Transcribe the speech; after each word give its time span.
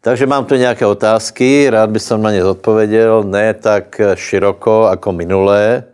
Takže 0.00 0.26
mám 0.26 0.44
tu 0.44 0.54
nějaké 0.54 0.86
otázky, 0.86 1.70
rád 1.70 1.90
by 1.90 2.00
som 2.00 2.22
na 2.22 2.32
ně 2.32 2.44
odpověděl, 2.44 3.22
ne 3.22 3.54
tak 3.54 4.00
široko 4.14 4.88
jako 4.90 5.12
minulé. 5.12 5.84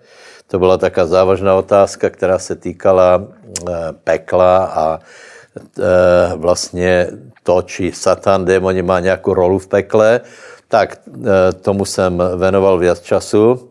To 0.46 0.58
byla 0.58 0.78
taká 0.78 1.06
závažná 1.06 1.54
otázka, 1.54 2.10
která 2.10 2.38
se 2.38 2.54
týkala 2.54 3.26
eh, 3.26 3.72
pekla 4.04 4.64
a 4.64 4.98
eh, 4.98 5.82
vlastně 6.36 7.06
to, 7.42 7.62
či 7.62 7.92
Satan, 7.92 8.44
démoni 8.44 8.82
má 8.82 9.00
nějakou 9.00 9.34
rolu 9.34 9.58
v 9.58 9.66
pekle, 9.66 10.20
tak 10.68 11.02
eh, 11.02 11.52
tomu 11.52 11.84
jsem 11.84 12.22
venoval 12.36 12.78
viac 12.78 13.00
času. 13.00 13.70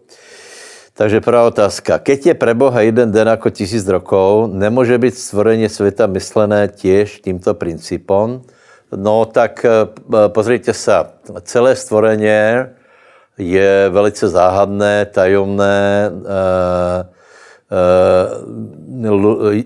Takže 0.94 1.22
prvá 1.22 1.48
otázka. 1.48 2.00
Keď 2.00 2.26
je 2.26 2.34
pre 2.34 2.54
Boha 2.54 2.82
jeden 2.82 3.12
den 3.12 3.28
jako 3.28 3.50
tisíc 3.50 3.88
rokov, 3.88 4.52
nemůže 4.52 4.98
být 4.98 5.16
stvorení 5.16 5.70
světa 5.70 6.08
myslené 6.08 6.68
těž 6.68 7.20
tímto 7.20 7.54
principom? 7.54 8.42
No 8.96 9.26
tak 9.26 9.66
pozrite 10.28 10.74
se, 10.74 10.96
celé 11.42 11.76
stvorenie 11.76 12.70
je 13.38 13.90
velice 13.90 14.28
záhadné, 14.28 15.06
tajomné, 15.06 16.12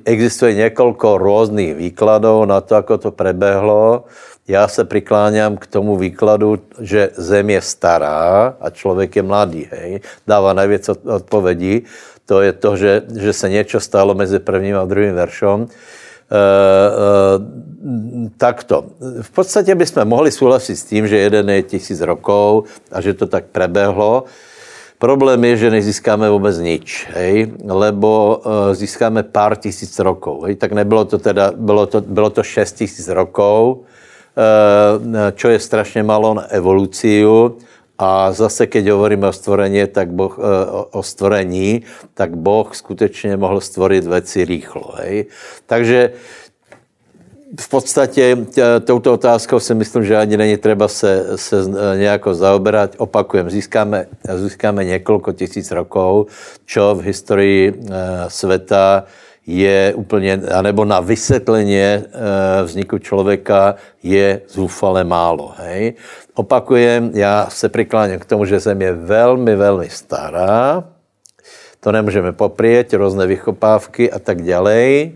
existuje 0.05 0.53
několik 0.53 1.03
různých 1.03 1.75
výkladů 1.75 2.45
na 2.45 2.61
to, 2.61 2.75
ako 2.75 2.97
to 2.97 3.11
prebehlo. 3.11 4.03
Já 4.47 4.67
se 4.67 4.83
prikláňám 4.85 5.57
k 5.57 5.67
tomu 5.67 5.97
výkladu, 5.97 6.57
že 6.79 7.09
zem 7.13 7.49
je 7.49 7.61
stará 7.61 8.57
a 8.61 8.69
člověk 8.69 9.15
je 9.15 9.23
mladý, 9.23 9.67
hej. 9.71 9.99
Dává 10.27 10.53
nejvíc 10.53 10.89
odpovědí. 10.89 11.85
To 12.25 12.41
je 12.41 12.53
to, 12.53 12.77
že, 12.77 13.01
že 13.19 13.33
se 13.33 13.49
něco 13.49 13.79
stalo 13.79 14.13
mezi 14.13 14.39
prvním 14.39 14.77
a 14.77 14.85
druhým 14.85 15.13
veršom. 15.13 15.67
Uh, 16.29 16.37
uh, 17.41 18.29
takto. 18.37 18.85
V 19.21 19.29
podstatě 19.31 19.75
bychom 19.75 20.05
mohli 20.05 20.31
souhlasit 20.31 20.75
s 20.75 20.85
tím, 20.85 21.07
že 21.07 21.17
jeden 21.17 21.49
je 21.49 21.63
tisíc 21.63 22.01
rokov 22.01 22.69
a 22.91 23.01
že 23.01 23.13
to 23.13 23.27
tak 23.27 23.49
prebehlo. 23.49 24.23
Problém 24.99 25.43
je, 25.43 25.57
že 25.57 25.71
nezískáme 25.71 26.29
vůbec 26.29 26.59
nič, 26.59 27.07
hej, 27.13 27.51
lebo 27.65 28.41
uh, 28.45 28.75
získáme 28.77 29.23
pár 29.23 29.55
tisíc 29.55 29.99
rokov. 29.99 30.43
Hej, 30.45 30.55
tak 30.55 30.71
nebylo 30.71 31.05
to 31.05 31.17
teda, 31.17 31.51
bylo 31.55 31.85
to, 31.85 32.01
bylo 32.01 32.29
to 32.29 32.43
šest 32.43 32.77
tisíc 32.77 33.07
rokov, 33.07 33.77
uh, 33.77 33.83
čo 35.35 35.49
je 35.49 35.59
strašně 35.59 36.03
malo 36.03 36.33
na 36.33 36.45
evoluciu. 36.51 37.57
A 37.99 38.31
zase, 38.31 38.63
keď 38.63 38.95
hovoríme 38.95 39.27
o 39.27 39.35
stvorení, 39.35 39.83
tak 39.91 40.15
boh, 40.15 40.39
o 40.91 41.03
stvorení, 41.03 41.83
tak 42.15 42.39
Boh 42.39 42.75
skutečně 42.75 43.37
mohl 43.37 43.59
stvorit 43.61 44.07
věci 44.07 44.45
rýchlo. 44.45 44.95
Hej. 45.03 45.25
Takže 45.65 46.11
v 47.59 47.69
podstatě 47.69 48.37
touto 48.85 49.13
otázkou 49.13 49.59
si 49.59 49.75
myslím, 49.75 50.05
že 50.05 50.17
ani 50.17 50.37
není 50.37 50.57
třeba 50.57 50.87
se, 50.87 51.37
se 51.37 51.55
nějako 51.97 52.33
zaoberat. 52.33 52.95
Opakujem, 52.97 53.49
získáme, 53.49 54.05
získáme 54.35 54.85
několik 54.85 55.35
tisíc 55.35 55.71
rokov, 55.71 56.29
čo 56.65 56.95
v 56.95 57.01
historii 57.01 57.73
e, 57.73 57.73
světa 58.29 59.03
je 59.49 59.93
úplně, 59.95 60.41
anebo 60.53 60.85
na 60.85 60.99
vysvětlení 60.99 61.81
e, 61.81 62.03
vzniku 62.63 62.97
člověka 62.97 63.75
je 64.03 64.41
zúfale 64.47 65.03
málo. 65.03 65.53
Hej? 65.57 65.93
Opakujem, 66.33 67.11
já 67.13 67.47
se 67.49 67.69
přikláním 67.69 68.19
k 68.19 68.25
tomu, 68.25 68.45
že 68.45 68.59
Zem 68.59 68.81
je 68.81 68.93
velmi, 68.93 69.55
velmi 69.55 69.89
stará, 69.89 70.83
to 71.79 71.91
nemůžeme 71.91 72.31
poprijet, 72.31 72.93
různé 72.93 73.27
vychopávky 73.27 74.11
a 74.11 74.19
tak 74.19 74.41
dále 74.41 75.09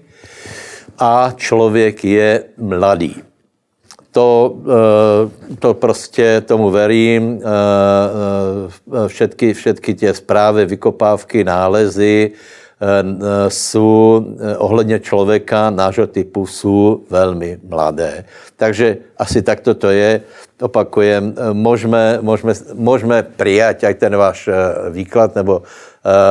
a 0.99 1.33
člověk 1.35 2.05
je 2.05 2.43
mladý. 2.57 3.21
To, 4.11 4.55
eh, 4.65 5.55
to 5.59 5.73
prostě 5.73 6.41
tomu 6.41 6.69
verím. 6.69 7.41
Eh, 7.41 7.47
eh, 9.05 9.07
všetky, 9.07 9.53
všetky 9.53 9.93
tě 9.93 10.13
zprávy, 10.13 10.65
vykopávky, 10.65 11.43
nálezy 11.43 12.31
jsou 13.47 14.25
ohledně 14.57 14.99
člověka 14.99 15.69
nášho 15.69 16.07
typu 16.07 16.45
jsou 16.45 17.03
velmi 17.09 17.59
mladé. 17.67 18.25
Takže 18.55 18.97
asi 19.17 19.41
takto 19.41 19.73
to 19.73 19.89
je. 19.89 20.21
Opakujem, 20.61 21.35
můžeme, 21.53 22.19
můžeme, 22.21 22.53
můžeme 22.73 23.23
přijat 23.23 23.83
aj 23.83 23.93
ten 23.93 24.15
váš 24.15 24.49
výklad 24.89 25.35
nebo 25.35 25.61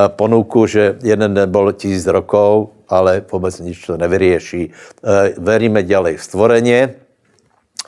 ponuku, 0.08 0.66
že 0.66 0.96
jeden 1.02 1.40
byl 1.46 1.72
tisíc 1.72 2.06
rokov, 2.06 2.68
ale 2.92 3.24
vůbec 3.32 3.60
nic 3.60 3.86
to 3.86 3.96
nevyrieší. 3.96 4.68
Eh, 4.68 5.32
veríme 5.38 5.82
ďalej 5.82 6.16
v 6.16 6.24
stvoreně, 6.24 6.94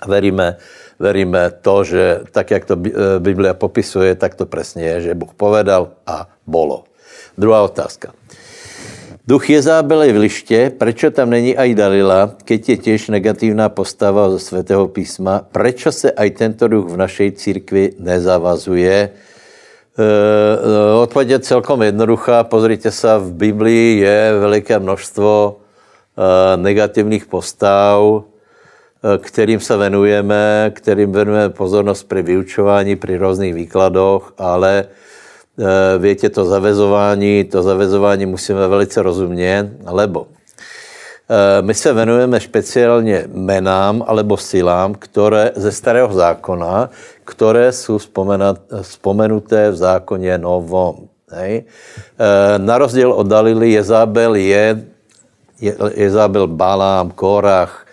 veríme, 0.06 0.56
veríme 0.98 1.50
to, 1.60 1.84
že 1.84 2.20
tak, 2.32 2.50
jak 2.50 2.64
to 2.64 2.74
eh, 2.80 2.90
Biblia 3.20 3.54
popisuje, 3.54 4.14
tak 4.14 4.34
to 4.34 4.46
přesně 4.46 4.84
je, 4.84 5.00
že 5.00 5.14
Bůh 5.14 5.34
povedal 5.36 5.92
a 6.06 6.28
bolo. 6.46 6.84
Druhá 7.38 7.62
otázka. 7.62 8.12
Duch 9.26 9.50
Jezábele 9.50 10.12
v 10.12 10.16
liště, 10.16 10.72
proč 10.78 11.04
tam 11.10 11.30
není 11.30 11.56
aj 11.56 11.74
Dalila, 11.74 12.36
keď 12.44 12.68
je 12.68 12.76
těž 12.76 13.08
negativná 13.08 13.68
postava 13.68 14.30
ze 14.30 14.38
svatého 14.38 14.88
písma, 14.88 15.48
proč 15.52 15.86
se 15.90 16.12
aj 16.12 16.30
tento 16.30 16.68
duch 16.68 16.92
v 16.92 16.96
našej 16.96 17.32
církvi 17.32 17.96
nezavazuje? 17.98 19.08
Eh, 19.08 20.94
odpověď 21.02 21.28
je 21.30 21.38
celkom 21.38 21.82
jednoduchá. 21.82 22.44
Pozrite 22.44 22.90
se, 22.90 23.08
v 23.18 23.32
Biblii 23.32 23.98
je 23.98 24.38
veliké 24.40 24.78
množstvo 24.78 25.56
eh, 25.56 26.56
negativních 26.56 27.26
postav, 27.26 28.28
kterým 29.18 29.60
se 29.60 29.76
venujeme, 29.76 30.72
kterým 30.74 31.12
venujeme 31.12 31.48
pozornost 31.48 32.02
při 32.02 32.22
vyučování, 32.22 32.96
při 32.96 33.16
různých 33.16 33.54
výkladoch, 33.54 34.34
ale 34.38 34.84
větě 35.98 36.30
to 36.30 36.44
zavezování, 36.44 37.44
to 37.44 37.62
zavezování 37.62 38.26
musíme 38.26 38.68
velice 38.68 39.02
rozumně, 39.02 39.72
lebo 39.86 40.26
my 41.60 41.74
se 41.74 41.92
venujeme 41.92 42.40
speciálně 42.40 43.24
menám 43.32 44.04
alebo 44.06 44.36
silám, 44.36 44.94
které 44.94 45.52
ze 45.54 45.72
starého 45.72 46.12
zákona, 46.12 46.90
které 47.24 47.72
jsou 47.72 47.98
vzpomenuté 48.82 49.70
v 49.70 49.76
zákoně 49.76 50.38
novom. 50.38 50.96
Hej. 51.30 51.64
E, 51.64 51.64
na 52.58 52.78
rozdíl 52.78 53.12
od 53.12 53.26
Dalily 53.26 53.72
Jezabel 53.72 54.34
je, 54.34 54.84
Jezabel 55.94 56.46
Balám, 56.46 57.10
Korach, 57.10 57.86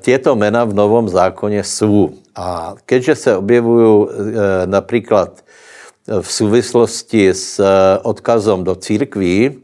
těto 0.00 0.36
mena 0.36 0.64
v 0.64 0.74
novom 0.74 1.08
zákoně 1.08 1.64
jsou. 1.64 2.10
A 2.36 2.74
keďže 2.86 3.14
se 3.14 3.36
objevují 3.36 4.06
například 4.66 5.30
v 6.06 6.32
souvislosti 6.32 7.34
s 7.34 7.60
odkazom 8.02 8.64
do 8.64 8.74
církví, 8.74 9.62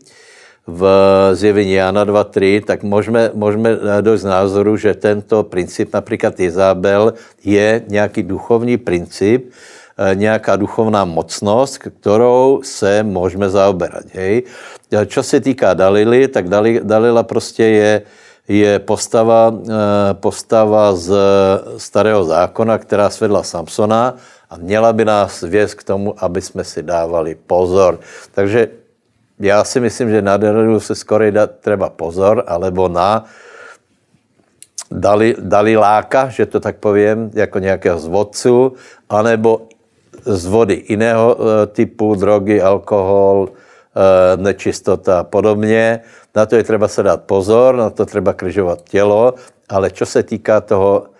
v 0.66 0.82
zjevení 1.32 1.72
Jana 1.72 2.04
2.3, 2.04 2.64
tak 2.64 2.82
můžeme, 2.82 3.30
můžeme 3.34 3.78
dojít 4.00 4.18
z 4.18 4.24
názoru, 4.24 4.76
že 4.76 4.94
tento 4.94 5.42
princip, 5.42 5.94
například 5.94 6.40
Izabel, 6.40 7.14
je 7.44 7.82
nějaký 7.88 8.22
duchovní 8.22 8.76
princip, 8.76 9.50
eh, 9.98 10.14
nějaká 10.14 10.56
duchovná 10.56 11.04
mocnost, 11.04 11.78
kterou 11.78 12.60
se 12.64 13.02
můžeme 13.02 13.50
zaoberat. 13.50 14.04
Hej. 14.12 14.42
Čo 15.06 15.22
se 15.22 15.40
týká 15.40 15.74
Dalily, 15.74 16.28
tak 16.28 16.48
Dalila 16.82 17.22
prostě 17.22 17.64
je, 17.64 18.02
je 18.48 18.78
postava, 18.78 19.50
eh, 19.50 20.14
postava 20.14 20.94
z 20.94 21.10
starého 21.76 22.24
zákona, 22.24 22.78
která 22.78 23.10
svedla 23.10 23.42
Samsona 23.42 24.14
a 24.52 24.56
měla 24.60 24.92
by 24.92 25.04
nás 25.04 25.40
věc 25.40 25.74
k 25.74 25.84
tomu, 25.84 26.14
aby 26.18 26.40
jsme 26.40 26.64
si 26.64 26.82
dávali 26.82 27.34
pozor. 27.34 28.00
Takže 28.34 28.68
já 29.40 29.64
si 29.64 29.80
myslím, 29.80 30.10
že 30.10 30.22
na 30.22 30.36
Dalilu 30.36 30.80
se 30.80 30.94
skoro 30.94 31.30
dá 31.30 31.46
třeba 31.46 31.88
pozor, 31.88 32.44
alebo 32.46 32.88
na 32.88 33.24
Dali, 34.90 35.34
Daliláka, 35.40 36.28
že 36.28 36.46
to 36.46 36.60
tak 36.60 36.76
povím, 36.76 37.30
jako 37.34 37.58
nějakého 37.58 37.98
zvodcu, 37.98 38.72
anebo 39.08 39.62
z 40.24 40.46
vody 40.46 40.84
jiného 40.88 41.36
eh, 41.40 41.66
typu, 41.66 42.14
drogy, 42.14 42.62
alkohol, 42.62 43.48
eh, 43.48 44.36
nečistota 44.36 45.20
a 45.20 45.24
podobně. 45.24 46.00
Na 46.36 46.46
to 46.46 46.56
je 46.56 46.62
třeba 46.62 46.88
se 46.88 47.02
dát 47.02 47.22
pozor, 47.24 47.76
na 47.76 47.90
to 47.90 48.06
třeba 48.06 48.32
križovat 48.32 48.84
tělo, 48.84 49.34
ale 49.68 49.90
co 49.90 50.06
se 50.06 50.22
týká 50.22 50.60
toho 50.60 51.11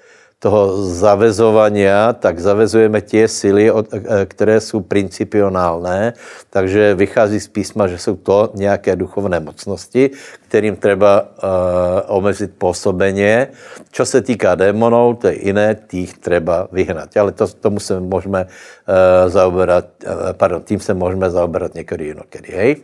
toho 0.43 0.91
zavezovania, 0.91 2.19
tak 2.19 2.43
zavezujeme 2.43 2.99
tie 2.99 3.31
sily, 3.31 3.71
e, 3.71 4.27
které 4.27 4.59
jsou 4.59 4.83
principionálné, 4.83 6.19
takže 6.51 6.99
vychází 6.99 7.39
z 7.39 7.49
písma, 7.49 7.87
že 7.87 7.99
jsou 7.99 8.17
to 8.19 8.51
nějaké 8.59 8.97
duchovné 8.97 9.41
mocnosti, 9.41 10.11
kterým 10.49 10.77
třeba 10.77 11.23
uh, 11.23 12.17
omezit 12.17 12.53
působeně. 12.59 13.49
Čo 13.91 14.05
se 14.05 14.21
týká 14.21 14.55
démonů, 14.55 15.15
to 15.15 15.27
je 15.33 15.47
jiné, 15.47 15.75
tých 15.75 16.19
třeba 16.19 16.69
vyhnat. 16.73 17.17
Ale 17.17 17.33
to, 17.33 17.47
tomu 17.49 17.81
se 17.81 18.01
můžeme 18.01 18.45
uh, 18.45 19.31
zaoberat, 19.31 19.87
uh, 20.05 20.13
pardon, 20.33 20.63
tím 20.63 20.81
se 20.81 20.95
můžeme 20.95 21.31
zaoberat 21.31 21.75
někdy 21.75 22.05
jinokedy, 22.05 22.53
hej? 22.53 22.77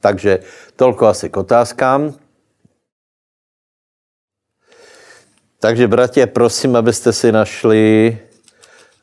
Takže 0.00 0.38
tolko 0.76 1.06
asi 1.06 1.28
k 1.28 1.36
otázkám. 1.36 2.25
Takže, 5.60 5.88
bratě, 5.88 6.26
prosím, 6.26 6.76
abyste 6.76 7.12
si 7.12 7.32
našli 7.32 8.18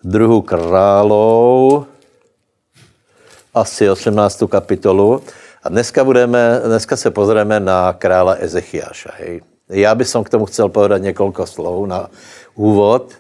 druhou 0.04 0.42
králou, 0.42 1.86
asi 3.54 3.90
18. 3.90 4.44
kapitolu. 4.50 5.22
A 5.64 5.70
dneska, 5.70 6.04
budeme, 6.04 6.62
dneska 6.66 6.98
se 6.98 7.12
pozrieme 7.12 7.60
na 7.60 7.94
krála 7.94 8.34
Ezechiáša. 8.34 9.10
Hej. 9.20 9.42
Já 9.70 9.96
bych 9.96 10.08
k 10.24 10.30
tomu 10.30 10.46
chcel 10.46 10.70
povedat 10.70 11.02
několik 11.02 11.38
slov 11.46 11.88
na 11.88 12.10
úvod. 12.56 13.14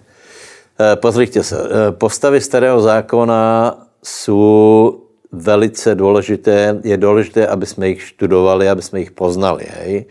Eh, 0.79 0.95
pozrite 0.95 1.43
se, 1.43 1.57
eh, 1.57 1.91
postavy 1.91 2.41
starého 2.41 2.81
zákona 2.81 3.75
jsou 4.03 5.02
velice 5.33 5.95
důležité. 5.95 6.79
Je 6.83 6.97
důležité, 6.97 7.47
aby 7.47 7.65
jsme 7.65 7.89
jich 7.89 8.01
študovali, 8.01 8.69
aby 8.69 8.81
jsme 8.81 8.99
jich 8.99 9.11
poznali. 9.11 9.65
Hej. 9.65 10.05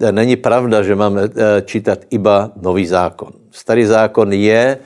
Eh, 0.00 0.12
není 0.12 0.36
pravda, 0.36 0.82
že 0.82 0.94
máme 0.94 1.30
čítat 1.64 1.98
iba 2.10 2.50
nový 2.58 2.86
zákon. 2.86 3.32
Starý 3.50 3.86
zákon 3.86 4.32
je, 4.32 4.78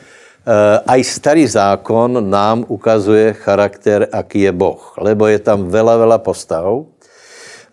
aj 0.86 1.00
starý 1.04 1.46
zákon 1.46 2.30
nám 2.30 2.64
ukazuje 2.68 3.36
charakter, 3.36 4.08
aký 4.12 4.48
je 4.48 4.52
Boh. 4.52 4.80
Lebo 4.96 5.28
je 5.28 5.38
tam 5.38 5.68
veľa, 5.68 6.00
veľa 6.00 6.18
postav, 6.24 6.64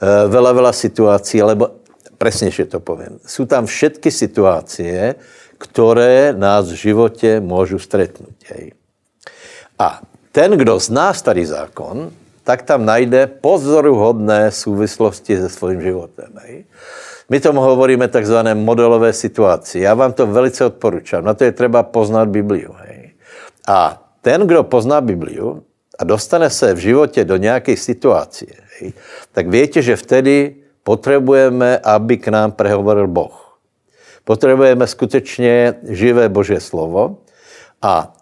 veľa, 0.04 0.52
veľa 0.52 0.74
situací, 0.76 1.42
lebo 1.42 1.80
presnejšie 2.18 2.68
to 2.68 2.82
poviem. 2.82 3.22
Sú 3.24 3.46
tam 3.46 3.66
všetky 3.70 4.12
situácie, 4.12 5.16
které 5.58 6.34
nás 6.34 6.70
v 6.72 6.76
životě 6.76 7.40
můžu 7.40 7.80
stretnout. 7.80 8.36
A 9.80 10.02
ten, 10.38 10.54
kdo 10.54 10.78
zná 10.78 11.18
starý 11.18 11.50
zákon, 11.50 12.14
tak 12.46 12.62
tam 12.62 12.86
najde 12.86 13.42
pozoruhodné 13.42 14.54
souvislosti 14.54 15.34
se 15.38 15.50
svým 15.50 15.82
životem. 15.82 16.30
Hej. 16.46 16.66
My 17.30 17.42
tomu 17.42 17.66
hovoríme 17.66 18.06
takzvané 18.08 18.54
modelové 18.54 19.14
situaci. 19.14 19.80
Já 19.80 19.98
vám 19.98 20.14
to 20.14 20.30
velice 20.30 20.66
odporučám. 20.66 21.26
Na 21.26 21.34
to 21.34 21.44
je 21.44 21.52
třeba 21.52 21.84
poznat 21.84 22.30
Bibliu. 22.30 22.70
Hej. 22.86 23.18
A 23.68 23.98
ten, 24.22 24.46
kdo 24.48 24.64
pozná 24.64 25.02
Bibliu 25.02 25.64
a 26.00 26.04
dostane 26.06 26.50
se 26.50 26.74
v 26.74 26.78
životě 26.78 27.26
do 27.26 27.38
nějaké 27.38 27.74
situace, 27.74 28.46
tak 29.32 29.50
víte, 29.50 29.82
že 29.82 29.96
vtedy 29.96 30.56
potřebujeme, 30.84 31.82
aby 31.82 32.18
k 32.18 32.28
nám 32.28 32.52
prehovoril 32.52 33.08
Boh. 33.08 33.58
Potřebujeme 34.24 34.88
skutečně 34.88 35.74
živé 35.90 36.30
Boží 36.30 36.62
slovo 36.62 37.26
a 37.82 38.17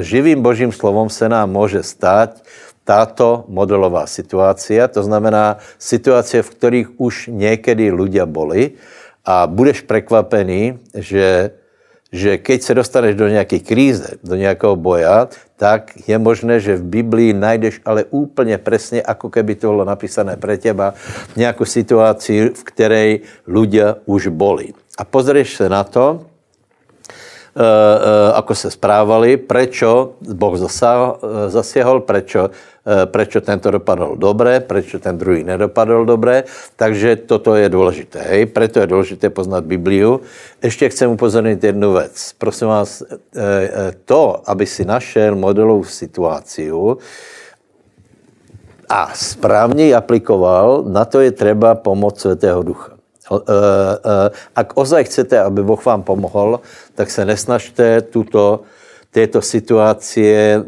živým 0.00 0.42
Božím 0.42 0.72
slovom 0.72 1.10
se 1.10 1.28
nám 1.28 1.50
může 1.50 1.82
stát 1.82 2.42
táto 2.86 3.44
modelová 3.50 4.06
situácia, 4.06 4.86
to 4.86 5.02
znamená 5.02 5.58
situace, 5.78 6.42
v 6.42 6.50
kterých 6.50 6.88
už 7.00 7.14
někdy 7.34 7.90
ľudia 7.90 8.22
boli 8.30 8.78
a 9.26 9.50
budeš 9.50 9.82
překvapený, 9.82 10.78
že 10.94 11.50
že 12.12 12.38
keď 12.38 12.62
se 12.62 12.74
dostaneš 12.74 13.14
do 13.18 13.28
nějaké 13.28 13.58
kríze, 13.58 14.22
do 14.22 14.38
nějakého 14.38 14.76
boja, 14.76 15.28
tak 15.58 15.90
je 16.06 16.14
možné, 16.18 16.62
že 16.62 16.78
v 16.78 17.02
Biblii 17.02 17.32
najdeš 17.34 17.82
ale 17.84 18.04
úplně 18.10 18.58
přesně, 18.58 19.02
ako 19.02 19.30
keby 19.30 19.54
to 19.54 19.74
bylo 19.74 19.84
napísané 19.84 20.36
pre 20.38 20.58
teba, 20.58 20.94
nějakou 21.36 21.64
situaci, 21.64 22.54
v 22.54 22.62
které 22.64 23.18
ľudia 23.46 23.98
už 24.06 24.28
boli. 24.28 24.70
A 24.98 25.04
pozrieš 25.04 25.56
se 25.56 25.68
na 25.68 25.84
to, 25.84 26.20
Eh, 26.20 26.28
eh, 26.28 26.35
ako 28.34 28.54
se 28.54 28.70
správali, 28.70 29.36
prečo 29.36 30.20
Boh 30.20 30.56
zasiahol, 31.48 32.04
prečo, 32.04 32.52
eh, 32.52 33.06
prečo 33.08 33.40
tento 33.40 33.70
dopadl 33.72 34.16
dobré, 34.16 34.60
prečo 34.60 35.00
ten 35.00 35.16
druhý 35.16 35.44
nedopadl 35.44 36.04
dobré. 36.04 36.44
Takže 36.76 37.16
toto 37.24 37.56
je 37.56 37.68
důležité. 37.68 38.20
Hej? 38.20 38.46
Preto 38.46 38.80
je 38.80 38.86
důležité 38.86 39.30
poznat 39.30 39.64
Bibliu. 39.64 40.20
Ještě 40.62 40.88
chcem 40.88 41.10
upozornit 41.10 41.64
jednu 41.64 41.92
věc. 41.92 42.34
Prosím 42.38 42.68
vás, 42.68 43.02
to, 44.04 44.42
aby 44.46 44.66
si 44.66 44.84
našel 44.84 45.36
modelovou 45.36 45.84
situaci 45.84 46.72
a 48.88 49.10
správně 49.14 49.84
ji 49.84 49.94
aplikoval, 49.94 50.84
na 50.86 51.04
to 51.04 51.20
je 51.20 51.30
třeba 51.30 51.74
pomoc 51.74 52.20
Svatého 52.20 52.62
Ducha. 52.62 52.95
Eh, 53.26 53.38
eh, 53.42 54.30
ak 54.54 54.78
ozaj 54.78 55.04
chcete, 55.04 55.34
aby 55.34 55.62
Boh 55.62 55.82
vám 55.84 56.02
pomohl, 56.02 56.60
tak 56.94 57.10
se 57.10 57.24
nesnažte 57.24 58.02
tuto, 58.02 58.62
této 59.10 59.42
situace 59.42 60.20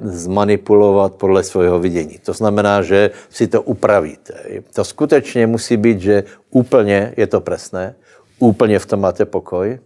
zmanipulovat 0.03 1.15
podle 1.15 1.45
svého 1.45 1.79
vidění. 1.79 2.19
To 2.25 2.33
znamená, 2.33 2.83
že 2.83 3.11
si 3.29 3.47
to 3.47 3.63
upravíte. 3.63 4.65
To 4.73 4.85
skutečně 4.85 5.47
musí 5.47 5.77
být, 5.77 6.01
že 6.01 6.25
úplně 6.51 7.13
je 7.17 7.27
to 7.27 7.41
presné, 7.41 7.95
úplně 8.39 8.79
v 8.79 8.87
tom 8.87 9.01
máte 9.01 9.25
pokoj 9.29 9.79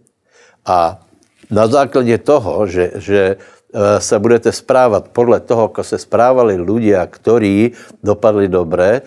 a 0.65 1.03
na 1.51 1.67
základě 1.67 2.17
toho, 2.17 2.67
že, 2.67 2.91
že 2.95 3.35
Eh, 3.73 4.01
se 4.01 4.19
budete 4.19 4.51
správat 4.51 5.09
podle 5.09 5.39
toho, 5.39 5.65
ako 5.65 5.81
se 5.81 5.97
správali 5.97 6.61
ľudia, 6.61 7.01
ktorí 7.09 7.73
dopadli 8.05 8.45
dobré, 8.45 9.01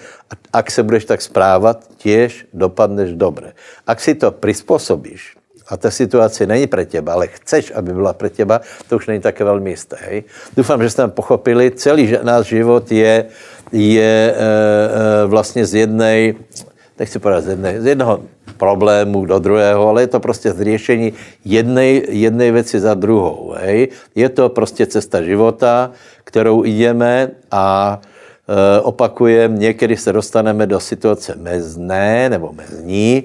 ak 0.50 0.66
se 0.74 0.82
budeš 0.82 1.04
tak 1.06 1.22
správat, 1.22 1.86
tiež 2.02 2.50
dopadneš 2.50 3.14
dobré. 3.14 3.54
Ak 3.86 4.02
si 4.02 4.18
to 4.18 4.34
prispôsobíš, 4.34 5.38
a 5.66 5.74
ta 5.76 5.90
situace 5.90 6.46
není 6.46 6.66
pre 6.66 6.86
teba, 6.86 7.18
ale 7.18 7.26
chceš, 7.26 7.74
aby 7.74 7.94
byla 7.94 8.14
pre 8.14 8.30
teba, 8.30 8.62
to 8.88 8.96
už 8.96 9.06
není 9.06 9.20
také 9.20 9.44
velmi 9.44 9.70
jisté. 9.70 9.96
Hej? 9.98 10.24
Doufám, 10.56 10.82
že 10.82 10.90
jste 10.90 11.08
pochopili, 11.08 11.70
celý 11.70 12.18
náš 12.22 12.46
život 12.46 12.86
je, 12.92 13.26
je 13.72 14.14
e, 14.30 14.34
e, 14.34 15.26
vlastně 15.26 15.66
z 15.66 15.74
jednej, 15.74 16.34
nechci 16.98 17.18
povedat 17.18 17.44
z, 17.44 17.48
jednej, 17.48 17.80
z 17.80 17.86
jednoho 17.86 18.22
problému 18.56 19.26
do 19.26 19.38
druhého, 19.38 19.88
ale 19.88 20.02
je 20.02 20.06
to 20.06 20.20
prostě 20.20 20.52
zřešení 20.52 21.12
jednej, 21.44 22.06
jednej 22.08 22.50
věci 22.52 22.80
za 22.80 22.94
druhou. 22.94 23.54
Hej. 23.58 23.88
Je 24.14 24.28
to 24.28 24.48
prostě 24.48 24.86
cesta 24.86 25.22
života, 25.22 25.90
kterou 26.24 26.64
jdeme 26.64 27.30
a 27.50 28.00
e, 28.48 28.80
opakujem, 28.80 29.58
někdy 29.58 29.96
se 29.96 30.12
dostaneme 30.12 30.66
do 30.66 30.80
situace 30.80 31.34
mezné 31.36 32.28
nebo 32.30 32.52
mezní 32.52 33.24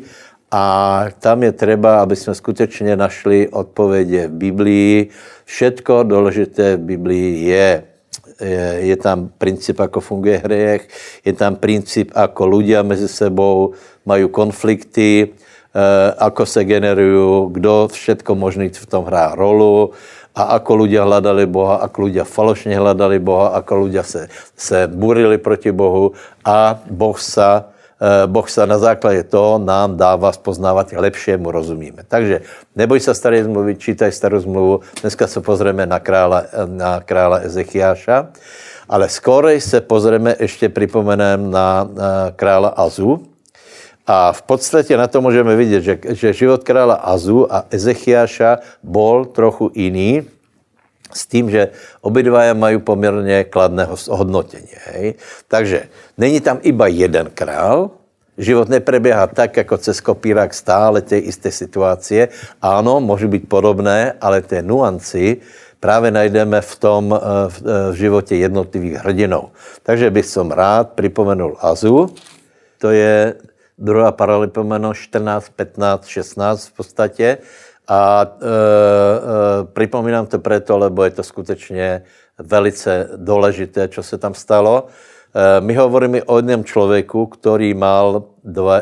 a 0.51 1.05
tam 1.19 1.43
je 1.43 1.51
třeba, 1.51 2.01
aby 2.01 2.15
jsme 2.15 2.35
skutečně 2.35 2.95
našli 2.95 3.47
odpovědi 3.47 4.27
v 4.27 4.31
Biblii. 4.31 5.09
Všetko 5.45 6.03
důležité 6.03 6.75
v 6.75 6.79
Biblii 6.79 7.45
je 7.45 7.83
je, 8.39 8.87
je 8.87 8.95
tam 8.95 9.33
princíp, 9.37 9.79
ako 9.79 9.99
funguje 9.99 10.37
hriech, 10.39 10.83
je 11.25 11.33
tam 11.33 11.55
princíp, 11.55 12.11
ako 12.15 12.47
ľudia 12.47 12.83
mezi 12.85 13.11
sebou 13.11 13.73
mají 14.05 14.29
konflikty, 14.29 15.27
eh, 15.27 16.09
ako 16.17 16.45
se 16.45 16.63
generují, 16.63 17.51
kdo 17.51 17.87
všetko 17.91 18.31
možný 18.35 18.69
v 18.69 18.87
tom 18.87 19.05
hrá 19.05 19.35
rolu 19.35 19.91
a 20.31 20.55
ako 20.59 20.87
ľudia 20.87 21.03
hledali 21.03 21.43
Boha, 21.45 21.83
ako 21.83 22.07
ľudia 22.07 22.23
falošně 22.23 22.77
hledali 22.79 23.19
Boha, 23.19 23.51
ako 23.59 23.87
ľudia 23.87 24.03
se, 24.03 24.29
se 24.55 24.87
burili 24.87 25.37
proti 25.37 25.71
Bohu 25.71 26.15
a 26.45 26.79
Boh 26.87 27.19
sa 27.19 27.75
boh 28.25 28.49
se 28.49 28.67
na 28.67 28.77
základě 28.77 29.23
toho 29.23 29.57
nám 29.57 29.97
dává 29.97 30.31
spoznávat 30.31 30.91
lepšie, 30.91 31.37
mu 31.37 31.51
rozumíme. 31.51 32.03
Takže 32.07 32.41
neboj 32.75 32.99
se 32.99 33.13
staré 33.13 33.43
zmluvy, 33.43 33.75
čítaj 33.75 34.11
starou 34.11 34.39
zmluvu. 34.39 34.79
Dneska 35.01 35.27
se 35.27 35.41
pozrieme 35.41 35.85
na 35.85 35.99
krála, 35.99 36.43
na 36.65 36.99
krála 36.99 37.37
Ezechiáša, 37.37 38.27
ale 38.89 39.09
skorej 39.09 39.61
se 39.61 39.81
pozrieme, 39.81 40.35
ještě 40.39 40.69
připomenem 40.69 41.51
na, 41.51 41.89
na 41.93 42.31
krála 42.35 42.69
Azu. 42.69 43.21
A 44.07 44.33
v 44.33 44.41
podstatě 44.41 44.97
na 44.97 45.07
to 45.07 45.21
můžeme 45.21 45.55
vidět, 45.55 45.81
že, 45.81 45.99
že 46.09 46.33
život 46.33 46.63
krála 46.63 46.93
Azu 46.93 47.53
a 47.53 47.65
Ezechiáša 47.69 48.57
bol 48.83 49.25
trochu 49.25 49.71
jiný 49.73 50.25
s 51.13 51.25
tím, 51.27 51.49
že 51.49 51.69
obidva 52.01 52.53
mají 52.53 52.77
poměrně 52.79 53.43
kladné 53.43 53.87
hodnotení. 54.09 54.73
Hej? 54.85 55.13
Takže 55.47 55.83
není 56.17 56.39
tam 56.41 56.59
iba 56.61 56.87
jeden 56.87 57.29
král, 57.33 57.91
život 58.37 58.69
nepreběhá 58.69 59.27
tak, 59.27 59.57
jako 59.57 59.77
cez 59.77 60.01
kopírák 60.01 60.53
stále 60.53 61.01
ty 61.01 61.15
jisté 61.17 61.51
situace. 61.51 62.27
Ano, 62.61 62.99
může 62.99 63.27
být 63.27 63.49
podobné, 63.49 64.13
ale 64.21 64.41
ty 64.41 64.61
nuanci 64.61 65.37
právě 65.79 66.11
najdeme 66.11 66.61
v 66.61 66.73
tom 66.75 67.03
eh, 67.11 67.19
v, 67.49 67.57
eh, 67.65 67.91
v 67.91 67.95
životě 67.95 68.35
jednotlivých 68.35 68.95
hrdinů. 68.95 69.51
Takže 69.83 70.09
bych 70.09 70.25
som 70.25 70.51
rád 70.51 70.93
připomenul 70.93 71.57
Azu, 71.59 72.13
to 72.77 72.89
je 72.89 73.33
druhá 73.77 74.11
paralipomeno 74.11 74.93
14, 74.93 75.49
15, 75.55 76.05
16 76.05 76.67
v 76.67 76.71
podstatě. 76.73 77.37
A 77.91 78.23
e, 78.23 78.45
e, 78.45 79.67
připomínám 79.73 80.25
to 80.25 80.39
proto, 80.39 80.77
lebo 80.77 81.03
je 81.03 81.11
to 81.11 81.23
skutečně 81.23 82.03
velice 82.39 83.09
důležité, 83.15 83.87
co 83.87 84.03
se 84.03 84.17
tam 84.17 84.33
stalo. 84.33 84.87
E, 84.87 85.61
my 85.61 85.75
hovoríme 85.75 86.23
o 86.23 86.37
jednom 86.37 86.63
člověku, 86.63 87.25
který 87.25 87.73
mal 87.73 88.23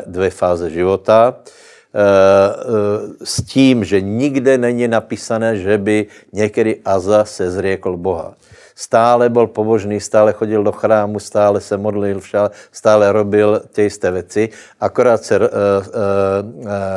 dvě 0.06 0.30
fáze 0.30 0.70
života. 0.70 1.34
E, 1.34 2.00
e, 2.00 3.26
s 3.26 3.42
tím, 3.42 3.84
že 3.84 4.00
nikde 4.00 4.58
není 4.58 4.88
napísané, 4.88 5.56
že 5.56 5.78
by 5.78 6.06
někdy 6.32 6.80
Aza 6.84 7.24
se 7.24 7.50
zriekl 7.50 7.96
Boha. 7.96 8.34
Stále 8.80 9.28
byl 9.28 9.46
pobožný, 9.46 10.00
stále 10.00 10.32
chodil 10.32 10.64
do 10.64 10.72
chrámu, 10.72 11.20
stále 11.20 11.60
se 11.60 11.76
modlil, 11.76 12.20
stále 12.72 13.12
robil 13.12 13.60
ty 13.72 13.82
jisté 13.82 14.10
věci. 14.10 14.48
Akorát 14.80 15.24
se 15.24 15.38
uh, 15.38 15.44
uh, 15.44 15.50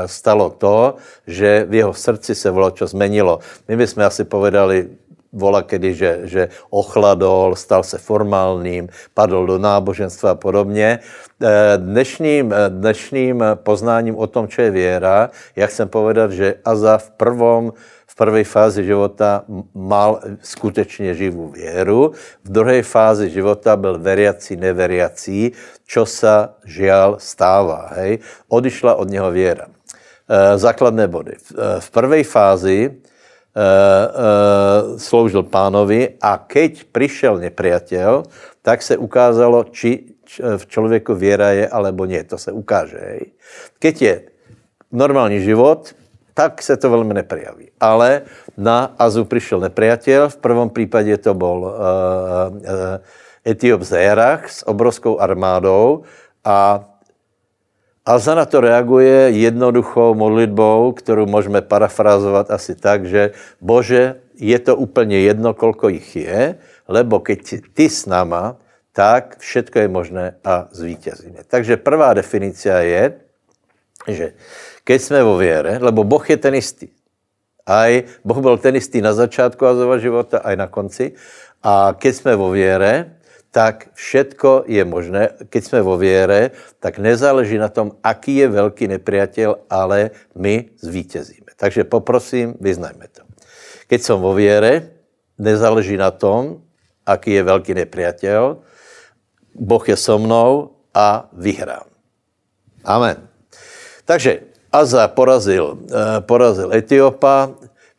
stalo 0.05 0.49
to, 0.49 0.95
že 1.27 1.65
v 1.69 1.73
jeho 1.73 1.93
srdci 1.93 2.35
se 2.35 2.51
vločo 2.51 2.87
zmenilo. 2.87 3.39
My 3.67 3.75
bychom 3.75 4.03
asi 4.03 4.23
povedali, 4.23 4.87
vola 5.33 5.65
kedy, 5.65 5.93
že, 5.93 6.11
že 6.23 6.41
ochladol, 6.69 7.55
stal 7.55 7.83
se 7.83 7.97
formálním, 7.97 8.89
padl 9.13 9.45
do 9.45 9.57
náboženstva 9.57 10.31
a 10.31 10.39
podobně. 10.39 10.99
Eh, 11.41 11.77
dnešním, 11.77 12.53
eh, 12.53 12.69
dnešním 12.69 13.43
poznáním 13.65 14.15
o 14.15 14.27
tom, 14.27 14.47
co 14.47 14.61
je 14.61 14.71
věra, 14.71 15.29
já 15.55 15.67
chcem 15.67 15.89
povedat, 15.89 16.31
že 16.31 16.61
Aza 16.65 16.97
v 16.97 17.09
prvom 17.09 17.73
v 18.13 18.15
první 18.15 18.43
fázi 18.43 18.85
života 18.85 19.41
mal 19.73 20.21
skutečně 20.41 21.17
živou 21.17 21.49
věru, 21.49 22.13
v 22.45 22.49
druhé 22.49 22.83
fázi 22.85 23.29
života 23.29 23.73
byl 23.73 23.97
veriací, 23.97 24.53
neveriací, 24.55 25.51
čo 25.89 26.05
sa 26.05 26.53
žial 26.61 27.17
stává. 27.17 27.89
Hej? 27.97 28.21
Odišla 28.53 29.01
od 29.01 29.09
něho 29.09 29.31
věra. 29.31 29.65
E, 30.29 30.57
základné 30.57 31.07
body. 31.07 31.33
V 31.79 31.89
první 31.91 32.23
fázi 32.23 33.01
sloužil 34.97 35.43
pánovi 35.45 36.17
a 36.21 36.41
keď 36.41 36.89
přišel 36.89 37.37
nepriateľ, 37.37 38.25
tak 38.65 38.81
se 38.81 38.97
ukázalo, 38.97 39.63
či 39.69 40.13
v 40.57 40.63
člověku 40.65 41.15
věra 41.15 41.49
je, 41.49 41.67
alebo 41.67 42.05
nie. 42.05 42.23
To 42.23 42.37
se 42.37 42.51
ukáže. 42.51 42.97
Hej. 42.97 43.21
Keď 43.79 44.01
je 44.01 44.21
normální 44.91 45.41
život, 45.41 45.93
tak 46.33 46.61
se 46.61 46.77
to 46.77 46.89
velmi 46.89 47.13
neprejaví. 47.13 47.69
Ale 47.79 48.21
na 48.57 48.95
Azu 48.97 49.25
přišel 49.25 49.59
nepriateľ, 49.59 50.29
v 50.29 50.37
prvom 50.37 50.69
případě 50.69 51.17
to 51.17 51.33
byl 51.33 51.47
uh, 51.47 51.69
uh, 51.69 52.65
Etiop 53.45 53.81
Zérach 53.81 54.49
s 54.49 54.67
obrovskou 54.67 55.19
armádou 55.19 56.01
a 56.45 56.89
Alza 58.03 58.35
na 58.35 58.45
to 58.45 58.59
reaguje 58.59 59.31
jednoduchou 59.31 60.13
modlitbou, 60.13 60.91
kterou 60.91 61.25
můžeme 61.25 61.61
parafrázovat 61.61 62.51
asi 62.51 62.75
tak, 62.75 63.05
že 63.05 63.31
Bože, 63.61 64.19
je 64.35 64.59
to 64.59 64.75
úplně 64.75 65.19
jedno, 65.19 65.53
kolko 65.53 65.89
jich 65.89 66.15
je, 66.15 66.55
lebo 66.87 67.19
keď 67.19 67.63
ty 67.73 67.89
s 67.89 68.05
náma, 68.05 68.59
tak 68.91 69.39
všetko 69.39 69.79
je 69.79 69.87
možné 69.87 70.35
a 70.43 70.67
zvítězíme. 70.71 71.47
Takže 71.47 71.77
prvá 71.77 72.13
definice 72.13 72.69
je, 72.69 73.13
že 74.07 74.33
keď 74.83 75.01
jsme 75.01 75.23
vo 75.23 75.37
věre, 75.37 75.79
lebo 75.79 76.03
Boh 76.03 76.29
je 76.29 76.37
ten 76.37 76.55
istý. 76.55 76.91
Aj 77.63 78.03
Boh 78.27 78.37
byl 78.43 78.57
ten 78.57 78.75
istý 78.75 78.99
na 78.99 79.13
začátku 79.15 79.63
Azova 79.65 79.95
života, 79.97 80.43
aj 80.43 80.55
na 80.59 80.67
konci. 80.67 81.15
A 81.63 81.95
keď 81.95 82.15
jsme 82.15 82.35
vo 82.35 82.51
věre, 82.51 83.15
tak 83.53 83.93
všetko 83.93 84.65
je 84.65 84.81
možné. 84.81 85.29
Keď 85.53 85.61
jsme 85.61 85.79
vo 85.85 85.93
věre, 85.93 86.57
tak 86.81 86.97
nezáleží 86.97 87.61
na 87.61 87.69
tom, 87.69 87.93
aký 88.01 88.41
je 88.41 88.47
velký 88.49 88.89
nepriateľ, 88.89 89.69
ale 89.69 90.09
my 90.33 90.73
zvítězíme. 90.81 91.53
Takže 91.53 91.85
poprosím, 91.85 92.57
vyznajme 92.57 93.05
to. 93.13 93.21
Keď 93.85 93.99
jsem 94.01 94.17
vo 94.17 94.33
věre, 94.33 94.89
nezáleží 95.37 95.93
na 95.93 96.09
tom, 96.09 96.65
aký 97.05 97.37
je 97.37 97.43
velký 97.45 97.73
nepriateľ, 97.77 98.57
Boh 99.53 99.85
je 99.85 99.93
so 99.93 100.17
mnou 100.17 100.73
a 100.89 101.29
vyhrám. 101.29 101.85
Amen. 102.81 103.21
Takže 104.05 104.49
Aza 104.73 105.05
porazil, 105.13 105.77
eh, 105.93 106.25
porazil 106.25 106.73
Etiopa, 106.73 107.53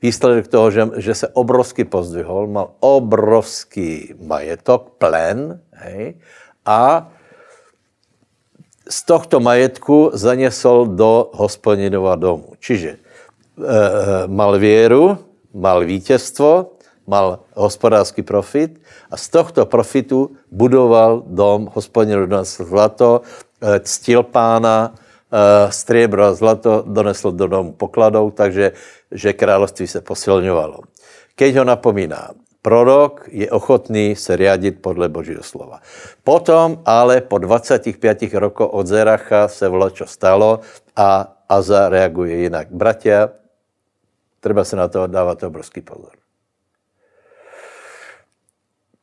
výsledek 0.04 0.52
toho, 0.52 0.68
že, 0.68 1.00
že 1.00 1.12
se 1.14 1.26
obrovsky 1.32 1.88
pozdvihol, 1.88 2.44
mal 2.46 2.76
obrovský 2.84 4.12
majetok, 4.20 5.00
plen, 5.00 5.64
hej, 5.72 6.20
a 6.68 7.08
z 8.84 8.98
tohto 9.08 9.40
majetku 9.40 10.12
zanesol 10.12 10.92
do 10.92 11.32
hospodinova 11.32 12.20
domu. 12.20 12.52
Čiže 12.60 12.90
e, 12.92 12.98
mal 14.28 14.60
věru, 14.60 15.16
mal 15.56 15.80
vítězstvo, 15.88 16.76
mal 17.08 17.48
hospodářský 17.56 18.22
profit 18.22 18.76
a 19.08 19.16
z 19.16 19.28
tohto 19.28 19.64
profitu 19.64 20.36
budoval 20.52 21.24
dom, 21.26 21.72
hospodin 21.72 22.28
donesl 22.28 22.64
zlato, 22.64 23.24
e, 23.60 23.80
ctil 23.80 24.22
pána, 24.22 24.92
stříbro 25.70 26.24
a 26.24 26.34
zlato 26.34 26.84
donesl 26.86 27.32
do 27.32 27.46
domu 27.46 27.72
pokladou, 27.72 28.30
takže 28.30 28.72
že 29.10 29.32
království 29.32 29.86
se 29.86 30.00
posilňovalo. 30.00 30.78
Keď 31.34 31.56
ho 31.56 31.64
napomíná, 31.64 32.30
prorok 32.62 33.28
je 33.28 33.50
ochotný 33.50 34.16
se 34.16 34.36
riadit 34.36 34.82
podle 34.82 35.08
Božího 35.08 35.42
slova. 35.42 35.84
Potom 36.24 36.80
ale 36.86 37.20
po 37.20 37.38
25 37.38 38.34
rokoch 38.34 38.72
od 38.72 38.86
Zeracha 38.86 39.48
se 39.48 39.68
vločo 39.68 40.06
stalo 40.06 40.60
a 40.96 41.30
Aza 41.48 41.88
reaguje 41.88 42.48
jinak. 42.48 42.72
Bratia, 42.72 43.28
treba 44.40 44.64
se 44.64 44.76
na 44.76 44.88
to 44.88 45.06
dávat 45.06 45.42
obrovský 45.42 45.80
pozor. 45.80 46.16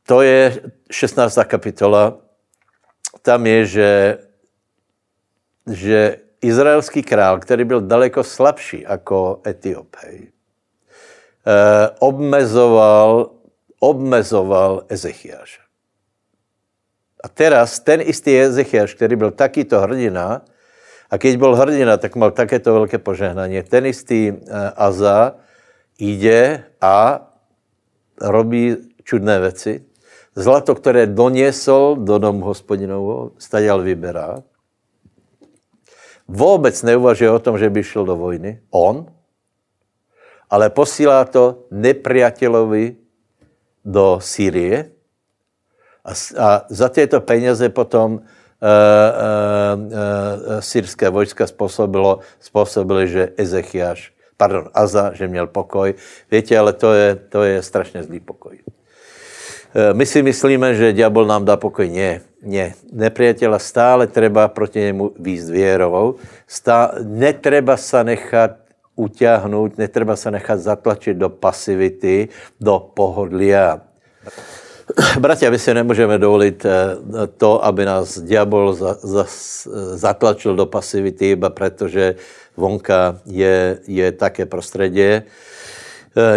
To 0.10 0.22
je 0.22 0.58
16. 0.92 1.38
kapitola. 1.46 2.18
Tam 3.22 3.46
je, 3.46 3.60
že, 3.66 3.90
že 5.68 6.18
izraelský 6.42 7.04
král, 7.04 7.40
který 7.40 7.64
byl 7.64 7.82
daleko 7.82 8.24
slabší 8.24 8.82
jako 8.82 9.42
Etiop, 9.48 9.96
hej, 10.04 10.32
eh, 11.48 11.90
obmezoval, 12.00 13.32
obmezoval 13.80 14.84
Ezechiáš. 14.90 15.60
A 17.24 17.30
teraz 17.30 17.80
ten 17.80 18.02
istý 18.02 18.40
Ezechiáš, 18.40 18.94
který 18.94 19.16
byl 19.16 19.32
takýto 19.32 19.80
hrdina, 19.80 20.42
a 21.12 21.18
keď 21.18 21.38
byl 21.38 21.56
hrdina, 21.56 21.98
tak 21.98 22.16
mal 22.16 22.32
takéto 22.32 22.74
velké 22.74 22.98
požehnání. 22.98 23.64
Ten 23.64 23.86
istý 23.86 24.32
eh, 24.32 24.72
Aza 24.76 25.36
jde 26.00 26.64
a 26.82 27.28
robí 28.22 28.78
čudné 29.04 29.40
věci. 29.40 29.86
Zlato, 30.36 30.76
které 30.76 31.08
doniesol 31.08 31.96
do 31.96 32.18
domu 32.18 32.46
hospodinovo, 32.46 33.32
stadial 33.38 33.82
vyberá 33.82 34.44
vůbec 36.32 36.84
neuvažuje 36.84 37.32
o 37.32 37.40
tom, 37.40 37.58
že 37.60 37.70
by 37.70 37.84
šel 37.84 38.06
do 38.06 38.16
vojny, 38.16 38.64
on, 38.72 39.06
ale 40.50 40.70
posílá 40.72 41.28
to 41.28 41.68
nepriateľovi 41.72 42.96
do 43.84 44.20
Sýrie 44.24 44.92
a, 46.04 46.12
a 46.16 46.48
za 46.70 46.90
tyto 46.90 47.22
peněze 47.22 47.70
potom 47.70 48.14
uh, 48.14 48.20
uh, 48.20 48.24
uh, 49.80 50.60
syrské 50.60 51.10
vojska 51.10 51.48
způsobilo, 51.48 52.20
způsobili, 52.40 53.08
že 53.08 53.34
Ezechiaš, 53.38 54.14
pardon, 54.38 54.70
Aza, 54.74 55.14
že 55.14 55.28
měl 55.28 55.48
pokoj. 55.48 55.94
Víte, 56.32 56.58
ale 56.58 56.74
to 56.74 56.94
je, 56.94 57.16
to 57.16 57.44
je 57.44 57.64
strašně 57.64 58.04
zlý 58.04 58.20
pokoj. 58.20 58.60
Eh, 59.72 59.96
my 59.96 60.04
si 60.04 60.20
myslíme, 60.20 60.76
že 60.76 60.92
diabol 60.92 61.24
nám 61.24 61.48
dá 61.48 61.56
pokoj. 61.56 61.88
Nie, 61.88 62.28
nie. 62.44 62.76
Nepriateľa 62.92 63.60
stále 63.60 64.04
treba 64.04 64.52
proti 64.52 64.92
němu 64.92 65.16
výjsť 65.16 65.48
věrovou. 65.48 66.20
Stá, 66.44 67.00
netreba 67.08 67.80
sa 67.80 68.04
nechat 68.04 68.60
utáhnout, 69.00 69.80
netreba 69.80 70.20
sa 70.20 70.28
nechat 70.28 70.60
zatlačit 70.60 71.16
do 71.16 71.32
pasivity, 71.32 72.28
do 72.60 72.84
pohodlia. 72.84 73.80
Bratia, 75.24 75.48
my 75.48 75.60
si 75.60 75.74
nemůžeme 75.74 76.20
dovolit 76.20 76.66
eh, 76.68 77.00
to, 77.40 77.64
aby 77.64 77.86
nás 77.86 78.20
diabol 78.20 78.76
za, 78.76 79.00
za, 79.00 79.26
zatlačil 79.96 80.56
do 80.56 80.66
pasivity, 80.68 81.40
iba 81.40 81.50
protože 81.50 82.16
vonka 82.60 83.24
je, 83.24 83.80
je 83.88 84.12
také 84.12 84.46
prostředí. 84.46 85.24
Eh, 85.24 85.24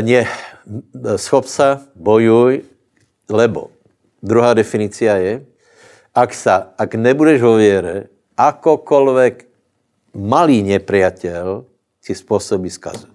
nie, 0.07 0.23
schop 1.19 1.51
sa, 1.51 1.83
bojuj, 1.99 2.74
Lebo 3.29 3.71
druhá 4.23 4.55
definícia 4.55 5.17
je, 5.17 5.45
ak, 6.15 6.31
sa, 6.37 6.73
ak 6.79 6.95
nebudeš 6.95 7.41
vo 7.43 7.57
viere, 7.59 8.13
akokoľvek 8.37 9.35
malý 10.15 10.63
nepriateľ 10.63 11.65
si 11.99 12.13
spôsobí 12.13 12.71
skazu. 12.71 13.11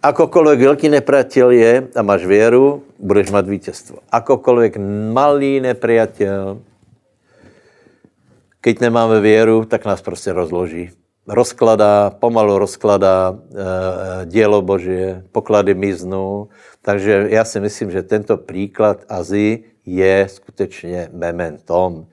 Akokoľvek 0.00 0.58
veľký 0.64 0.86
nepriateľ 0.96 1.48
je 1.52 1.72
a 1.92 2.00
máš 2.00 2.24
věru, 2.24 2.80
budeš 2.96 3.28
mať 3.32 3.44
vítězstvo. 3.44 3.96
Akokoľvek 4.08 4.80
malý 5.12 5.60
nepriateľ, 5.60 6.56
keď 8.60 8.74
nemáme 8.80 9.20
věru, 9.20 9.64
tak 9.64 9.84
nás 9.84 10.00
prostě 10.00 10.32
rozloží 10.32 10.90
rozkladá, 11.30 12.10
pomalu 12.10 12.58
rozkladá 12.58 13.34
e, 13.34 14.26
dílo 14.26 14.62
Božie, 14.62 15.22
poklady 15.32 15.74
miznou. 15.74 16.48
Takže 16.82 17.26
já 17.30 17.44
si 17.44 17.60
myslím, 17.60 17.90
že 17.90 18.02
tento 18.02 18.36
příklad 18.36 19.04
Azy 19.08 19.64
je 19.86 20.28
skutečně 20.30 21.08
mementom. 21.12 22.06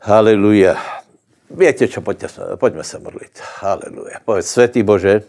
Haleluja. 0.00 0.76
Víte 1.50 1.88
čo, 1.88 2.00
pojďte, 2.00 2.28
pojďme 2.56 2.84
se 2.84 2.98
modlit. 2.98 3.40
Haleluja. 3.60 4.18
Povedz, 4.24 4.46
světý 4.46 4.82
Bože, 4.82 5.22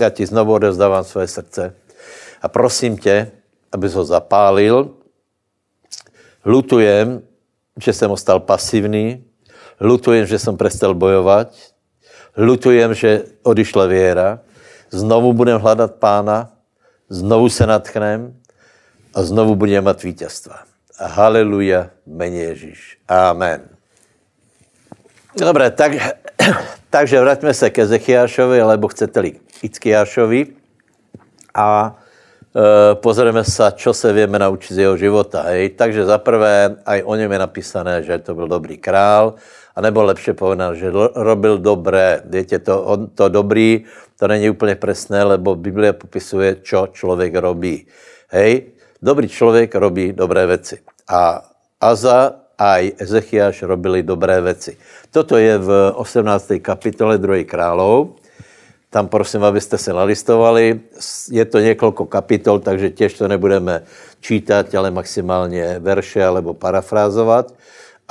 já 0.00 0.10
ti 0.10 0.26
znovu 0.26 0.52
odezdávám 0.52 1.04
své 1.04 1.26
srdce 1.26 1.74
a 2.42 2.48
prosím 2.48 2.98
tě, 2.98 3.30
aby 3.72 3.88
ho 3.88 4.04
zapálil. 4.04 4.90
Lutujem, 6.44 7.22
že 7.76 7.92
jsem 7.92 8.10
ostal 8.10 8.40
pasivní. 8.40 9.24
Lutujem, 9.80 10.26
že 10.26 10.38
jsem 10.38 10.56
prestal 10.56 10.94
bojovat. 10.94 11.52
Lutujem, 12.36 12.94
že 12.94 13.24
odišla 13.42 13.86
věra. 13.86 14.38
Znovu 14.90 15.32
budem 15.32 15.60
hledat 15.60 15.94
pána, 15.94 16.50
znovu 17.08 17.48
se 17.48 17.66
natchnem 17.66 18.34
a 19.14 19.22
znovu 19.22 19.54
budeme 19.54 19.90
mít 19.90 20.02
vítězstva. 20.02 20.56
Haleluja, 21.00 21.90
mene 22.06 22.36
Ježíš. 22.36 22.98
Amen. 23.08 23.64
Dobre, 25.32 25.70
tak, 25.70 25.92
takže 26.90 27.20
vraťme 27.20 27.54
se 27.54 27.70
ke 27.70 27.86
Zechiášovi, 27.86 28.60
alebo 28.60 28.90
chcete-li 28.90 29.38
Ickiášovi 29.62 30.52
a 31.54 31.94
e, 32.50 32.94
pozrieme 32.98 33.46
sa, 33.46 33.70
čo 33.70 33.94
se 33.94 34.12
vieme 34.12 34.38
naučiť 34.38 34.72
z 34.74 34.80
jeho 34.84 34.96
života. 34.98 35.46
Hej. 35.54 35.78
Takže 35.78 36.04
za 36.04 36.18
prvé, 36.18 36.76
aj 36.82 36.98
o 37.06 37.14
něm 37.14 37.32
je 37.32 37.38
napísané, 37.38 38.02
že 38.02 38.18
to 38.18 38.34
byl 38.34 38.48
dobrý 38.48 38.76
král, 38.78 39.38
a 39.80 39.88
nebo 39.88 40.04
lepše 40.04 40.36
povedané, 40.36 40.76
že 40.76 40.92
robil 41.16 41.56
dobré. 41.56 42.20
Viete, 42.28 42.60
to, 42.60 42.84
on, 42.84 43.08
to 43.16 43.32
dobrý, 43.32 43.88
to 44.20 44.28
není 44.28 44.52
úplně 44.52 44.76
presné, 44.76 45.24
lebo 45.24 45.56
Biblia 45.56 45.96
popisuje, 45.96 46.60
čo 46.60 46.92
člověk 46.92 47.40
robí. 47.40 47.88
Hej, 48.28 48.76
dobrý 49.02 49.28
člověk 49.28 49.74
robí 49.74 50.12
dobré 50.12 50.46
věci. 50.46 50.84
A 51.08 51.48
Aza 51.80 52.32
a 52.58 52.92
Ezechiaš 53.00 53.62
robili 53.62 54.02
dobré 54.04 54.40
věci. 54.40 54.76
Toto 55.10 55.40
je 55.40 55.58
v 55.58 55.92
18. 55.96 56.60
kapitole 56.60 57.16
2. 57.18 57.48
králov. 57.48 58.20
Tam 58.90 59.08
prosím, 59.08 59.44
abyste 59.44 59.78
se 59.78 59.92
nalistovali. 59.92 60.80
Je 61.30 61.44
to 61.44 61.58
několik 61.58 61.96
kapitol, 62.08 62.58
takže 62.58 62.90
těž 62.90 63.14
to 63.14 63.28
nebudeme 63.28 63.82
čítat, 64.20 64.74
ale 64.74 64.90
maximálně 64.90 65.80
verše 65.80 66.24
alebo 66.24 66.54
parafrázovat. 66.54 67.54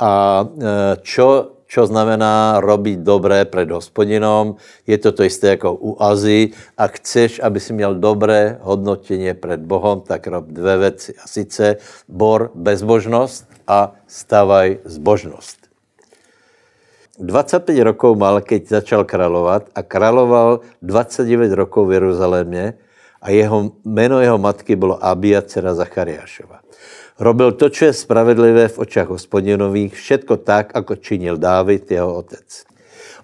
A 0.00 0.42
e, 0.42 0.96
čo, 1.02 1.59
čo 1.70 1.86
znamená 1.86 2.58
robiť 2.58 3.06
dobré 3.06 3.46
před 3.46 3.70
hospodinom. 3.70 4.58
Je 4.90 4.98
to 4.98 5.14
to 5.14 5.22
isté 5.22 5.54
jako 5.54 5.78
u 5.78 6.02
Azy. 6.02 6.50
A 6.74 6.90
chceš, 6.90 7.38
aby 7.38 7.62
si 7.62 7.70
měl 7.72 7.94
dobré 7.94 8.58
hodnotenie 8.60 9.34
před 9.34 9.60
Bohom, 9.62 10.02
tak 10.02 10.26
rob 10.26 10.50
dvě 10.50 10.76
věci. 10.76 11.14
A 11.22 11.28
sice 11.30 11.76
bor 12.10 12.50
bezbožnost 12.54 13.46
a 13.70 13.94
stavaj 14.06 14.82
zbožnost. 14.84 15.60
25 17.20 17.84
rokov 17.84 18.16
mal, 18.16 18.40
keď 18.40 18.80
začal 18.80 19.04
kráľovať 19.04 19.76
a 19.76 19.80
kráľoval 19.84 20.64
29 20.80 21.52
rokov 21.52 21.92
v 21.92 22.00
Jeruzalémě 22.00 22.64
a 23.20 23.30
jeho, 23.30 23.76
jméno 23.84 24.20
jeho 24.20 24.38
matky 24.38 24.76
bylo 24.76 25.04
Abia, 25.04 25.42
dcera 25.42 25.74
Zachariášova. 25.74 26.64
Robil 27.20 27.52
to, 27.52 27.70
co 27.70 27.84
je 27.84 27.92
spravedlivé 27.92 28.68
v 28.68 28.78
očách 28.78 29.08
hospodinových, 29.08 29.94
všetko 29.94 30.36
tak, 30.36 30.72
jako 30.74 30.96
činil 30.96 31.36
Dávid, 31.36 31.90
jeho 31.90 32.14
otec. 32.14 32.64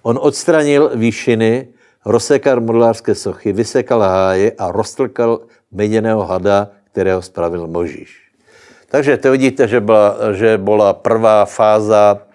On 0.01 0.19
odstranil 0.21 0.91
výšiny, 0.95 1.67
rozsekal 2.05 2.61
modlářské 2.61 3.15
sochy, 3.15 3.53
vysekal 3.53 3.99
háje 3.99 4.51
a 4.57 4.71
roztlkal 4.71 5.39
meděného 5.71 6.25
hada, 6.25 6.69
kterého 6.91 7.21
spravil 7.21 7.67
Možíš. 7.67 8.21
Takže 8.89 9.17
to 9.17 9.31
vidíte, 9.31 9.67
že 9.67 9.79
byla, 9.81 10.15
že 10.33 10.57
byla 10.57 10.93
prvá 10.93 11.45
fáza 11.45 12.26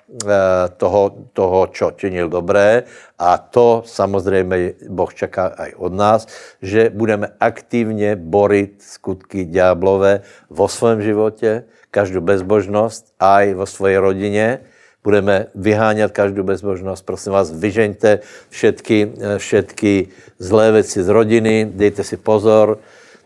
toho, 0.77 1.03
toho, 1.33 1.67
čo 1.73 1.91
činil 1.97 2.29
dobré. 2.29 2.85
A 3.19 3.39
to 3.39 3.83
samozřejmě 3.87 4.75
Boh 4.89 5.15
čaká 5.15 5.47
aj 5.47 5.73
od 5.77 5.93
nás, 5.93 6.27
že 6.63 6.91
budeme 6.91 7.29
aktivně 7.41 8.17
borit 8.17 8.83
skutky 8.83 9.45
ďáblové 9.45 10.21
vo 10.51 10.69
svém 10.69 11.03
životě, 11.03 11.65
každou 11.91 12.21
bezbožnost, 12.21 13.13
aj 13.21 13.55
vo 13.55 13.67
svojej 13.67 13.99
rodině, 13.99 14.59
budeme 15.05 15.47
vyháňat 15.55 16.13
každou 16.13 16.43
bezbožnost. 16.43 17.05
Prosím 17.05 17.33
vás, 17.33 17.51
vyžeňte 17.51 18.21
všetky, 18.49 18.99
eh, 19.13 19.39
všetky 19.39 19.93
zlé 20.39 20.73
věci 20.73 21.03
z 21.03 21.09
rodiny, 21.09 21.69
dejte 21.75 22.05
si 22.05 22.17
pozor 22.17 22.79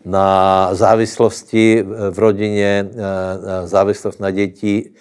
na 0.05 0.69
závislosti 0.73 1.85
v 1.85 2.17
rodině, 2.19 2.89
eh, 2.89 3.67
závislost 3.67 4.19
na 4.19 4.31
děti, 4.31 4.91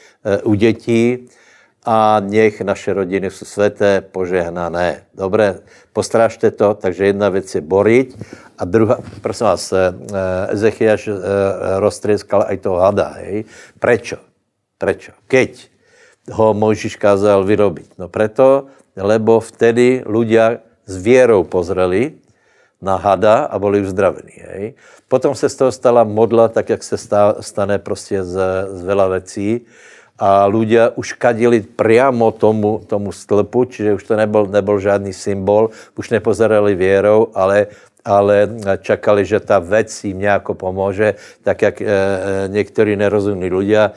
u 0.44 0.54
dětí, 0.54 1.28
a 1.86 2.20
nech 2.20 2.60
naše 2.60 2.92
rodiny 2.92 3.30
jsou 3.30 3.44
světé, 3.44 4.00
požehnané. 4.00 5.06
Dobré, 5.14 5.62
postrážte 5.92 6.50
to, 6.50 6.74
takže 6.74 7.06
jedna 7.06 7.28
věc 7.28 7.54
je 7.54 7.60
borit 7.60 8.18
a 8.58 8.64
druhá, 8.64 8.98
prosím 9.22 9.46
vás, 9.46 9.72
eh, 9.72 9.94
Ezechiaš 10.50 11.08
eh, 11.08 11.14
roztrieskal 11.78 12.42
aj 12.50 12.56
toho 12.58 12.82
hada, 12.82 13.14
hej. 13.22 13.46
Prečo? 13.78 14.18
Prečo? 14.78 15.14
Keď 15.30 15.52
ho 16.34 16.50
Mojžiš 16.54 16.98
kázal 16.98 17.46
vyrobiť? 17.46 18.02
No 18.02 18.10
preto, 18.10 18.66
lebo 18.98 19.38
vtedy 19.38 20.02
ľudia 20.02 20.66
s 20.90 20.94
vierou 20.98 21.46
pozreli 21.46 22.18
na 22.82 22.98
hada 22.98 23.46
a 23.46 23.54
byli 23.58 23.86
uzdravení. 23.86 24.36
Hej. 24.36 24.64
Potom 25.08 25.34
se 25.34 25.48
z 25.48 25.54
toho 25.54 25.72
stala 25.72 26.04
modla, 26.04 26.48
tak 26.48 26.68
jak 26.68 26.82
se 26.82 26.98
stane 27.40 27.78
prostě 27.78 28.24
z, 28.24 28.34
z 28.74 28.80
veľa 28.82 29.06
vecí, 29.08 29.64
a 30.18 30.48
ľudia 30.48 30.96
už 30.96 31.20
kadili 31.20 31.60
priamo 31.60 32.32
tomu, 32.32 32.80
tomu 32.88 33.12
stĺpu, 33.12 33.68
čiže 33.68 34.00
už 34.00 34.02
to 34.04 34.14
nebyl, 34.16 34.48
nebyl 34.48 34.80
žádný 34.80 35.12
symbol, 35.12 35.70
už 35.96 36.10
nepozerali 36.10 36.74
věrou, 36.74 37.32
ale 37.34 37.66
ale 38.06 38.48
čakali, 38.86 39.26
že 39.26 39.42
ta 39.42 39.58
vec 39.58 39.90
jim 40.04 40.18
nějako 40.18 40.54
pomůže, 40.54 41.14
tak 41.42 41.62
jak 41.62 41.82
e, 41.82 41.86
někteří 42.46 42.96
nerozumní 42.96 43.50
ľudia 43.50 43.90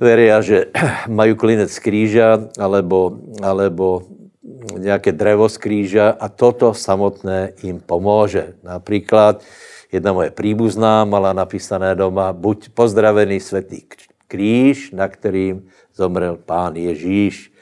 veria, 0.00 0.40
že 0.40 0.72
mají 1.08 1.36
klinec 1.36 1.72
z 1.72 1.78
kríža 1.78 2.48
alebo, 2.58 3.20
alebo 3.42 4.02
nějaké 4.78 5.12
drevo 5.12 5.48
z 5.48 5.56
kríža 5.56 6.16
a 6.20 6.28
toto 6.28 6.74
samotné 6.74 7.52
jim 7.62 7.80
pomůže. 7.80 8.56
Například 8.62 9.44
jedna 9.92 10.12
moje 10.12 10.30
příbuzná 10.30 11.04
mala 11.04 11.32
napísané 11.32 11.94
doma, 11.94 12.32
buď 12.32 12.68
pozdravený 12.68 13.40
světý 13.40 13.84
kříž, 14.34 14.90
na 14.90 15.08
kterým 15.08 15.62
zomrel 15.94 16.38
pán 16.46 16.76
Ježíš. 16.76 17.52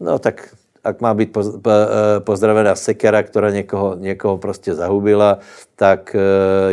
No 0.00 0.18
tak 0.18 0.54
ak 0.84 1.00
má 1.00 1.14
být 1.14 1.36
eh, 1.36 2.20
pozdravená 2.20 2.74
sekera, 2.74 3.22
která 3.22 3.50
někoho, 3.50 3.94
někoho 3.94 4.38
prostě 4.38 4.74
zahubila, 4.74 5.38
tak 5.76 6.16
eh, 6.16 6.20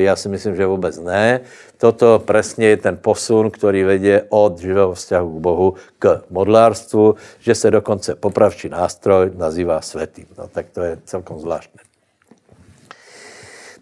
já 0.01 0.15
si 0.15 0.29
myslím, 0.29 0.55
že 0.55 0.65
vůbec 0.65 0.99
ne. 0.99 1.39
Toto 1.77 2.19
přesně 2.19 2.67
je 2.67 2.77
ten 2.77 2.97
posun, 2.97 3.51
který 3.51 3.83
vedě 3.83 4.23
od 4.29 4.59
živého 4.59 4.93
vzťahu 4.93 5.39
k 5.39 5.41
Bohu 5.41 5.73
k 5.99 6.21
modlárstvu, 6.29 7.15
že 7.39 7.55
se 7.55 7.71
dokonce 7.71 8.15
popravčí 8.15 8.69
nástroj 8.69 9.31
nazývá 9.35 9.81
světým. 9.81 10.25
No 10.37 10.47
tak 10.47 10.65
to 10.71 10.81
je 10.81 10.97
celkom 11.05 11.39
zvláštné. 11.39 11.81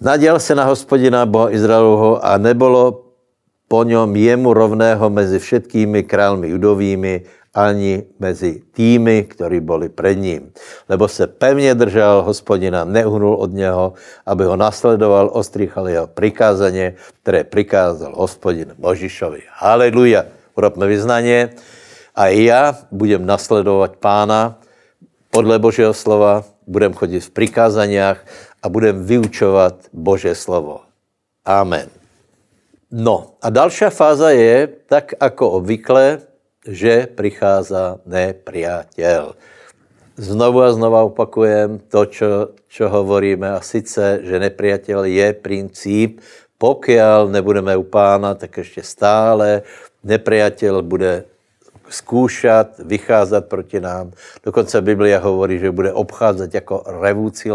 Naděl 0.01 0.39
se 0.39 0.55
na 0.55 0.63
hospodina 0.65 1.25
Boha 1.25 1.51
Izraelovho 1.51 2.25
a 2.25 2.38
nebylo 2.38 3.02
po 3.73 3.83
něm 3.83 4.15
jemu 4.15 4.53
rovného 4.53 5.09
mezi 5.09 5.41
všetkými 5.41 6.05
králmi 6.05 6.45
judovými, 6.53 7.25
ani 7.57 8.05
mezi 8.21 8.62
tými, 8.69 9.25
kteří 9.25 9.59
byli 9.65 9.89
před 9.89 10.15
ním. 10.15 10.53
Lebo 10.89 11.07
se 11.09 11.27
pevně 11.27 11.73
držel 11.75 12.21
hospodina, 12.21 12.86
neuhnul 12.86 13.33
od 13.33 13.49
něho, 13.49 13.93
aby 14.29 14.45
ho 14.45 14.55
nasledoval, 14.55 15.29
ostříchal 15.33 15.89
jeho 15.89 16.07
prikázaně, 16.07 16.93
které 17.21 17.43
prikázal 17.43 18.13
hospodin 18.13 18.77
Božišovi. 18.77 19.41
Haleluja. 19.49 20.25
Urobme 20.53 20.86
vyznaně. 20.88 21.49
A 22.15 22.27
já 22.27 22.77
budem 22.91 23.25
nasledovat 23.25 23.97
pána 23.97 24.53
podle 25.33 25.59
Božího 25.59 25.93
slova, 25.93 26.45
budem 26.67 26.93
chodit 26.93 27.19
v 27.25 27.29
prikázaniach 27.29 28.21
a 28.63 28.69
budem 28.69 29.01
vyučovat 29.05 29.75
Bože 29.93 30.36
slovo. 30.36 30.86
Amen. 31.45 32.02
No 32.93 33.41
a 33.41 33.49
další 33.49 33.89
fáza 33.89 34.29
je, 34.29 34.69
tak 34.86 35.17
jako 35.21 35.49
obvykle, 35.49 36.21
že 36.62 37.10
prichází 37.10 37.97
nepriateľ. 38.06 39.34
Znovu 40.13 40.62
a 40.62 40.69
znova 40.69 41.01
opakujem 41.10 41.82
to, 41.89 42.06
čo, 42.06 42.29
čo 42.69 42.86
hovoríme, 42.93 43.49
a 43.49 43.65
sice, 43.65 44.21
že 44.21 44.38
nepriateľ 44.38 45.10
je 45.10 45.27
princíp, 45.34 46.21
pokiaľ 46.62 47.34
nebudeme 47.34 47.73
u 47.73 47.84
pána, 47.84 48.38
tak 48.38 48.58
ještě 48.58 48.86
stále 48.86 49.65
nepriateľ 50.06 50.86
bude 50.86 51.25
skúšat, 51.89 52.77
vycházet 52.79 53.49
proti 53.49 53.79
nám. 53.79 54.12
Dokonce 54.45 54.82
Biblia 54.82 55.19
hovorí, 55.19 55.60
že 55.60 55.71
bude 55.71 55.93
obcházet 55.93 56.53
jako 56.53 56.84
revúci 57.01 57.49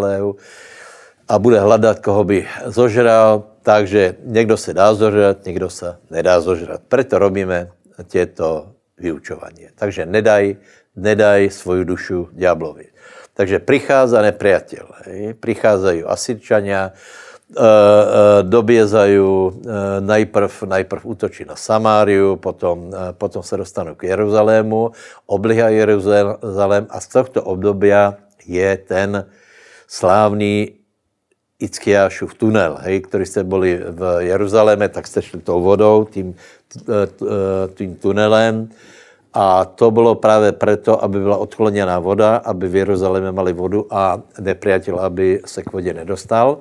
a 1.29 1.39
bude 1.39 1.61
hledat, 1.61 2.01
koho 2.01 2.25
by 2.25 2.47
zožral. 2.67 3.45
Takže 3.69 4.25
někdo 4.25 4.57
se 4.57 4.73
dá 4.73 4.95
zožrat, 4.95 5.45
někdo 5.45 5.69
se 5.69 6.01
nedá 6.09 6.41
zožrat. 6.41 6.81
Proto 6.89 7.19
robíme 7.19 7.69
těto 8.09 8.73
vyučování. 8.97 9.69
Takže 9.77 10.09
nedaj, 10.09 10.57
nedaj 10.97 11.53
svoju 11.53 11.85
dušu 11.85 12.33
ďáblovi. 12.33 12.89
Takže 13.37 13.61
prichádza 13.61 14.25
nepriateľ. 14.25 14.85
Hej. 15.05 15.37
Asirčania, 16.09 16.97
dobězají 18.43 19.21
najprv, 20.01 20.53
najprv 20.65 21.01
útočí 21.05 21.45
na 21.45 21.57
Samáriu, 21.57 22.41
potom, 22.41 22.89
potom 23.21 23.43
se 23.45 23.57
dostanou 23.57 23.95
k 23.95 24.09
Jeruzalému, 24.09 24.97
oblihají 25.29 25.77
Jeruzalém 25.77 26.87
a 26.89 27.01
z 27.01 27.07
tohto 27.09 27.45
obdobia 27.45 28.17
je 28.49 28.77
ten 28.81 29.29
slávný 29.85 30.73
Ickiášův 31.59 32.35
tunel, 32.35 32.79
hej, 32.81 33.01
který 33.01 33.27
jste 33.27 33.45
byli 33.45 33.81
v 33.89 34.17
Jeruzaléme, 34.19 34.89
tak 34.89 35.07
jste 35.07 35.23
šli 35.23 35.41
tou 35.41 35.63
vodou, 35.63 36.09
tím, 36.11 36.35
tím 37.75 37.95
tunelem 37.95 38.69
a 39.35 39.65
to 39.65 39.91
bylo 39.91 40.15
právě 40.15 40.53
proto, 40.53 41.05
aby 41.05 41.21
byla 41.21 41.37
odkloněná 41.37 41.99
voda, 41.99 42.37
aby 42.37 42.69
v 42.69 42.77
Jeruzalémě 42.77 43.33
mali 43.33 43.53
vodu 43.53 43.87
a 43.91 44.23
nepriatel, 44.41 44.99
aby 44.99 45.41
se 45.45 45.63
k 45.63 45.73
vodě 45.73 45.95
nedostal. 45.95 46.59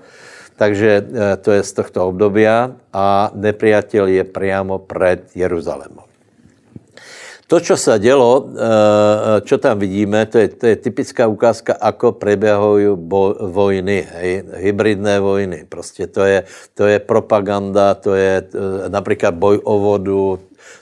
Takže 0.55 1.07
eh, 1.13 1.37
to 1.37 1.51
je 1.51 1.63
z 1.63 1.73
tohto 1.73 2.07
obdobia 2.07 2.71
a 2.93 3.31
nepriatel 3.33 4.07
je 4.07 4.23
přímo 4.23 4.79
před 4.79 5.35
Jeruzalémem. 5.35 6.06
To, 7.47 7.59
co 7.59 7.77
se 7.77 7.99
dělo, 7.99 8.49
co 9.47 9.55
eh, 9.55 9.57
tam 9.57 9.79
vidíme, 9.79 10.25
to 10.25 10.37
je, 10.37 10.47
to 10.47 10.65
je 10.67 10.75
typická 10.75 11.27
ukázka, 11.27 11.73
ako 11.79 12.11
preběhují 12.11 12.87
vojny, 13.39 14.07
hej, 14.11 14.43
hybridné 14.53 15.19
vojny. 15.19 15.65
Prostě 15.69 16.07
to 16.07 16.23
je, 16.27 16.43
to 16.73 16.85
je 16.85 16.99
propaganda, 16.99 17.93
to 17.93 18.15
je 18.15 18.43
eh, 18.43 18.89
například 18.89 19.33
boj 19.33 19.59
o 19.63 19.79
vodu, 19.79 20.39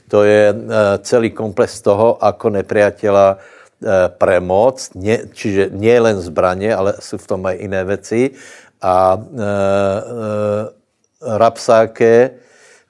to 0.10 0.24
je 0.24 0.54
celý 1.02 1.30
komplex 1.30 1.82
toho, 1.82 2.18
ako 2.22 2.50
nepriateľa 2.50 3.38
premoc, 4.18 4.78
nie, 4.96 5.18
čiže 5.34 5.70
nie 5.74 5.98
len 6.00 6.22
zbraně, 6.22 6.76
ale 6.76 6.94
jsou 7.00 7.18
v 7.18 7.28
tom 7.28 7.46
aj 7.46 7.58
jiné 7.58 7.84
věci 7.84 8.32
a 8.82 9.18
e, 9.18 9.42
e, 9.42 11.38
Rapsáke 11.38 12.32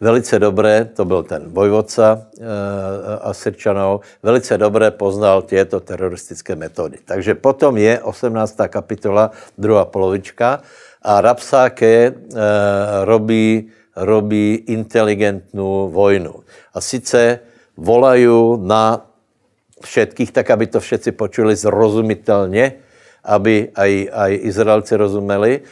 velice 0.01 0.39
dobré, 0.39 0.85
to 0.85 1.05
byl 1.05 1.23
ten 1.23 1.43
vojvodca 1.47 2.21
e, 2.21 2.45
Asyrčanov, 3.21 4.01
velice 4.23 4.57
dobré 4.57 4.91
poznal 4.91 5.41
těto 5.41 5.79
teroristické 5.79 6.55
metody. 6.55 6.97
Takže 7.05 7.35
potom 7.35 7.77
je 7.77 7.99
18. 7.99 8.55
kapitola, 8.67 9.31
druhá 9.57 9.85
polovička 9.85 10.61
a 11.01 11.21
Rapsáke 11.21 11.91
e, 11.91 12.13
robí, 13.03 13.71
robí 13.95 14.55
inteligentnou 14.67 15.89
vojnu. 15.89 16.43
A 16.73 16.81
sice 16.81 17.39
volají 17.77 18.59
na 18.61 19.05
všetkých, 19.83 20.31
tak 20.31 20.49
aby 20.51 20.67
to 20.67 20.79
všetci 20.79 21.11
počuli 21.11 21.55
zrozumitelně, 21.55 22.85
aby 23.25 23.73
aj, 23.73 23.91
aj 24.13 24.31
Izraelci 24.45 24.93
rozumeli, 24.95 25.65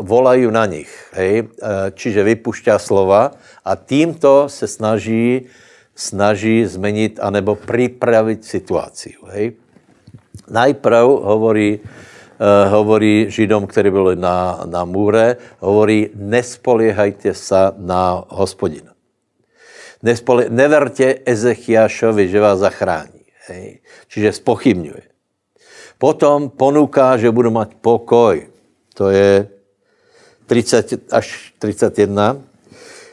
volají 0.00 0.46
na 0.50 0.66
nich. 0.66 0.90
Hej? 1.12 1.34
E, 1.42 1.46
čiže 1.94 2.22
vypušťá 2.22 2.78
slova 2.78 3.34
a 3.64 3.72
tímto 3.74 4.48
se 4.48 4.66
snaží, 4.66 5.50
snaží 5.94 6.66
zmenit 6.66 7.18
anebo 7.22 7.54
připravit 7.54 8.44
situaci. 8.44 9.14
Hej? 9.34 9.52
Najprv 10.50 11.06
hovorí, 11.06 11.78
uh, 11.78 12.72
hovorí 12.72 13.30
Židom, 13.30 13.66
kteří 13.66 13.90
byli 13.90 14.16
na, 14.16 14.66
na 14.66 14.84
můre, 14.84 15.36
hovorí, 15.58 16.10
nespoliehajte 16.14 17.34
se 17.34 17.72
na 17.78 18.24
hospodina. 18.28 18.90
Nespoli, 20.02 20.50
neverte 20.50 21.14
Ezechiašovi, 21.24 22.28
že 22.28 22.40
vás 22.40 22.58
zachrání. 22.58 23.22
Hej? 23.46 23.78
Čiže 24.08 24.32
spochybňuje. 24.32 25.02
Potom 26.00 26.50
ponúká, 26.50 27.20
že 27.20 27.30
budu 27.30 27.52
mať 27.52 27.76
pokoj. 27.78 28.49
To 29.00 29.08
je 29.08 29.48
30 30.46 31.08
až 31.08 31.56
31. 31.58 32.36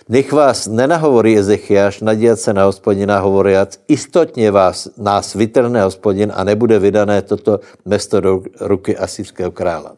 Nech 0.09 0.31
vás 0.31 0.67
nenahovorí 0.67 1.37
Ezechiaš, 1.39 2.01
nadějat 2.01 2.39
se 2.39 2.53
na 2.53 2.63
hospodina, 2.65 3.19
hovoriac, 3.19 3.79
istotně 3.87 4.51
vás, 4.51 4.89
nás 4.97 5.33
vytrhne 5.33 5.83
hospodin 5.83 6.31
a 6.35 6.43
nebude 6.43 6.79
vydané 6.79 7.21
toto 7.21 7.59
mesto 7.85 8.19
do 8.21 8.43
ruky 8.59 8.97
asýrského 8.97 9.51
krála. 9.51 9.95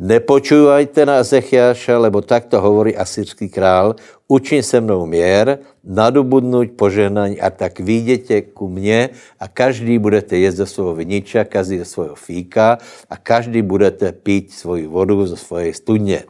Nepočúvajte 0.00 1.04
na 1.06 1.20
Ezechiaša, 1.20 1.98
lebo 1.98 2.24
takto 2.24 2.60
hovorí 2.60 2.96
asýrský 2.96 3.48
král, 3.48 3.96
učím 4.28 4.62
se 4.62 4.80
mnou 4.80 5.06
měr, 5.06 5.58
nadobudnout 5.88 6.76
požehnání 6.76 7.40
a 7.40 7.50
tak 7.50 7.80
výjdete 7.80 8.52
ku 8.52 8.68
mně 8.68 9.10
a 9.40 9.48
každý 9.48 9.98
budete 9.98 10.36
jíst 10.36 10.60
ze 10.60 10.66
svého 10.66 10.94
viniča, 10.94 11.44
každý 11.44 11.78
ze 11.78 11.84
svého 11.84 12.14
fíka 12.14 12.78
a 13.10 13.16
každý 13.16 13.62
budete 13.62 14.12
pít 14.12 14.52
svoji 14.52 14.86
vodu 14.86 15.26
ze 15.26 15.36
svojej 15.36 15.74
studně. 15.74 16.28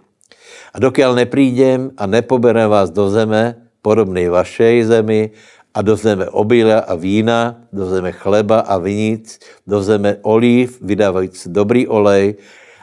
A 0.68 0.76
dokiaľ 0.78 1.24
neprídem 1.24 1.96
a 1.96 2.04
nepoberem 2.06 2.70
vás 2.70 2.92
do 2.92 3.10
zeme, 3.10 3.56
podobnej 3.82 4.28
vašej 4.28 4.84
zemi, 4.84 5.32
a 5.74 5.82
do 5.82 5.96
zeme 5.96 6.28
obíla 6.28 6.78
a 6.78 6.94
vína, 6.94 7.68
do 7.72 7.86
zeme 7.86 8.12
chleba 8.12 8.60
a 8.60 8.78
viníc, 8.78 9.38
do 9.66 9.82
zeme 9.82 10.16
olív, 10.22 10.78
vydávající 10.82 11.50
dobrý 11.52 11.88
olej, 11.88 12.34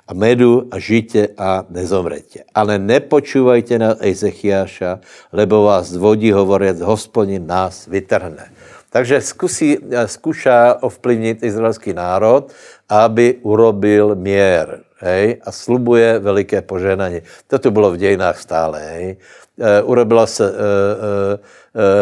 a 0.05 0.13
medu 0.13 0.69
a 0.69 0.77
žite 0.77 1.33
a 1.37 1.65
nezomrete. 1.69 2.45
Ale 2.53 2.77
nepočúvajte 2.77 3.75
na 3.81 3.97
Ezechiaša, 3.97 5.01
lebo 5.33 5.65
vás 5.65 5.97
vodí 5.97 6.29
hovoriac, 6.29 6.77
hospodin 6.85 7.49
nás 7.49 7.89
vytrhne. 7.89 8.53
Takže 8.93 9.21
zkusí, 9.21 9.69
zkušá 9.91 10.79
ovplyvnit 10.81 11.43
izraelský 11.43 11.91
národ, 11.91 12.47
aby 12.89 13.43
urobil 13.43 14.15
měr. 14.15 14.87
Hej, 14.99 15.43
a 15.43 15.51
slubuje 15.51 16.19
veliké 16.19 16.61
poženání. 16.61 17.21
To 17.47 17.71
bylo 17.71 17.91
v 17.91 17.97
dějinách 17.97 18.39
stále. 18.39 18.79
Hej. 18.79 19.17
E, 19.59 19.81
urobila 19.81 20.27
se, 20.27 20.47
e, 20.47 20.51
e, 20.51 20.55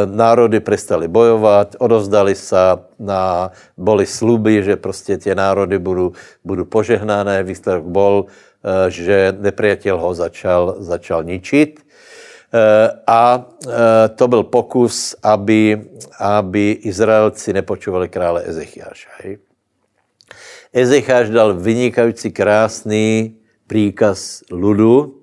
národy 0.06 0.60
přestali 0.60 1.08
bojovat, 1.08 1.76
odovzdali 1.80 2.36
se 2.36 2.58
na, 3.00 3.52
boli 3.78 4.06
sluby, 4.06 4.64
že 4.64 4.76
prostě 4.76 5.18
tě 5.18 5.36
národy 5.36 5.80
budou, 5.80 6.12
budou 6.44 6.66
požehnané. 6.66 7.44
Výsledek 7.44 7.84
bol, 7.84 8.26
e, 8.64 8.92
že 8.92 9.34
nepriatel 9.40 9.98
ho 9.98 10.14
začal, 10.14 10.76
začal 10.80 11.24
ničit. 11.24 11.80
E, 11.80 12.90
a 13.08 13.46
to 14.16 14.28
byl 14.28 14.44
pokus, 14.44 15.16
aby, 15.24 15.82
aby 16.20 16.72
Izraelci 16.72 17.54
nepočuvali 17.54 18.10
krále 18.10 18.44
Ezechiáša. 18.46 19.10
Hej. 19.24 19.38
Ezecháš 20.74 21.30
dal 21.30 21.54
vynikající 21.54 22.32
krásný 22.32 23.38
příkaz 23.68 24.42
ludu 24.52 25.23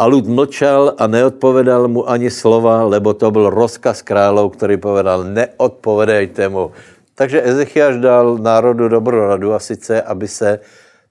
a 0.00 0.08
lud 0.08 0.24
mlčal 0.24 0.96
a 0.96 1.04
neodpovedal 1.04 1.84
mu 1.84 2.08
ani 2.08 2.32
slova, 2.32 2.88
lebo 2.88 3.12
to 3.12 3.28
byl 3.28 3.52
rozkaz 3.52 4.00
králov, 4.00 4.56
který 4.56 4.80
povedal, 4.80 5.28
neodpovedejte 5.28 6.48
mu. 6.48 6.72
Takže 7.14 7.44
Ezechiaš 7.44 8.00
dal 8.00 8.40
národu 8.40 8.88
dobrou 8.88 9.28
radu 9.28 9.52
a 9.52 9.60
sice, 9.60 10.02
aby 10.02 10.28
se 10.28 10.60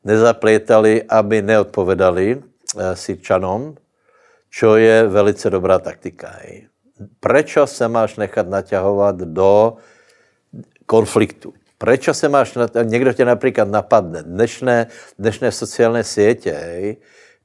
nezaplétali, 0.02 1.06
aby 1.06 1.42
neodpovedali 1.42 2.28
eh, 2.34 2.96
Sirčanom, 2.96 3.78
čo 4.50 4.76
je 4.82 5.06
velice 5.06 5.50
dobrá 5.50 5.78
taktika. 5.78 6.34
Prečo 7.22 7.68
se 7.70 7.86
máš 7.88 8.18
nechat 8.18 8.50
naťahovat 8.50 9.16
do 9.16 9.78
konfliktu? 10.90 11.54
Proč 11.78 12.10
se 12.12 12.30
máš, 12.30 12.58
někdo 12.84 13.14
tě 13.14 13.26
například 13.26 13.68
napadne, 13.70 14.24
dnešné, 14.24 14.88
dnešné 15.20 15.52
sociální 15.52 16.04
sítě, 16.04 16.58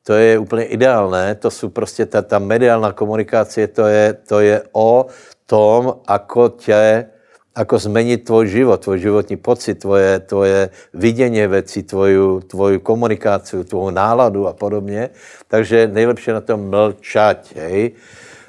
to 0.05 0.13
je 0.13 0.39
úplně 0.39 0.65
ideálné, 0.65 1.35
to 1.35 1.51
jsou 1.51 1.69
prostě 1.69 2.07
ta, 2.07 2.23
ta 2.23 2.39
mediální 2.39 2.93
komunikace, 2.95 3.67
to 3.67 3.87
je, 3.87 4.13
to 4.29 4.41
je 4.41 4.63
o 4.73 5.07
tom, 5.47 5.95
ako 6.07 6.49
tě, 6.49 7.07
ako 7.55 7.79
změnit 7.79 8.25
tvoj 8.25 8.49
život, 8.49 8.81
tvoj 8.81 8.99
životní 8.99 9.37
pocit, 9.37 9.75
tvoje, 9.75 10.19
tvoje 10.21 10.71
vidění 10.95 11.47
věcí, 11.47 11.83
tvoju, 11.83 12.41
tvoju 12.41 12.81
komunikaci, 12.81 13.65
tvoju 13.65 13.91
náladu 13.91 14.49
a 14.49 14.53
podobně. 14.53 15.11
Takže 15.49 15.87
nejlepší 15.87 16.31
na 16.31 16.41
tom 16.41 16.71
mlčať, 16.71 17.55
hej. 17.57 17.95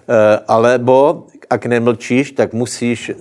E, 0.10 0.40
alebo, 0.48 1.28
ak 1.50 1.66
nemlčíš, 1.66 2.32
tak 2.32 2.54
musíš 2.54 3.10
e, 3.10 3.14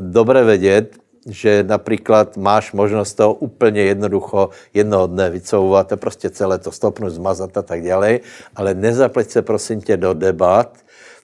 dobře 0.00 0.44
vědět, 0.44 1.01
že 1.26 1.62
například 1.62 2.36
máš 2.36 2.72
možnost 2.72 3.14
to 3.14 3.34
úplně 3.34 3.82
jednoducho 3.82 4.50
jednoho 4.74 5.06
dne 5.06 5.30
vycouvat 5.30 5.92
a 5.92 5.96
prostě 5.96 6.30
celé 6.30 6.58
to 6.58 6.72
stopnout, 6.72 7.10
zmazat 7.10 7.56
a 7.56 7.62
tak 7.62 7.82
dále, 7.82 8.20
ale 8.56 8.74
nezapleť 8.74 9.30
se 9.30 9.42
prosím 9.42 9.80
tě 9.80 9.96
do 9.96 10.14
debat, 10.14 10.78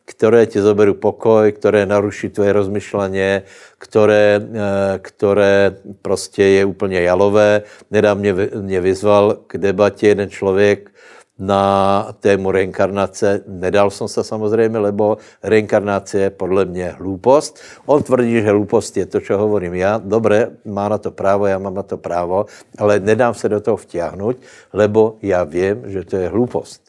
které 0.05 0.47
ti 0.47 0.61
zoberu 0.61 0.95
pokoj, 0.95 1.53
které 1.53 1.87
naruší 1.87 2.29
tvoje 2.29 2.53
rozmyšlení, 2.53 3.41
které, 3.79 4.41
eh, 4.41 4.99
které 4.99 5.77
prostě 6.03 6.45
je 6.45 6.65
úplně 6.65 7.01
jalové. 7.01 7.63
Nedá 7.91 8.15
mě, 8.15 8.35
mě 8.61 8.81
vyzval 8.81 9.39
k 9.47 9.59
debatě 9.59 10.09
jeden 10.09 10.31
člověk, 10.31 10.91
na 11.39 12.07
tému 12.21 12.51
reinkarnace. 12.51 13.41
Nedal 13.47 13.91
jsem 13.91 14.09
se 14.09 14.25
samozřejmě, 14.25 14.79
lebo 14.79 15.17
reinkarnace 15.43 16.19
je 16.19 16.31
podle 16.31 16.65
mě 16.65 16.89
hloupost. 16.99 17.59
On 17.87 18.03
tvrdí, 18.03 18.43
že 18.43 18.51
hloupost 18.51 18.97
je 18.97 19.07
to, 19.07 19.21
co 19.21 19.39
hovorím 19.39 19.75
já. 19.75 19.99
Dobré, 19.99 20.51
má 20.65 20.89
na 20.89 20.99
to 20.99 21.11
právo, 21.11 21.47
já 21.47 21.59
mám 21.59 21.75
na 21.75 21.83
to 21.83 21.97
právo, 21.97 22.47
ale 22.79 23.01
nedám 23.01 23.35
se 23.35 23.49
do 23.49 23.61
toho 23.61 23.77
vtěhnout, 23.77 24.37
lebo 24.73 25.17
já 25.23 25.45
vím, 25.45 25.83
že 25.87 26.05
to 26.05 26.17
je 26.17 26.29
hloupost. 26.29 26.83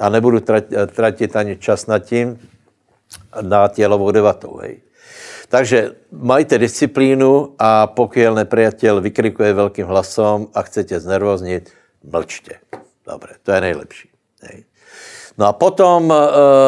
A 0.00 0.08
nebudu 0.08 0.40
tratit 0.94 1.36
ani 1.36 1.56
čas 1.56 1.86
nad 1.86 1.98
tím, 1.98 2.38
na 3.42 3.68
tělovou 3.68 4.10
debatou. 4.10 4.56
Hej? 4.56 4.80
Takže 5.48 5.94
majte 6.12 6.58
disciplínu 6.58 7.58
a 7.58 7.86
pokud 7.86 8.22
nepriateľ 8.22 9.00
vykrikuje 9.00 9.50
velkým 9.52 9.86
hlasom 9.86 10.46
a 10.54 10.62
chcete 10.62 11.00
znervoznit, 11.00 11.74
mlčte. 12.06 12.62
Dobre, 13.10 13.32
to 13.42 13.52
je 13.52 13.60
nejlepší. 13.60 14.08
Hej. 14.42 14.64
No 15.38 15.46
a 15.46 15.52
potom, 15.52 16.10
uh, 16.10 16.16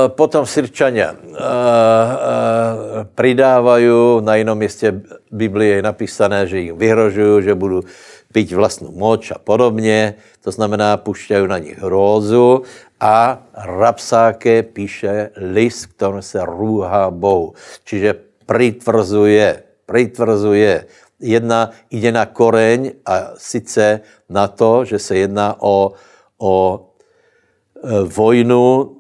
potom 0.09 0.47
Sirčania 0.47 1.13
uh, 1.13 1.19
uh, 1.19 1.39
pridávají, 3.15 4.21
na 4.21 4.35
jinom 4.35 4.59
městě 4.59 5.01
Biblie 5.31 5.77
je 5.77 5.83
napísané, 5.83 6.47
že 6.47 6.59
jim 6.59 6.79
vyhrožují, 6.79 7.43
že 7.43 7.55
budou 7.55 7.83
pít 8.33 8.53
vlastnou 8.53 8.91
moč 8.91 9.31
a 9.31 9.39
podobně, 9.39 10.15
to 10.41 10.51
znamená, 10.51 10.97
pušťají 10.97 11.49
na 11.49 11.59
nich 11.59 11.79
hrózu 11.79 12.63
a 13.01 13.43
Rapsáke 13.55 14.63
píše 14.63 15.31
list, 15.37 15.87
kterým 15.87 16.23
se 16.23 16.41
růhá 16.45 17.11
Bohu. 17.11 17.55
Čiže 17.85 18.15
pritvrzuje, 18.47 19.63
pritvrzuje. 19.87 20.87
Jedna 21.21 21.71
jde 21.91 22.13
na 22.13 22.27
koreň 22.27 22.93
a 23.07 23.31
sice 23.37 24.01
na 24.29 24.49
to, 24.49 24.85
že 24.85 24.99
se 24.99 25.17
jedná 25.17 25.57
o, 25.59 25.93
o 26.43 26.83
e, 26.83 28.03
vojnu 28.03 28.97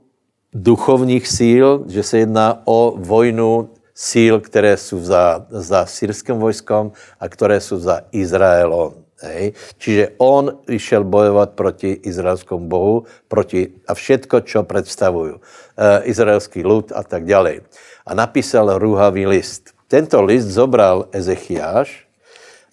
duchovních 0.54 1.28
síl, 1.28 1.84
že 1.88 2.02
se 2.02 2.18
jedná 2.18 2.62
o 2.64 2.94
vojnu 2.96 3.70
síl, 3.94 4.40
které 4.40 4.76
jsou 4.76 4.98
za, 5.02 5.46
za 5.50 5.86
syrským 5.86 6.38
vojskom 6.38 6.92
a 7.20 7.28
které 7.28 7.60
jsou 7.60 7.78
za 7.78 8.00
Izraelom. 8.12 8.94
Hej. 9.22 9.52
Čiže 9.78 10.18
on 10.18 10.58
vyšel 10.66 11.04
bojovat 11.04 11.54
proti 11.54 12.02
izraelskému 12.02 12.66
bohu, 12.66 13.06
proti 13.28 13.70
a 13.86 13.94
všetko, 13.94 14.40
čo 14.40 14.62
představují. 14.62 15.34
E, 15.78 16.02
izraelský 16.10 16.64
lud 16.66 16.92
a 16.94 17.02
tak 17.02 17.24
dále. 17.24 17.62
A 18.06 18.14
napísal 18.14 18.78
růhavý 18.78 19.26
list. 19.26 19.70
Tento 19.86 20.22
list 20.22 20.46
zobral 20.46 21.06
Ezechiáš 21.12 22.06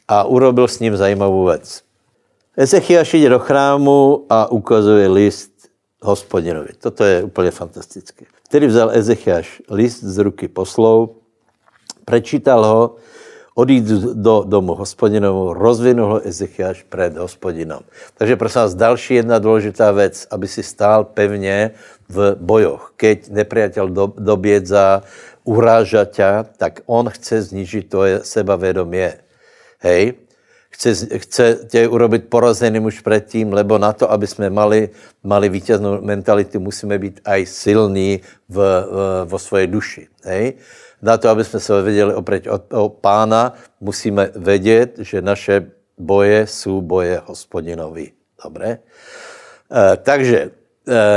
a 0.07 0.23
urobil 0.23 0.67
s 0.67 0.79
ním 0.79 0.97
zajímavou 0.97 1.45
věc. 1.45 1.88
Ezechiáš 2.59 3.13
jde 3.13 3.29
do 3.29 3.39
chrámu 3.39 4.25
a 4.29 4.51
ukazuje 4.51 5.07
list 5.07 5.71
hospodinovi. 6.01 6.75
Toto 6.75 7.03
je 7.03 7.23
úplně 7.23 7.51
fantastické. 7.51 8.25
Tedy 8.51 8.67
vzal 8.67 8.91
Ezechiáš 8.91 9.61
list 9.71 10.03
z 10.03 10.17
ruky 10.17 10.47
poslou, 10.47 11.15
prečítal 12.05 12.65
ho 12.65 12.95
odjít 13.55 13.85
do 14.13 14.43
domu 14.47 14.75
hospodinovu, 14.75 15.53
rozvinul 15.53 16.07
ho 16.07 16.27
Ezechiáš 16.27 16.83
před 16.83 17.17
hospodinom. 17.17 17.79
Takže 18.17 18.35
prosím 18.35 18.61
vás, 18.61 18.75
další 18.75 19.13
jedna 19.13 19.39
důležitá 19.39 19.91
věc, 19.91 20.27
aby 20.31 20.47
si 20.47 20.63
stál 20.63 21.03
pevně 21.03 21.71
v 22.09 22.35
bojoch. 22.35 22.91
Keď 22.99 23.31
nepriateľ 23.31 23.85
do, 23.87 24.13
dobědza, 24.19 25.03
uráža 25.47 26.05
ťa, 26.05 26.43
tak 26.59 26.83
on 26.85 27.07
chce 27.09 27.41
znižit 27.41 27.89
to 27.89 28.03
sebavědomí. 28.19 29.15
Hej? 29.79 30.27
Chce, 30.69 30.95
chce 31.17 31.59
tě 31.67 31.87
urobit 31.87 32.29
porazeným 32.29 32.85
už 32.85 33.01
předtím, 33.01 33.53
lebo 33.53 33.77
na 33.77 33.93
to, 33.93 34.11
aby 34.11 34.27
jsme 34.27 34.49
mali, 34.49 34.89
mali 35.23 35.49
vítěznou 35.49 36.01
mentalitu, 36.01 36.59
musíme 36.59 36.99
být 36.99 37.19
aj 37.25 37.45
silní 37.45 38.19
v, 38.49 38.55
v, 38.55 39.25
vo 39.25 39.39
svojej 39.39 39.67
duši. 39.67 40.07
Hej? 40.23 40.53
na 41.01 41.17
to, 41.17 41.29
aby 41.29 41.43
jsme 41.43 41.59
se 41.59 41.81
věděli 41.81 42.13
opreť 42.13 42.47
od 42.47 42.73
o 42.73 42.89
pána, 42.89 43.53
musíme 43.81 44.29
vědět, 44.35 44.99
že 44.99 45.21
naše 45.21 45.71
boje 45.97 46.47
jsou 46.47 46.81
boje 46.81 47.21
hospodinovi. 47.25 48.11
Dobré? 48.43 48.69
E, 48.69 49.97
takže 49.97 50.37
e, 50.39 50.51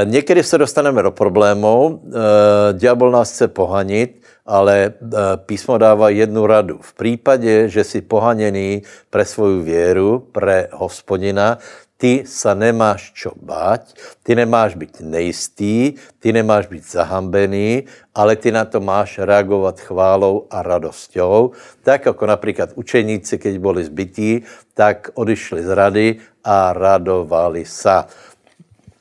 někdy 0.04 0.42
se 0.42 0.58
dostaneme 0.58 1.02
do 1.02 1.10
problémů, 1.10 2.02
e, 2.06 2.72
diabol 2.72 3.10
nás 3.10 3.32
chce 3.32 3.48
pohanit, 3.48 4.21
ale 4.46 4.76
e, 4.84 4.92
písmo 5.36 5.78
dává 5.78 6.08
jednu 6.08 6.46
radu. 6.46 6.78
V 6.82 6.94
případě, 6.94 7.68
že 7.68 7.84
jsi 7.84 8.00
pohaněný 8.00 8.82
pre 9.10 9.24
svoju 9.24 9.62
věru, 9.62 10.28
pre 10.32 10.68
hospodina, 10.72 11.58
ty 12.02 12.26
sa 12.26 12.58
nemáš 12.58 13.14
čo 13.14 13.30
bát, 13.38 13.94
ty 14.26 14.34
nemáš 14.34 14.74
být 14.74 15.06
nejistý, 15.06 15.94
ty 16.18 16.34
nemáš 16.34 16.66
být 16.66 16.82
zahambený, 16.82 17.86
ale 18.10 18.34
ty 18.34 18.50
na 18.50 18.66
to 18.66 18.82
máš 18.82 19.22
reagovat 19.22 19.78
chválou 19.78 20.50
a 20.50 20.66
radosťou. 20.66 21.54
Tak 21.86 22.06
jako 22.06 22.26
například 22.26 22.70
učeníci, 22.74 23.38
keď 23.38 23.54
byli 23.58 23.84
zbytí, 23.84 24.42
tak 24.74 25.14
odišli 25.14 25.62
z 25.62 25.70
rady 25.70 26.06
a 26.42 26.74
radovali 26.74 27.62
sa. 27.62 28.10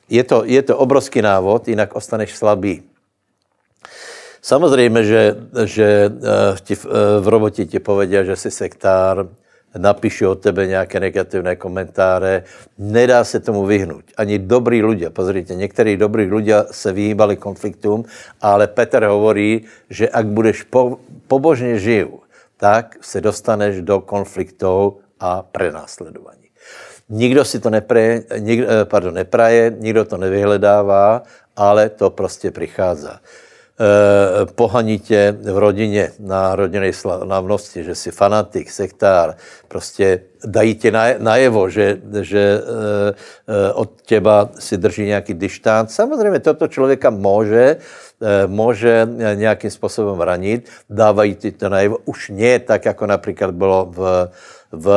Je 0.05 0.21
to, 0.21 0.45
je 0.45 0.61
to 0.61 0.77
obrovský 0.77 1.25
návod, 1.25 1.67
jinak 1.67 1.95
ostaneš 1.95 2.37
slabý. 2.37 2.90
Samozřejmě, 4.41 5.03
že, 5.03 5.35
že 5.65 6.11
eh, 6.11 6.55
ti 6.61 6.75
v, 6.75 6.85
eh, 6.85 7.21
v 7.21 7.27
robotě 7.27 7.65
ti 7.65 7.79
povedia, 7.79 8.23
že 8.23 8.35
jsi 8.35 8.51
sektár, 8.51 9.27
napíšu 9.77 10.29
o 10.29 10.35
tebe 10.35 10.67
nějaké 10.67 10.99
negativné 10.99 11.55
komentáře. 11.55 12.43
Nedá 12.77 13.23
se 13.23 13.39
tomu 13.39 13.65
vyhnout. 13.65 14.03
Ani 14.17 14.39
dobrý 14.39 14.83
lidé, 14.83 15.09
pozrite, 15.09 15.55
některý 15.55 15.97
dobrý 15.97 16.31
lidé 16.31 16.65
se 16.71 16.93
vyhýbali 16.93 17.37
konfliktům, 17.37 18.05
ale 18.41 18.67
Petr 18.67 19.05
hovorí, 19.05 19.65
že 19.89 20.09
ak 20.09 20.25
budeš 20.25 20.63
po, 20.63 20.97
pobožně 21.27 21.79
živ, 21.79 22.07
tak 22.57 22.97
se 23.01 23.21
dostaneš 23.21 23.81
do 23.81 24.01
konfliktů 24.01 24.97
a 25.19 25.41
prenásledování. 25.41 26.37
Nikdo 27.09 27.45
si 27.45 27.59
to 27.59 27.69
nepraje, 27.69 28.23
nik, 28.39 28.59
eh, 28.59 28.85
pardon, 28.85 29.13
nepraje, 29.13 29.75
nikdo 29.79 30.05
to 30.05 30.17
nevyhledává, 30.17 31.23
ale 31.55 31.89
to 31.89 32.09
prostě 32.09 32.51
přichází. 32.51 33.07
Eh, 33.81 34.45
pohanitě 34.45 35.37
v 35.41 35.57
rodině 35.57 36.11
na 36.19 36.55
rodinné 36.55 36.93
slavnosti, 36.93 37.83
že 37.83 37.95
jsi 37.95 38.11
fanatik, 38.11 38.69
sektár, 38.69 39.35
prostě 39.67 40.21
dají 40.45 40.75
tě 40.75 40.91
najevo, 41.17 41.69
že, 41.69 41.97
že 42.21 42.61
eh, 42.61 43.13
eh, 43.49 43.73
od 43.73 44.01
těba 44.05 44.49
si 44.59 44.77
drží 44.77 45.05
nějaký 45.05 45.33
dištánc. 45.33 45.93
Samozřejmě 45.93 46.39
toto 46.39 46.67
člověka 46.67 47.09
může, 47.09 47.77
může 48.47 49.07
nějakým 49.35 49.71
způsobem 49.71 50.21
ranit, 50.21 50.69
dávají 50.89 51.35
ti 51.35 51.51
to 51.51 51.69
najevo. 51.69 51.97
Už 52.05 52.29
nie 52.29 52.59
tak, 52.59 52.85
jako 52.85 53.05
například 53.05 53.51
bylo 53.57 53.89
v, 53.89 54.29
v 54.71 54.87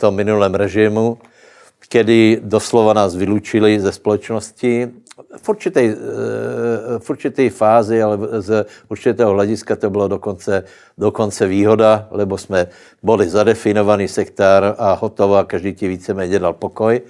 tom 0.00 0.14
minulém 0.14 0.54
režimu, 0.54 1.18
kdy 1.90 2.40
doslova 2.42 2.92
nás 2.92 3.12
vylučili 3.16 3.80
ze 3.80 3.92
společnosti 3.92 4.88
v 5.42 5.48
určité, 5.48 5.80
eh, 5.80 5.96
v 6.98 7.10
určité 7.10 7.50
fázi, 7.50 8.02
ale 8.02 8.18
z 8.38 8.66
určitého 8.88 9.30
hlediska 9.32 9.76
to 9.76 9.90
bylo 9.90 10.08
dokonce, 10.08 10.64
dokonce 10.98 11.46
výhoda, 11.46 12.08
lebo 12.10 12.38
jsme 12.38 12.66
byli 13.02 13.28
zadefinovaný 13.28 14.08
sektár 14.08 14.74
a 14.78 14.92
hotovo 14.92 15.36
a 15.36 15.44
každý 15.44 15.74
ti 15.74 15.88
víceméně 15.88 16.38
dal 16.38 16.52
pokoj. 16.52 17.00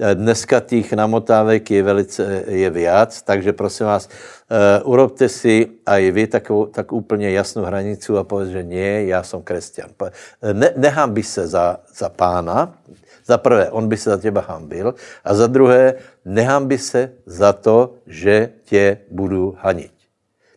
Eh, 0.00 0.14
dneska 0.14 0.60
těch 0.60 0.92
namotávek 0.92 1.70
je 1.70 1.82
velice 1.82 2.44
je 2.46 2.70
viac, 2.70 3.22
takže 3.22 3.52
prosím 3.52 3.86
vás, 3.86 4.08
uh, 4.08 4.90
urobte 4.92 5.28
si 5.28 5.68
i 5.86 6.10
vy 6.10 6.26
takovou, 6.26 6.66
tak 6.66 6.92
úplně 6.92 7.30
jasnou 7.30 7.62
hranicu 7.62 8.18
a 8.18 8.24
povedz, 8.24 8.50
že 8.50 8.62
nie, 8.62 9.06
já 9.06 9.22
jsem 9.22 9.42
křesťan. 9.42 9.90
Ne, 10.52 10.72
nechám 10.76 11.12
by 11.14 11.22
se 11.22 11.46
za, 11.46 11.76
za 11.94 12.08
pána, 12.08 12.74
za 13.30 13.38
prvé, 13.38 13.70
on 13.70 13.86
by 13.86 13.96
se 13.96 14.10
za 14.10 14.18
těba 14.18 14.42
hambil 14.42 14.94
a 15.24 15.30
za 15.34 15.46
druhé, 15.46 15.94
nehambi 16.26 16.78
se 16.78 17.14
za 17.26 17.52
to, 17.52 17.94
že 18.06 18.50
tě 18.66 19.06
budu 19.10 19.54
hanit. 19.62 19.94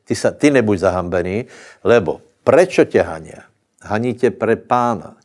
Ty, 0.03 0.15
sa, 0.17 0.33
ty 0.33 0.49
nebuď 0.49 0.79
zahambený, 0.81 1.45
lebo 1.85 2.21
prečo 2.43 2.83
tě 2.83 3.01
haně? 3.01 3.45
Haní 3.81 4.13
tě 4.13 4.31
pre 4.33 4.55
pána. 4.55 5.15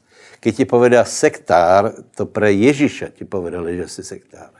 Když 0.40 0.54
ti 0.54 0.64
povedá 0.64 1.02
sektár, 1.02 1.92
to 2.14 2.26
pre 2.26 2.52
Ježíše 2.52 3.10
ti 3.16 3.24
povedali, 3.24 3.76
že 3.76 3.88
jsi 3.88 4.02
sektár. 4.04 4.54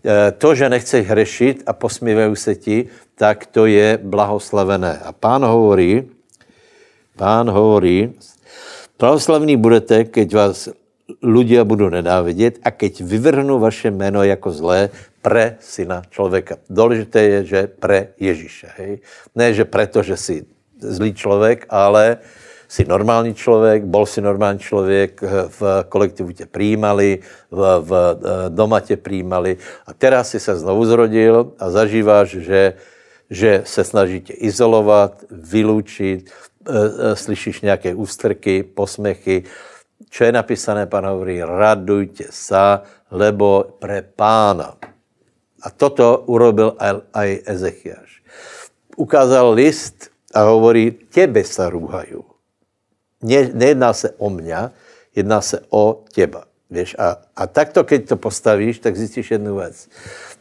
E, 0.00 0.32
to, 0.32 0.54
že 0.54 0.70
nechceš 0.70 1.06
hřešit 1.06 1.56
a 1.66 1.72
posmívají 1.72 2.36
se 2.36 2.54
ti, 2.54 2.88
tak 3.18 3.46
to 3.46 3.66
je 3.66 3.98
blahoslavené. 4.00 5.02
A 5.04 5.12
pán 5.12 5.44
hovorí, 5.44 6.08
pán 7.20 7.50
hovorí, 7.50 8.16
pravoslavní 8.96 9.60
budete, 9.60 10.04
keď 10.08 10.28
vás 10.34 10.58
ľudia 11.22 11.64
budou 11.64 11.90
nenávidět 11.90 12.58
a 12.62 12.70
keď 12.70 13.02
vyvrhnu 13.02 13.58
vaše 13.58 13.90
jméno 13.90 14.22
jako 14.22 14.50
zlé 14.52 14.90
pre 15.22 15.56
syna 15.60 16.02
člověka. 16.10 16.56
Důležité 16.70 17.22
je, 17.22 17.44
že 17.44 17.60
pre 17.66 18.08
Ježíše. 18.20 18.68
Hej? 18.78 18.98
Ne, 19.34 19.54
že 19.54 19.64
preto, 19.64 20.02
že 20.02 20.16
jsi 20.16 20.44
zlý 20.80 21.14
člověk, 21.14 21.66
ale 21.68 22.18
si 22.68 22.84
normální 22.84 23.34
člověk, 23.34 23.84
bol 23.84 24.06
si 24.06 24.20
normální 24.20 24.58
člověk, 24.58 25.22
v 25.48 25.84
kolektivu 25.88 26.32
tě 26.32 26.46
přijímali, 26.46 27.18
v, 27.50 27.60
v, 27.80 27.92
doma 28.48 28.80
tě 28.80 28.96
přijímali 28.96 29.56
a 29.86 29.92
teraz 29.92 30.30
si 30.30 30.40
se 30.40 30.56
znovu 30.56 30.84
zrodil 30.84 31.52
a 31.58 31.70
zažíváš, 31.70 32.28
že, 32.30 32.74
že 33.30 33.62
se 33.66 33.84
snaží 33.84 34.20
tě 34.20 34.32
izolovat, 34.32 35.24
vyloučit, 35.30 36.30
slyšíš 37.14 37.60
nějaké 37.60 37.94
ústrky, 37.94 38.62
posmechy, 38.62 39.42
čo 40.08 40.24
je 40.24 40.32
napísané, 40.32 40.88
pán 40.88 41.04
hovorí, 41.04 41.44
radujte 41.44 42.32
sa, 42.32 42.86
lebo 43.12 43.76
pre 43.76 44.00
pána. 44.00 44.80
A 45.60 45.68
toto 45.68 46.24
urobil 46.24 46.72
aj, 46.80 47.04
aj 47.12 47.28
Ezechiaš. 47.44 48.10
Ukázal 48.96 49.52
list 49.52 50.08
a 50.32 50.48
hovorí, 50.48 50.90
tebe 51.12 51.44
sa 51.44 51.68
rúhajú. 51.68 52.24
Ne, 53.20 53.52
nejedná 53.52 53.92
se 53.92 54.16
o 54.16 54.32
mňa, 54.32 54.72
jedná 55.12 55.40
se 55.44 55.60
o 55.68 56.04
teba. 56.14 56.48
Víš? 56.70 56.96
A, 56.98 57.20
a 57.36 57.42
takto, 57.46 57.84
keď 57.84 58.08
to 58.08 58.16
postavíš, 58.16 58.78
tak 58.78 58.96
zjistíš 58.96 59.30
jednu 59.30 59.56
věc. 59.56 59.88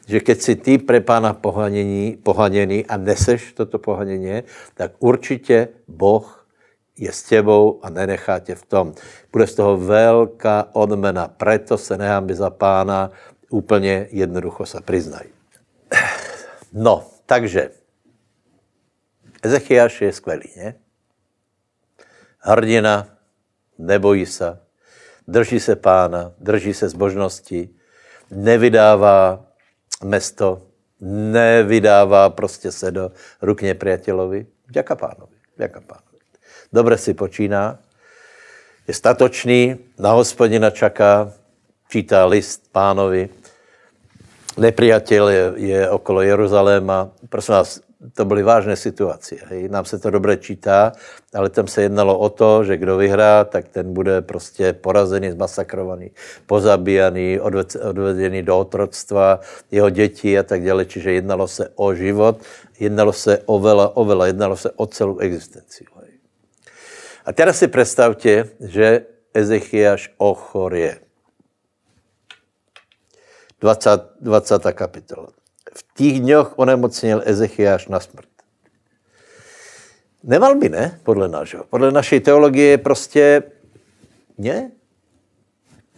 Že 0.07 0.19
keď 0.19 0.37
si 0.41 0.55
ty 0.55 0.77
pre 0.77 1.01
pána 1.01 1.33
pohanění, 1.33 2.85
a 2.85 2.97
neseš 2.97 3.53
toto 3.53 3.79
pohanění, 3.79 4.43
tak 4.73 4.91
určitě 4.99 5.67
Boh 5.87 6.38
je 6.99 7.11
s 7.11 7.23
tebou 7.23 7.79
a 7.83 7.89
nenechá 7.89 8.39
tě 8.39 8.55
v 8.55 8.65
tom. 8.65 8.93
Bude 9.31 9.47
z 9.47 9.55
toho 9.55 9.77
velká 9.77 10.67
odmena, 10.75 11.27
preto 11.27 11.77
se 11.77 11.97
nehámbi 11.97 12.35
za 12.35 12.49
pána, 12.49 13.11
úplně 13.49 14.07
jednoducho 14.11 14.65
se 14.65 14.81
priznaj. 14.81 15.25
No, 16.73 17.07
takže 17.25 17.71
Ezechiaš 19.43 20.01
je 20.01 20.13
skvělý, 20.13 20.49
ne? 20.57 20.75
Hrdina, 22.39 23.17
nebojí 23.77 24.25
se, 24.25 24.59
drží 25.27 25.59
se 25.59 25.75
pána, 25.75 26.31
drží 26.39 26.73
se 26.73 26.89
zbožnosti, 26.89 27.69
nevydává 28.31 29.45
mesto, 30.03 30.67
nevydává 31.31 32.29
prostě 32.29 32.71
se 32.71 32.91
do 32.91 33.11
ruk 33.41 33.61
nepriateľovi. 33.61 34.45
Ďaká 34.69 34.95
pánovi, 34.95 35.35
ďaká 35.57 35.81
pánovi 35.81 36.08
dobře 36.73 36.97
si 36.97 37.13
počíná, 37.13 37.79
je 38.87 38.93
statočný, 38.93 39.75
na 39.99 40.11
hospodina 40.11 40.69
čaká, 40.69 41.31
čítá 41.89 42.25
list 42.25 42.71
pánovi, 42.71 43.29
nepriateľ 44.57 45.23
je, 45.29 45.43
je 45.55 45.89
okolo 45.89 46.21
Jeruzaléma. 46.21 47.09
Prosím 47.29 47.53
vás, 47.53 47.79
to 48.13 48.25
byly 48.25 48.43
vážné 48.43 48.75
situace. 48.75 49.35
Hej. 49.45 49.69
Nám 49.69 49.85
se 49.85 49.99
to 49.99 50.09
dobře 50.09 50.37
čítá, 50.37 50.91
ale 51.35 51.49
tam 51.49 51.67
se 51.67 51.81
jednalo 51.81 52.17
o 52.17 52.29
to, 52.29 52.63
že 52.63 52.77
kdo 52.77 52.97
vyhrá, 52.97 53.43
tak 53.43 53.67
ten 53.67 53.93
bude 53.93 54.21
prostě 54.21 54.73
porazený, 54.73 55.31
zmasakrovaný, 55.31 56.11
pozabíjaný, 56.45 57.39
odvedený 57.83 58.43
do 58.43 58.59
otroctva, 58.59 59.39
jeho 59.71 59.89
děti 59.89 60.39
a 60.39 60.43
tak 60.43 60.63
dále. 60.63 60.85
Čiže 60.85 61.11
jednalo 61.11 61.47
se 61.47 61.69
o 61.75 61.93
život, 61.93 62.41
jednalo 62.79 63.13
se 63.13 63.37
o 63.45 63.59
vela, 63.59 63.97
o 63.97 64.05
vela, 64.05 64.27
jednalo 64.27 64.57
se 64.57 64.71
o 64.71 64.85
celou 64.85 65.17
existenci. 65.17 65.85
A 67.29 67.33
teraz 67.33 67.59
si 67.61 67.67
představte, 67.67 68.49
že 68.59 69.05
Ezechiaš 69.33 70.13
ochorie. 70.17 70.99
20, 73.61 74.01
20. 74.21 74.73
kapitola. 74.73 75.27
V 75.73 75.85
těch 75.93 76.19
dňoch 76.19 76.53
onemocněl 76.55 77.21
Ezechiaš 77.25 77.87
na 77.87 77.99
smrt. 77.99 78.29
Nemal 80.23 80.55
by, 80.55 80.69
ne? 80.69 80.99
Podle 81.03 81.27
našeho. 81.27 81.63
Podle 81.69 81.91
naší 81.91 82.19
teologie 82.19 82.77
prostě 82.77 83.43
ne? 84.37 84.71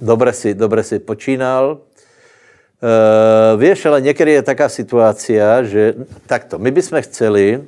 Dobře 0.02 0.34
si, 0.34 0.54
dobře 0.54 0.84
si 0.84 1.00
počínal. 1.00 1.72
Uh, 1.72 3.60
vieš, 3.60 3.86
ale 3.86 4.02
někdy 4.02 4.32
je 4.32 4.42
taká 4.42 4.70
situácia, 4.70 5.64
že 5.64 5.94
takto, 6.28 6.60
my 6.60 6.72
bychom 6.72 7.02
chceli, 7.02 7.58
uh, 7.58 7.64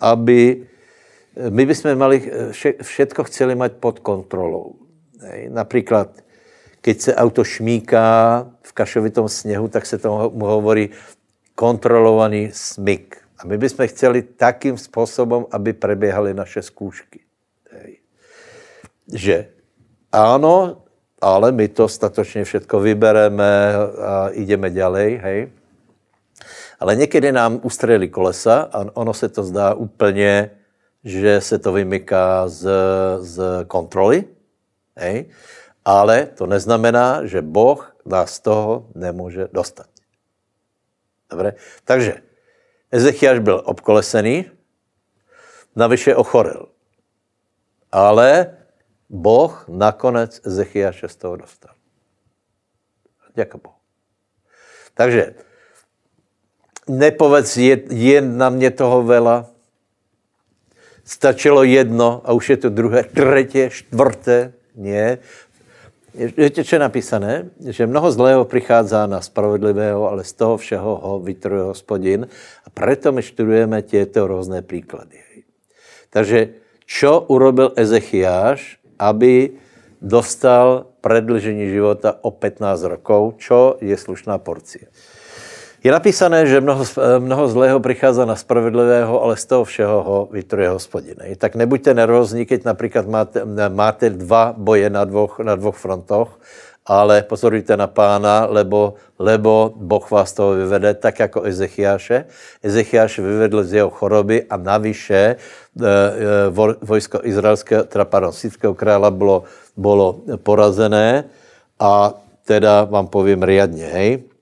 aby 0.00 0.66
my 1.34 1.66
bychom 1.66 1.98
mali 1.98 2.30
všetko 2.82 3.24
chceli 3.24 3.54
mať 3.54 3.72
pod 3.72 3.98
kontrolou. 3.98 4.74
Například, 5.48 6.08
keď 6.80 7.00
se 7.00 7.14
auto 7.14 7.44
šmíká 7.44 8.46
v 8.62 8.72
kašovitom 8.72 9.28
sněhu, 9.28 9.68
tak 9.68 9.86
se 9.86 9.98
tomu 9.98 10.46
hovorí 10.46 10.90
kontrolovaný 11.54 12.50
smyk. 12.52 13.16
A 13.38 13.46
my 13.46 13.58
bychom 13.58 13.86
chceli 13.88 14.22
takým 14.22 14.78
způsobem, 14.78 15.46
aby 15.50 15.72
preběhaly 15.72 16.34
naše 16.34 16.62
zkoušky. 16.62 17.20
Že 19.14 19.46
ano, 20.12 20.82
ale 21.20 21.52
my 21.52 21.68
to 21.68 21.88
statočně 21.88 22.44
všetko 22.44 22.80
vybereme 22.80 23.74
a 24.04 24.30
jdeme 24.32 24.70
ďalej, 24.70 25.16
hej. 25.22 25.48
Ale 26.80 26.96
někdy 26.96 27.32
nám 27.32 27.60
ustřeli 27.62 28.08
kolesa 28.08 28.68
a 28.72 28.84
ono 28.94 29.14
se 29.14 29.28
to 29.28 29.42
zdá 29.44 29.74
úplně 29.74 30.50
že 31.04 31.40
se 31.40 31.58
to 31.58 31.72
vymyká 31.72 32.48
z, 32.48 32.68
z 33.20 33.64
kontroly, 33.66 34.24
hej? 34.96 35.28
ale 35.84 36.26
to 36.26 36.46
neznamená, 36.46 37.26
že 37.26 37.42
Boh 37.42 37.96
nás 38.06 38.34
z 38.34 38.40
toho 38.40 38.88
nemůže 38.94 39.48
dostat. 39.52 39.86
Dobre? 41.30 41.54
Takže 41.84 42.22
Ezechiaš 42.90 43.38
byl 43.38 43.62
obkolesený, 43.64 44.50
navyše 45.76 46.16
ochoril. 46.16 46.68
Ale 47.92 48.56
Boh 49.10 49.64
nakonec 49.68 50.40
Ezechiaše 50.44 51.08
z 51.08 51.16
toho 51.16 51.36
dostal. 51.36 51.74
Děkuji 53.34 53.58
Bohu. 53.58 53.76
Takže 54.94 55.34
nepovedz, 56.88 57.56
je, 57.56 57.82
je 57.90 58.20
na 58.20 58.50
mě 58.50 58.70
toho 58.70 59.02
vela, 59.02 59.53
Stačilo 61.04 61.62
jedno 61.62 62.22
a 62.24 62.32
už 62.32 62.50
je 62.50 62.56
to 62.56 62.68
druhé, 62.68 63.04
třetí, 63.04 63.70
čtvrté. 63.70 64.52
Ne. 64.76 65.18
Víte, 66.14 66.64
co 66.64 66.74
je 66.74 66.78
napísané? 66.78 67.50
Že 67.60 67.86
mnoho 67.86 68.12
zlého 68.12 68.44
přichází 68.44 68.96
na 69.06 69.20
spravedlivého, 69.20 70.10
ale 70.10 70.24
z 70.24 70.32
toho 70.32 70.56
všeho 70.56 70.96
ho 71.02 71.20
vytruje 71.20 71.62
hospodin. 71.62 72.28
A 72.64 72.70
proto 72.70 73.12
my 73.12 73.22
študujeme 73.22 73.82
těto 73.82 74.26
různé 74.26 74.62
příklady. 74.62 75.18
Takže 76.10 76.48
čo 76.86 77.20
urobil 77.26 77.72
Ezechiáš, 77.76 78.78
aby 78.98 79.50
dostal 79.98 80.86
predlžení 81.00 81.68
života 81.72 82.16
o 82.22 82.30
15 82.30 82.82
rokov, 82.82 83.40
čo 83.42 83.76
je 83.80 83.96
slušná 83.96 84.38
porcie. 84.38 84.86
Je 85.84 85.92
napísané, 85.92 86.48
že 86.48 86.64
mnoho, 86.64 86.84
mnoho 87.18 87.44
zlého 87.48 87.76
přichází 87.80 88.24
na 88.24 88.36
spravedlivého, 88.36 89.22
ale 89.22 89.36
z 89.36 89.44
toho 89.44 89.64
všeho 89.64 90.02
ho 90.02 90.18
vytruje 90.32 90.68
hospodin. 90.68 91.14
Tak 91.36 91.60
nebuďte 91.60 91.94
nervózní, 91.94 92.48
keď 92.48 92.64
například 92.64 93.04
máte, 93.04 93.44
máte 93.68 94.10
dva 94.10 94.56
boje 94.56 94.88
na 94.88 95.04
dvoch, 95.04 95.44
na 95.44 95.52
dvoch 95.60 95.76
frontoch, 95.76 96.40
ale 96.88 97.22
pozorujte 97.28 97.76
na 97.76 97.84
pána, 97.84 98.48
lebo, 98.48 98.96
lebo 99.20 99.76
Boh 99.76 100.10
vás 100.10 100.32
toho 100.32 100.56
vyvede, 100.56 100.94
tak 100.94 101.20
jako 101.20 101.44
Ezechiáše. 101.44 102.24
Ezechiáš 102.64 103.18
vyvedl 103.18 103.64
z 103.64 103.72
jeho 103.72 103.90
choroby 103.90 104.48
a 104.48 104.56
navyše 104.56 105.20
e, 105.20 105.36
e, 105.36 106.76
vojsko 106.80 107.20
izraelského, 107.28 107.84
teda 107.84 108.04
pardon, 108.04 108.32
sítského 108.32 108.72
krála 108.74 109.10
bylo, 109.10 109.44
bylo 109.76 110.24
porazené 110.40 111.24
a 111.80 112.14
teda 112.44 112.84
vám 112.84 113.06
povím 113.06 113.42
riadně, 113.42 113.84
hej. 113.84 114.33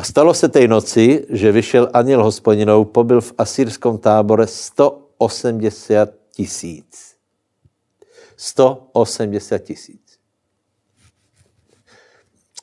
A 0.00 0.02
stalo 0.02 0.34
se 0.34 0.48
té 0.48 0.68
noci, 0.68 1.26
že 1.28 1.52
vyšel 1.52 1.90
aniel 1.92 2.24
hospodinou, 2.24 2.84
pobyl 2.84 3.20
v 3.20 3.32
asýrskom 3.38 3.98
tábore 3.98 4.46
180 4.46 6.08
tisíc. 6.32 7.16
180 8.36 9.58
tisíc. 9.58 10.18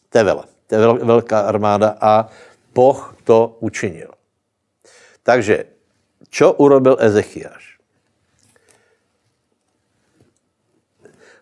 To 0.09 0.17
je 0.17 0.23
vele. 0.23 0.43
To 0.67 0.75
je 0.75 0.81
velká 1.05 1.39
armáda 1.39 1.97
a 2.01 2.25
Boh 2.73 3.15
to 3.23 3.57
učinil. 3.59 4.17
Takže, 5.23 5.65
čo 6.29 6.53
urobil 6.57 6.97
Ezechiaš? 6.99 7.77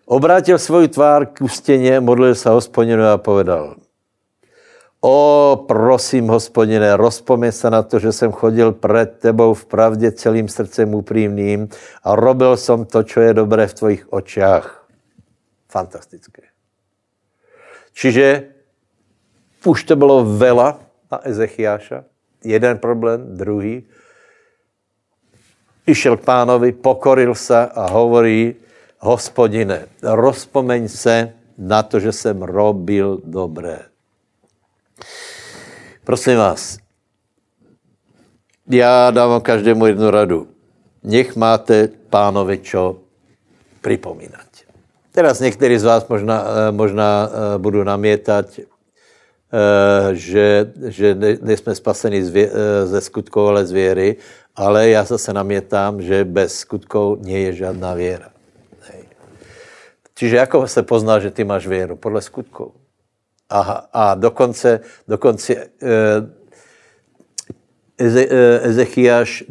Obrátil 0.04 0.58
svůj 0.58 0.88
tvár 0.88 1.26
k 1.26 1.48
stěně, 1.48 2.00
modlil 2.00 2.34
se 2.34 2.48
hospodinu 2.48 3.04
a 3.04 3.18
povedal, 3.18 3.85
O, 5.06 5.64
prosím, 5.68 6.26
hospodine, 6.26 6.96
rozpomeň 6.96 7.52
se 7.52 7.70
na 7.70 7.82
to, 7.82 7.98
že 7.98 8.12
jsem 8.12 8.32
chodil 8.32 8.72
před 8.72 9.18
tebou 9.18 9.54
v 9.54 9.64
pravdě 9.64 10.12
celým 10.12 10.48
srdcem 10.48 10.94
upřímným 10.94 11.68
a 12.02 12.14
robil 12.14 12.56
jsem 12.56 12.84
to, 12.84 13.04
co 13.04 13.20
je 13.20 13.34
dobré 13.34 13.66
v 13.66 13.74
tvojich 13.74 14.12
očích. 14.12 14.66
Fantastické. 15.70 16.42
Čiže 17.94 18.50
už 19.64 19.84
to 19.84 19.96
bylo 19.96 20.24
vela 20.24 20.80
na 21.12 21.22
Ezechiáša. 21.22 22.04
Jeden 22.44 22.78
problém, 22.78 23.36
druhý. 23.36 23.86
Išel 25.86 26.16
k 26.16 26.24
pánovi, 26.24 26.72
pokoril 26.72 27.34
se 27.34 27.66
a 27.66 27.86
hovorí, 27.94 28.54
hospodine, 28.98 29.86
rozpomeň 30.02 30.88
se 30.88 31.32
na 31.58 31.82
to, 31.82 32.00
že 32.00 32.12
jsem 32.12 32.42
robil 32.42 33.22
dobré. 33.24 33.95
Prosím 36.04 36.36
vás, 36.36 36.78
já 38.70 39.10
dávám 39.10 39.40
každému 39.40 39.86
jednu 39.86 40.10
radu. 40.10 40.48
Nech 41.02 41.36
máte 41.36 41.88
pánovi 42.10 42.58
čo 42.58 42.96
připomínat. 43.80 44.46
Teraz 45.10 45.40
někteří 45.40 45.78
z 45.78 45.84
vás 45.84 46.08
možná, 46.08 46.44
eh, 46.44 46.72
možná 46.72 47.30
eh, 47.30 47.58
budou 47.58 47.82
namietat, 47.82 48.46
eh, 48.58 48.64
že, 50.12 50.72
že 50.86 51.14
nejsme 51.40 51.74
spaseni 51.74 52.24
ze 52.84 53.00
skutků, 53.00 53.40
ale 53.40 53.66
z 53.66 53.72
věry, 53.72 54.16
ale 54.56 54.88
já 54.88 55.04
zase 55.04 55.32
namětám, 55.32 56.02
že 56.02 56.24
bez 56.24 56.58
skutků 56.58 57.18
nie 57.20 57.40
je 57.40 57.52
žádná 57.52 57.94
věra. 57.94 58.28
Čiže 60.14 60.36
jako 60.36 60.68
se 60.68 60.82
pozná, 60.82 61.18
že 61.18 61.30
ty 61.30 61.44
máš 61.44 61.66
věru? 61.66 61.96
Podle 61.96 62.22
skutků. 62.22 62.85
Aha, 63.50 63.88
a 63.92 64.14
dokonce, 64.14 64.80
dokonce 65.08 65.70
Ezechiaš 68.62 69.44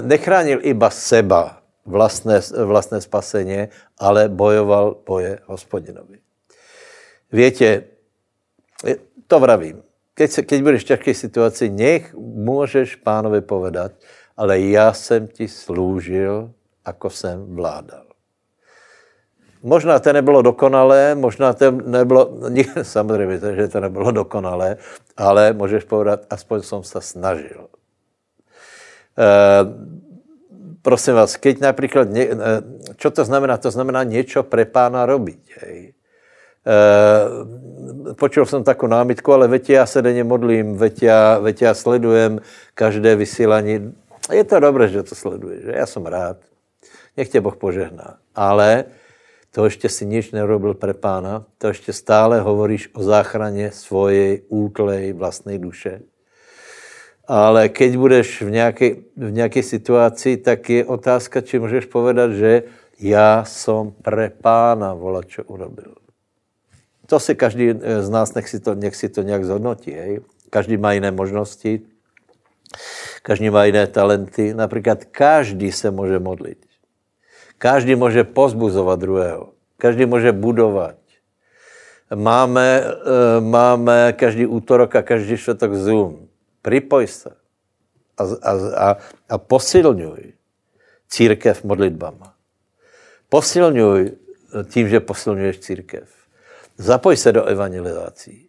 nechránil 0.00 0.58
iba 0.62 0.90
seba, 0.90 1.62
vlastné, 1.86 2.40
vlastné 2.64 3.00
spaseně, 3.00 3.68
ale 3.98 4.28
bojoval 4.28 4.96
boje 5.06 5.38
hospodinovi. 5.46 6.18
Větě, 7.32 7.84
to 9.26 9.40
vravím, 9.40 9.82
keď, 10.14 10.30
se, 10.30 10.42
keď 10.42 10.62
budeš 10.62 10.82
v 10.82 10.86
těžké 10.86 11.14
situaci, 11.14 11.70
nech 11.70 12.14
můžeš 12.14 12.96
pánovi 12.96 13.40
povedat, 13.40 13.92
ale 14.36 14.60
já 14.60 14.92
jsem 14.92 15.28
ti 15.28 15.48
slúžil, 15.48 16.52
jako 16.86 17.10
jsem 17.10 17.54
vládal. 17.54 18.07
Možná 19.62 19.98
to 19.98 20.12
nebylo 20.12 20.42
dokonalé, 20.42 21.14
možná 21.14 21.52
to 21.52 21.70
nebylo, 21.70 22.30
samozřejmě, 22.82 23.40
že 23.54 23.68
to 23.68 23.80
nebylo 23.80 24.10
dokonalé, 24.10 24.76
ale 25.16 25.52
můžeš 25.52 25.84
povedat, 25.84 26.20
aspoň 26.30 26.62
jsem 26.62 26.82
se 26.82 27.00
snažil. 27.00 27.66
E, 29.18 29.28
prosím 30.82 31.14
vás, 31.14 31.36
keď 31.36 31.60
například, 31.60 32.08
ně, 32.10 32.28
čo 32.96 33.10
to 33.10 33.24
znamená? 33.24 33.56
To 33.56 33.70
znamená 33.70 34.02
něco 34.02 34.42
pre 34.42 34.64
pána 34.64 35.06
robiť. 35.06 35.54
Hej. 35.60 35.92
E, 36.66 38.14
počul 38.14 38.46
jsem 38.46 38.64
takovou 38.64 38.90
námitku, 38.90 39.32
ale 39.32 39.48
veď 39.48 39.70
já 39.70 39.86
se 39.86 40.02
denně 40.02 40.24
modlím, 40.24 40.76
veď 40.76 41.02
já, 41.02 41.38
veď 41.38 41.62
já 41.62 41.74
sledujem 41.74 42.40
každé 42.74 43.16
vysílání. 43.16 43.94
Je 44.32 44.44
to 44.44 44.60
dobré, 44.60 44.88
že 44.88 45.02
to 45.02 45.14
sleduješ, 45.14 45.64
já 45.66 45.86
jsem 45.86 46.06
rád. 46.06 46.36
Nech 47.16 47.28
tě 47.28 47.40
Boh 47.40 47.56
požehná. 47.56 48.16
Ale 48.34 48.84
to 49.50 49.64
ještě 49.64 49.88
si 49.88 50.06
nič 50.06 50.32
nerobil 50.32 50.74
pre 50.74 50.94
pána, 50.94 51.44
to 51.58 51.68
ještě 51.68 51.92
stále 51.92 52.40
hovoríš 52.40 52.90
o 52.92 53.02
záchraně 53.02 53.70
svojej 53.70 54.42
útlej 54.48 55.12
vlastnej 55.12 55.58
duše. 55.58 56.00
Ale 57.28 57.68
keď 57.68 57.96
budeš 57.96 58.42
v 58.42 58.50
nějaké, 58.50 58.88
v 59.16 59.30
nějaké 59.32 59.62
situaci, 59.62 60.36
tak 60.36 60.70
je 60.70 60.84
otázka, 60.84 61.40
či 61.40 61.58
můžeš 61.58 61.84
povedat, 61.84 62.32
že 62.32 62.62
já 63.00 63.44
jsem 63.44 63.92
pre 64.02 64.30
pána 64.30 64.94
vola, 64.94 65.22
čo 65.22 65.44
urobil. 65.44 65.94
To 67.06 67.20
si 67.20 67.34
každý 67.34 67.72
z 68.00 68.08
nás, 68.08 68.34
nech 68.34 68.48
si 68.48 68.60
to, 68.60 68.74
nech 68.74 68.96
si 68.96 69.08
to 69.08 69.22
nějak 69.22 69.44
zhodnotí. 69.44 69.92
Hej? 69.92 70.20
Každý 70.50 70.76
má 70.76 70.92
jiné 70.92 71.10
možnosti, 71.10 71.80
každý 73.22 73.50
má 73.50 73.64
jiné 73.64 73.86
talenty. 73.86 74.54
Například 74.54 75.04
každý 75.04 75.72
se 75.72 75.90
může 75.90 76.18
modlit. 76.18 76.67
Každý 77.58 77.94
může 77.94 78.24
pozbuzovat 78.24 79.00
druhého. 79.00 79.52
Každý 79.76 80.06
může 80.06 80.32
budovat. 80.32 80.94
Máme, 82.14 82.84
eh, 82.84 83.40
máme 83.40 84.12
každý 84.12 84.46
útorok 84.46 84.96
a 84.96 85.02
každý 85.02 85.36
čtvrtok 85.36 85.74
Zoom. 85.74 86.28
Připoj 86.62 87.06
se 87.06 87.30
a, 88.18 88.22
a, 88.42 88.52
a, 88.76 88.96
a 89.28 89.38
posilňuj 89.38 90.32
církev 91.08 91.64
modlitbama. 91.64 92.34
Posilňuj 93.28 94.12
tím, 94.68 94.88
že 94.88 95.00
posilňuješ 95.00 95.58
církev. 95.58 96.08
Zapoj 96.78 97.16
se 97.16 97.32
do 97.32 97.44
evangelizací. 97.44 98.48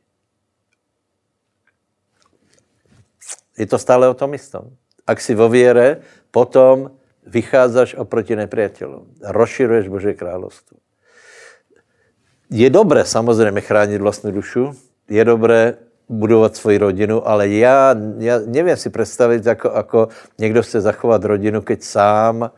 Je 3.57 3.65
to 3.67 3.77
stále 3.79 4.07
o 4.07 4.13
tom 4.13 4.33
istom. 4.33 4.71
Ak 5.07 5.21
si 5.21 5.35
vo 5.35 5.49
věre, 5.49 6.01
potom 6.31 6.98
vycházíš 7.29 7.95
oproti 7.95 8.35
nepriateľom. 8.35 9.21
Rozširuješ 9.21 9.85
Bože 9.87 10.13
královstvo. 10.13 10.77
Je 12.49 12.69
dobré 12.69 13.05
samozřejmě 13.05 13.61
chránit 13.61 14.01
vlastní 14.01 14.31
dušu, 14.31 14.73
je 15.09 15.25
dobré 15.25 15.73
budovat 16.09 16.55
svoji 16.55 16.77
rodinu, 16.77 17.27
ale 17.27 17.47
já, 17.49 17.95
já 18.17 18.39
nevím 18.45 18.77
si 18.77 18.89
představit, 18.89 19.45
jako, 19.45 19.71
jako 19.75 20.07
někdo 20.37 20.63
chce 20.63 20.81
zachovat 20.81 21.23
rodinu, 21.23 21.61
keď 21.61 21.83
sám 21.83 22.51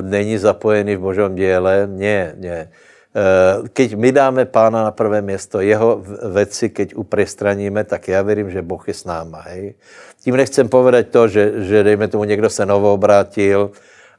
není 0.00 0.38
zapojený 0.38 0.96
v 0.96 1.00
Božom 1.00 1.34
díle. 1.34 1.86
Ne, 1.86 2.34
ne. 2.36 2.68
Eh, 3.12 3.68
keď 3.72 3.94
my 3.94 4.12
dáme 4.12 4.44
pána 4.44 4.84
na 4.84 4.90
prvé 4.90 5.20
město, 5.22 5.60
jeho 5.60 6.00
věci, 6.32 6.68
keď 6.70 6.94
uprestraníme, 6.94 7.84
tak 7.84 8.08
já 8.08 8.22
věřím, 8.22 8.50
že 8.50 8.62
Boh 8.62 8.88
je 8.88 8.94
s 8.94 9.04
náma. 9.04 9.40
Hej. 9.40 9.74
Tím 10.24 10.36
nechcem 10.36 10.68
povedať 10.68 11.08
to, 11.08 11.28
že, 11.28 11.52
že 11.64 11.82
dejme 11.82 12.08
tomu 12.08 12.24
někdo 12.24 12.50
se 12.50 12.66
novo 12.66 12.92
obrátil, 12.92 13.70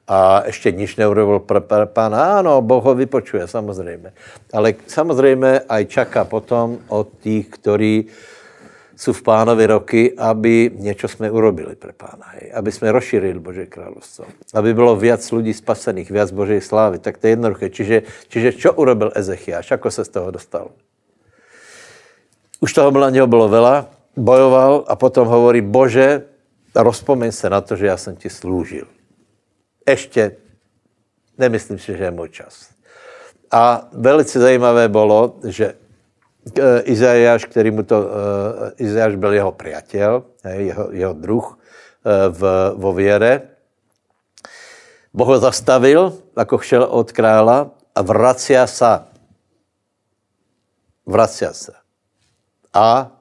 a 0.08 0.44
ještě 0.46 0.72
nič 0.72 0.96
neurobil 0.96 1.40
pro 1.40 1.62
pána. 1.88 2.40
Ano, 2.40 2.62
Boh 2.62 2.84
ho 2.84 2.96
vypočuje, 2.96 3.48
samozřejmě. 3.48 4.14
Ale 4.54 4.74
samozřejmě 4.88 5.60
aj 5.70 5.86
čaká 5.86 6.26
potom 6.26 6.78
od 6.88 7.08
těch, 7.22 7.48
kteří 7.50 8.08
jsou 8.96 9.14
v 9.14 9.22
pánovi 9.22 9.66
roky, 9.66 10.14
aby 10.18 10.72
něco 10.76 11.08
jsme 11.08 11.32
urobili 11.32 11.76
pro 11.76 11.94
pána. 11.94 12.26
Hej. 12.28 12.52
Aby 12.54 12.72
jsme 12.72 12.92
rozšířili 12.92 13.40
Bože 13.40 13.66
královstvo. 13.66 14.26
Aby 14.54 14.74
bylo 14.74 14.96
víc 14.96 15.32
lidí 15.32 15.54
spasených, 15.54 16.12
víc 16.12 16.32
Božej 16.32 16.62
slávy. 16.62 17.00
Tak 17.00 17.18
to 17.18 17.28
je 17.28 17.32
jednoduché. 17.32 17.70
Čiže, 17.70 18.04
čiže 18.28 18.50
čo 18.54 18.74
urobil 18.74 19.12
Ezechiáš? 19.16 19.72
Ako 19.72 19.92
se 19.92 20.06
z 20.06 20.10
toho 20.10 20.32
dostal? 20.32 20.72
Už 22.60 22.74
toho 22.74 22.92
na 22.92 23.10
něho 23.10 23.28
bylo 23.28 23.50
vela, 23.50 23.90
bojoval 24.16 24.86
a 24.88 24.96
potom 24.96 25.28
hovorí, 25.28 25.62
Bože, 25.62 26.24
rozpomeň 26.76 27.32
se 27.32 27.50
na 27.50 27.62
to, 27.62 27.76
že 27.76 27.86
já 27.86 27.98
jsem 27.98 28.16
ti 28.16 28.30
slúžil 28.30 28.88
ještě 29.88 30.36
nemyslím 31.38 31.80
si, 31.80 31.98
že 31.98 32.04
je 32.04 32.12
můj 32.12 32.30
čas. 32.30 32.70
A 33.52 33.88
velice 33.94 34.40
zajímavé 34.40 34.90
bylo, 34.90 35.40
že 35.48 35.74
eh, 36.60 36.80
Izajáš, 36.80 37.46
který 37.46 37.72
mu 37.72 37.84
to, 37.84 38.00
uh, 38.00 38.08
Izajáš 38.78 39.16
byl 39.16 39.34
jeho 39.34 39.52
priateľ, 39.52 40.24
jeho, 40.44 40.92
jeho 40.92 41.14
druh 41.14 41.46
uh, 41.46 41.58
v, 42.34 42.42
vo 42.76 42.94
věre, 42.94 43.54
Boh 45.14 45.28
ho 45.28 45.40
zastavil, 45.40 46.18
jako 46.38 46.58
šel 46.58 46.84
od 46.84 47.12
krála 47.12 47.70
a 47.96 48.02
vracia 48.02 48.66
sa. 48.68 49.06
Vracia 51.06 51.54
se. 51.54 51.74
A 52.74 53.13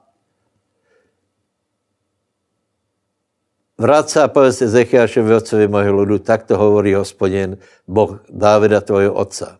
Vrát 3.83 4.09
se 4.09 4.23
a 4.23 4.31
povedz 4.31 4.61
Ezechiašovi 4.61 5.33
otcovi 5.35 5.67
mojho 5.67 5.91
ludu, 5.91 6.23
tak 6.23 6.47
to 6.47 6.55
hovorí 6.55 6.95
hospodin, 6.95 7.59
Boh 7.83 8.23
Dávida 8.31 8.79
tvojho 8.79 9.11
otca. 9.11 9.59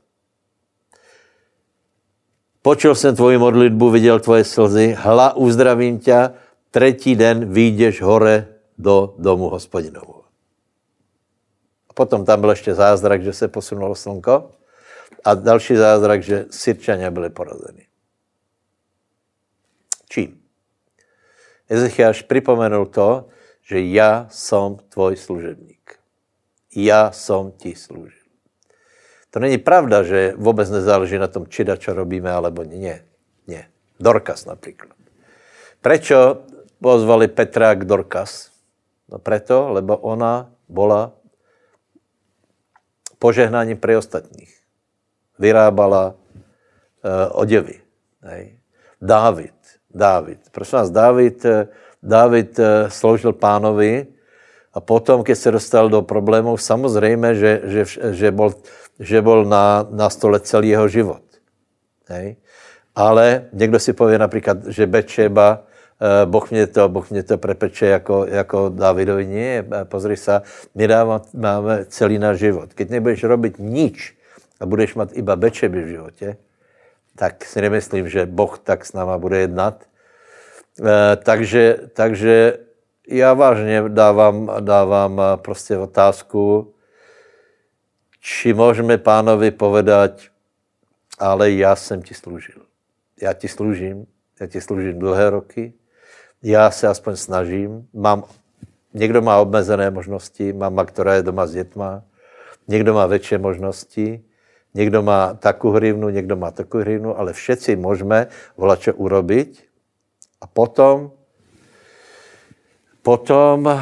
Počul 2.61 2.95
jsem 2.95 3.15
tvoji 3.15 3.37
modlitbu, 3.37 3.91
viděl 3.91 4.19
tvoje 4.19 4.43
slzy, 4.43 4.95
hla, 4.95 5.35
uzdravím 5.35 5.99
tě, 5.99 6.31
třetí 6.71 7.15
den 7.15 7.53
výjdeš 7.53 8.01
hore 8.01 8.47
do 8.77 9.15
domu 9.19 9.49
hospodinovu. 9.49 10.23
A 11.89 11.93
potom 11.93 12.25
tam 12.25 12.41
byl 12.41 12.49
ještě 12.49 12.73
zázrak, 12.73 13.23
že 13.23 13.33
se 13.33 13.47
posunulo 13.47 13.95
slnko 13.95 14.51
a 15.25 15.33
další 15.35 15.75
zázrak, 15.75 16.23
že 16.23 16.45
Syrčania 16.49 17.11
byli 17.11 17.29
porazeni. 17.29 17.85
Čím? 20.09 20.39
Ezechiaš 21.69 22.21
připomenul 22.21 22.85
to, 22.85 23.32
že 23.63 23.81
já 23.81 24.27
jsem 24.29 24.75
tvoj 24.89 25.15
služebník. 25.15 25.99
Já 26.75 27.11
jsem 27.11 27.51
ti 27.51 27.75
služil. 27.75 28.23
To 29.29 29.39
není 29.39 29.57
pravda, 29.57 30.03
že 30.03 30.33
vůbec 30.37 30.69
nezáleží 30.69 31.17
na 31.17 31.27
tom, 31.27 31.47
či 31.47 31.63
da, 31.63 31.77
čo 31.77 31.93
robíme, 31.93 32.29
alebo 32.31 32.63
ne. 32.63 33.01
Ne. 33.47 33.61
Dorkas 33.99 34.45
například. 34.45 34.93
Prečo 35.81 36.45
pozvali 36.81 37.27
Petra 37.27 37.73
k 37.73 37.85
Dorkas? 37.85 38.53
No 39.09 39.17
preto, 39.17 39.73
lebo 39.73 39.97
ona 39.97 40.53
bola 40.69 41.11
požehnáním 43.19 43.77
pre 43.77 43.97
ostatních. 43.97 44.53
Vyrábala 45.39 46.13
uh, 46.13 46.15
oděvy. 47.31 47.81
Hej. 48.21 48.59
Dávid. 49.01 49.55
Dávid. 49.89 50.39
Prosím 50.51 50.77
vás, 50.77 50.89
Dávid 50.89 51.45
uh, 51.45 51.51
David 52.03 52.59
eh, 52.59 52.89
sloužil 52.91 53.33
pánovi 53.33 54.13
A 54.73 54.81
potom, 54.81 55.23
keď 55.23 55.37
se 55.37 55.51
dostal 55.51 55.89
do 55.89 56.01
problémů, 56.01 56.57
samozřejmě, 56.57 57.35
že, 57.35 57.61
že, 57.63 57.83
že 58.11 58.31
bol, 58.31 58.53
že 58.99 59.21
bol 59.21 59.45
na, 59.45 59.85
na 59.89 60.09
stole 60.09 60.39
celý 60.39 60.69
jeho 60.69 60.87
život. 60.87 61.21
Hej? 62.09 62.35
Ale 62.95 63.45
někdo 63.53 63.79
si 63.79 63.93
pově 63.93 64.17
například, 64.19 64.65
že 64.65 64.87
Bečeba, 64.87 65.63
eh, 66.01 66.25
Boh 66.25 66.51
mě 66.51 66.67
to, 66.67 66.89
boh 66.89 67.11
mě 67.11 67.23
to 67.23 67.37
prepeče 67.37 67.85
jako, 67.85 68.25
jako 68.25 68.69
Davidovi. 68.69 69.25
Nie, 69.25 69.65
pozri 69.83 70.17
se, 70.17 70.41
my 70.75 70.87
dáváme, 70.87 71.21
máme 71.33 71.85
celý 71.85 72.17
náš 72.17 72.37
život. 72.37 72.73
Keď 72.73 72.89
nebudeš 72.89 73.23
robit 73.23 73.59
nič 73.59 74.17
a 74.59 74.65
budeš 74.65 74.95
mít 74.95 75.13
iba 75.13 75.35
Bečeby 75.35 75.83
v 75.83 75.87
životě, 75.87 76.37
tak 77.15 77.45
si 77.45 77.61
nemyslím, 77.61 78.09
že 78.09 78.25
Boh 78.25 78.57
tak 78.57 78.85
s 78.85 78.93
náma 78.93 79.17
bude 79.17 79.37
jednat. 79.37 79.85
E, 80.79 81.15
takže, 81.15 81.77
takže 81.93 82.57
já 83.07 83.33
vážně 83.33 83.83
dávám, 83.87 84.51
dávám 84.59 85.21
prostě 85.35 85.77
otázku, 85.77 86.73
či 88.19 88.53
můžeme 88.53 88.97
pánovi 88.97 89.51
povedať, 89.51 90.29
ale 91.19 91.51
já 91.51 91.75
jsem 91.75 92.01
ti 92.01 92.13
služil. 92.13 92.61
Já 93.21 93.33
ti 93.33 93.47
služím, 93.47 94.05
já 94.39 94.47
ti 94.47 94.61
služím 94.61 94.99
dlhé 94.99 95.29
roky, 95.29 95.73
já 96.43 96.71
se 96.71 96.87
aspoň 96.87 97.15
snažím, 97.15 97.87
mám, 97.93 98.23
někdo 98.93 99.21
má 99.21 99.37
obmezené 99.37 99.91
možnosti, 99.91 100.53
máma, 100.53 100.85
která 100.85 101.13
je 101.13 101.23
doma 101.23 101.47
s 101.47 101.51
dětma, 101.51 102.03
někdo 102.67 102.93
má 102.93 103.05
větší 103.05 103.37
možnosti, 103.37 104.23
někdo 104.73 105.01
má 105.01 105.33
takovou 105.33 105.73
hrivnu, 105.73 106.09
někdo 106.09 106.35
má 106.35 106.51
takovou 106.51 106.81
hrivnu, 106.81 107.19
ale 107.19 107.33
všetci 107.33 107.75
můžeme 107.75 108.27
volače 108.57 108.93
urobiť 108.93 109.67
a 110.43 110.47
potom 110.47 111.11
potom 113.03 113.67
e, 113.67 113.79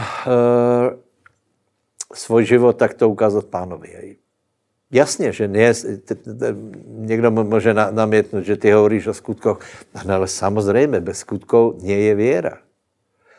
svůj 2.13 2.45
život 2.45 2.73
takto 2.77 3.09
ukázat 3.09 3.45
pánovi. 3.45 4.17
Jasně, 4.91 5.31
že 5.31 5.47
nie, 5.47 5.73
někdo 6.87 7.31
může 7.31 7.73
namítnout, 7.73 8.43
že 8.43 8.57
ty 8.57 8.71
hovoríš 8.71 9.07
o 9.07 9.13
skutkoch, 9.13 9.59
ale 10.09 10.27
samozřejmě 10.27 10.99
bez 10.99 11.17
skutkov 11.17 11.81
nie 11.81 11.97
je 11.97 12.15
věra. 12.15 12.57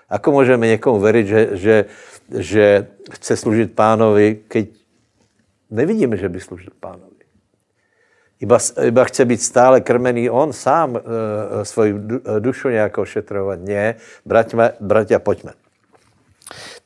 Ako 0.09 0.33
můžeme 0.33 0.66
někomu 0.66 1.01
věřit, 1.01 1.27
že, 1.27 1.49
že, 1.53 1.85
že 2.39 2.87
chce 3.12 3.37
služit 3.37 3.73
pánovi, 3.73 4.41
keď 4.49 4.68
nevidíme, 5.70 6.16
že 6.16 6.29
by 6.29 6.41
služil 6.41 6.73
pánovi. 6.81 7.22
Iba, 8.43 8.59
iba 8.82 9.05
chce 9.05 9.24
být 9.24 9.43
stále 9.43 9.80
krmený 9.80 10.30
on 10.30 10.53
sám 10.53 10.97
e, 10.97 11.01
svoji 11.64 11.95
dušu 12.38 12.68
nějak 12.68 12.99
ošetrovat. 12.99 13.59
Ne, 13.62 13.95
bratia, 14.26 14.70
bratia, 14.80 15.18
pojďme. 15.18 15.53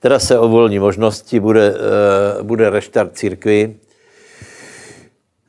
Teraz 0.01 0.25
se 0.29 0.39
uvolní 0.39 0.79
možnosti, 0.79 1.41
bude, 1.41 1.75
e, 2.41 2.43
bude 2.43 2.71
reštart 2.71 3.17
církvy, 3.17 3.75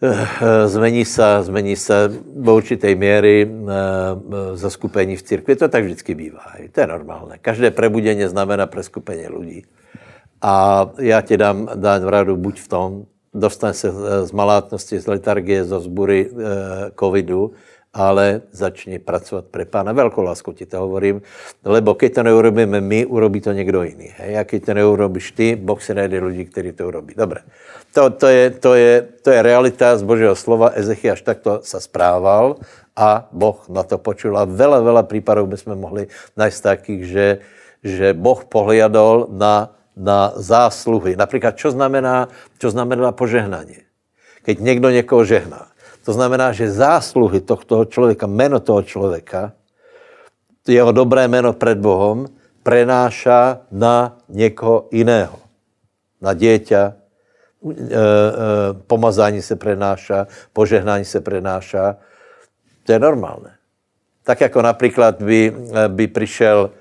Eh, 0.01 0.68
zmení 0.68 1.05
se, 1.05 1.24
zmení 1.41 1.76
se 1.76 2.12
do 2.36 2.55
určité 2.55 2.95
míry 2.95 3.49
eh, 3.49 4.58
zaskupení 4.58 5.16
v 5.16 5.24
církvi. 5.24 5.55
To 5.55 5.68
tak 5.68 5.84
vždycky 5.84 6.16
bývá. 6.16 6.53
To 6.72 6.82
je 6.82 6.88
normálné. 6.88 7.38
Každé 7.41 7.72
prebudění 7.72 8.28
znamená 8.28 8.68
preskupení 8.68 9.28
lidí. 9.28 9.66
A 10.41 10.86
já 10.99 11.22
ti 11.22 11.38
dám, 11.38 11.70
dám 11.76 12.03
radu 12.03 12.38
buď 12.38 12.62
v 12.62 12.68
tom, 12.68 13.05
dostane 13.38 13.74
se 13.74 13.94
z 14.26 14.32
malátnosti, 14.32 15.00
z 15.00 15.08
letargie, 15.08 15.64
zo 15.64 15.80
zbury 15.80 16.26
eh, 16.26 16.32
covidu, 16.98 17.54
ale 17.98 18.46
začni 18.54 19.02
pracovat 19.02 19.50
pre 19.50 19.66
pána. 19.66 19.90
Velkou 19.90 20.22
lásku 20.22 20.54
ti 20.54 20.70
to 20.70 20.86
hovorím, 20.86 21.22
lebo 21.66 21.98
keď 21.98 22.22
to 22.22 22.22
neurobíme 22.30 22.78
my, 22.78 23.06
urobí 23.10 23.42
to 23.42 23.52
někdo 23.54 23.84
jiný. 23.84 24.14
Hej? 24.18 24.38
A 24.38 24.44
keď 24.44 24.66
to 24.66 24.72
neurobíš 24.74 25.32
ty, 25.32 25.56
Boh 25.56 25.82
si 25.82 25.98
najde 25.98 26.22
lidi, 26.22 26.46
kteří 26.46 26.72
to 26.72 26.88
urobí. 26.88 27.18
Dobre. 27.18 27.42
To, 27.98 28.10
to, 28.14 28.28
je, 28.28 28.50
to, 28.50 28.76
je, 28.78 29.02
to 29.02 29.30
je 29.32 29.40
realita 29.42 29.98
z 29.98 30.04
Božího 30.04 30.36
slova. 30.38 30.78
Ezechiaš 30.78 31.26
takto 31.26 31.66
sa 31.66 31.82
správal 31.82 32.62
a 32.94 33.26
Boh 33.34 33.66
na 33.66 33.82
to 33.82 33.98
počul. 33.98 34.38
A 34.38 34.46
veľa, 34.46 34.86
veľa 34.86 35.04
prípadov 35.10 35.50
by 35.50 35.58
sme 35.58 35.74
mohli 35.74 36.06
nájsť 36.38 36.60
takých, 36.62 37.02
že, 37.10 37.28
že 37.82 38.08
Boh 38.14 38.46
pohliadol 38.46 39.34
na, 39.34 39.77
na 39.98 40.32
zásluhy. 40.38 41.18
Například, 41.18 41.58
čo 41.58 41.74
znamená, 41.74 42.30
čo 42.62 42.70
znamená 42.70 43.12
požehnanie? 43.12 43.82
Keď 44.45 44.60
někdo 44.60 44.89
někoho 44.89 45.26
žehná. 45.26 45.68
To 46.06 46.14
znamená, 46.14 46.54
že 46.54 46.72
zásluhy 46.72 47.41
tohto 47.41 47.86
člověka, 47.86 48.28
jméno 48.28 48.60
toho 48.60 48.82
člověka, 48.84 49.52
jeho 50.68 50.91
dobré 50.91 51.28
jméno 51.28 51.54
před 51.54 51.78
Bohem, 51.78 52.28
prenáša 52.64 53.60
na 53.72 54.18
někoho 54.30 54.88
jiného. 54.91 55.39
Na 56.22 56.34
dieťa, 56.34 56.84
e, 56.84 56.93
e, 56.93 57.93
pomazání 58.88 59.41
se 59.41 59.56
prenáša, 59.56 60.28
požehnání 60.54 61.06
se 61.06 61.22
prenáša. 61.22 61.95
To 62.84 62.91
je 62.91 63.00
normálné. 63.00 63.56
Tak 64.24 64.41
jako 64.41 64.62
například 64.62 65.22
by, 65.22 65.54
by 65.88 66.08
přišel 66.08 66.72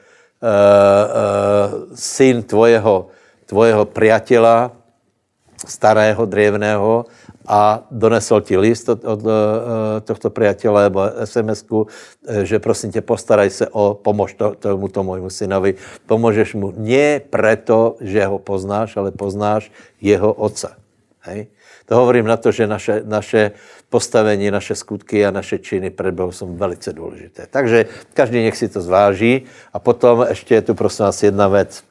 syn 1.95 2.43
tvojeho, 2.43 3.11
tvojeho 3.47 3.85
priateľa, 3.85 4.71
starého, 5.67 6.23
drevného, 6.27 7.07
a 7.47 7.87
donesl 7.91 8.43
ti 8.43 8.59
list 8.59 8.91
od, 8.91 9.07
od 9.07 9.23
uh, 9.23 9.33
tohto 10.03 10.35
priateľa 10.35 10.91
nebo 10.91 11.07
sms 11.23 11.63
eh, 11.63 12.45
že 12.45 12.59
prosím 12.59 12.91
tě, 12.91 13.01
postaraj 13.01 13.51
se 13.51 13.67
o 13.71 13.95
pomož 13.95 14.35
to, 14.35 14.59
tomuto 14.59 15.07
môjmu 15.07 15.31
synovi. 15.31 15.79
Pomůžeš 16.07 16.55
mu 16.55 16.75
nie 16.77 17.23
preto, 17.23 17.97
že 18.03 18.27
ho 18.27 18.39
poznáš, 18.43 18.99
ale 18.99 19.15
poznáš 19.15 19.71
jeho 20.03 20.33
otca. 20.35 20.75
Hej? 21.23 21.47
To 21.87 22.03
hovorím 22.03 22.27
na 22.27 22.37
to, 22.37 22.51
že 22.51 22.67
naše, 22.67 23.07
naše 23.07 23.55
postavení, 23.91 24.51
naše 24.51 24.74
skutky 24.74 25.26
a 25.26 25.30
naše 25.30 25.59
činy 25.59 25.91
před 25.91 26.14
Bohem 26.14 26.32
jsou 26.32 26.57
velice 26.57 26.93
důležité. 26.93 27.47
Takže 27.51 27.87
každý 28.14 28.45
nech 28.45 28.57
si 28.57 28.68
to 28.68 28.80
zváží. 28.80 29.45
A 29.72 29.78
potom 29.78 30.26
ještě 30.28 30.55
je 30.55 30.62
tu 30.62 30.74
prosím 30.74 31.05
vás 31.05 31.22
jedna 31.22 31.49
věc. 31.49 31.82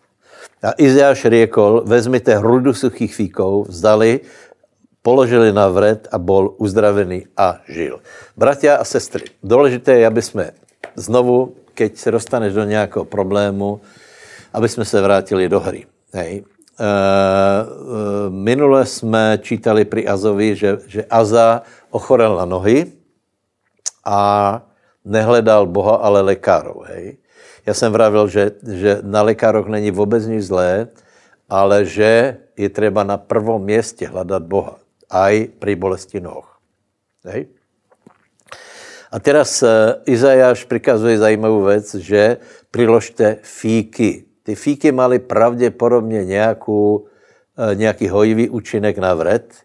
A 0.64 0.72
Izajáš 0.78 1.22
řekl, 1.22 1.84
vezmite 1.86 2.38
hrudu 2.38 2.74
suchých 2.74 3.16
fíkov, 3.16 3.68
vzdali 3.68 4.20
položili 5.06 5.54
na 5.54 5.70
vred 5.70 6.10
a 6.10 6.18
bol 6.18 6.58
uzdravený 6.58 7.30
a 7.38 7.62
žil. 7.70 8.02
Bratia 8.34 8.82
a 8.82 8.84
sestry, 8.84 9.30
důležité 9.46 10.02
je, 10.02 10.08
aby 10.08 10.22
jsme 10.22 10.52
znovu, 10.98 11.54
keď 11.78 11.98
se 11.98 12.12
dostaneš 12.12 12.54
do 12.54 12.64
nějakého 12.64 13.06
problému, 13.06 13.82
aby 14.54 14.70
jsme 14.70 14.86
se 14.86 15.02
vrátili 15.02 15.50
do 15.50 15.60
hry. 15.60 15.86
Hej. 16.14 16.34
E, 16.34 16.42
e, 16.42 16.86
minule 18.30 18.86
jsme 18.86 19.40
čítali 19.42 19.86
pri 19.86 20.08
Azovi, 20.08 20.56
že, 20.56 20.78
že 20.88 21.02
Aza 21.06 21.62
ochorel 21.96 22.36
na 22.36 22.46
nohy 22.46 22.92
a 24.04 24.20
nehledal 25.06 25.64
Boha, 25.66 25.96
ale 26.04 26.22
lékárov. 26.22 26.84
Hej. 26.92 27.18
Já 27.66 27.74
jsem 27.74 27.92
vravil, 27.92 28.28
že, 28.28 28.52
že 28.68 29.00
na 29.02 29.22
lékároch 29.22 29.68
není 29.68 29.92
vůbec 29.92 30.28
nic 30.28 30.44
zlé, 30.46 30.88
ale 31.50 31.86
že 31.86 32.38
je 32.58 32.70
třeba 32.70 33.04
na 33.04 33.18
prvom 33.18 33.64
městě 33.64 34.08
hledat 34.08 34.44
Boha 34.44 34.86
aj 35.10 35.62
pri 35.62 35.74
bolesti 35.78 36.20
noh. 36.20 36.46
Hej? 37.26 37.48
A 39.12 39.18
teraz 39.22 39.64
uh, 39.64 40.02
Izajáš 40.06 40.66
prikazuje 40.66 41.18
zajímavou 41.18 41.64
věc, 41.64 41.96
že 41.96 42.38
priložte 42.72 43.38
fíky. 43.42 44.26
Ty 44.44 44.56
fíky 44.56 44.92
mali 44.92 45.20
pravděpodobně 45.20 46.26
nějakou, 46.26 46.98
uh, 46.98 47.76
nějaký 47.76 48.08
hojivý 48.08 48.50
účinek 48.50 48.98
na 48.98 49.14
vred 49.14 49.65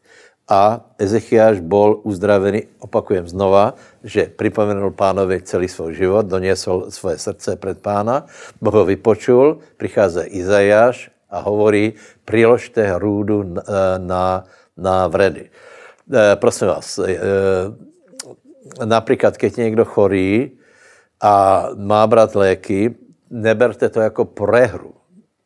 a 0.51 0.82
Ezechiáš 0.98 1.62
bol 1.62 2.03
uzdravený, 2.03 2.66
opakujem 2.82 3.28
znova, 3.28 3.78
že 4.03 4.34
připomenul 4.36 4.90
pánovi 4.90 5.42
celý 5.42 5.68
svůj 5.68 5.94
život, 5.94 6.26
doniesol 6.26 6.90
svoje 6.90 7.18
srdce 7.18 7.57
před 7.57 7.78
pána, 7.78 8.26
Boh 8.61 8.74
ho 8.74 8.84
vypočul, 8.84 9.59
přichází 9.76 10.20
Izajáš 10.42 11.11
a 11.30 11.38
hovorí, 11.38 11.94
priložte 12.24 12.82
hrůdu 12.82 13.42
na, 13.42 13.62
na 13.98 14.44
na 14.80 15.07
vredy. 15.09 15.51
E, 16.12 16.36
prosím 16.36 16.66
vás, 16.68 16.98
e, 16.98 17.18
například, 18.84 19.36
keď 19.36 19.57
někdo 19.57 19.84
chorý 19.84 20.51
a 21.20 21.66
má 21.76 22.07
brát 22.07 22.34
léky, 22.34 22.94
neberte 23.30 23.88
to 23.88 24.01
jako 24.01 24.24
prehru. 24.24 24.94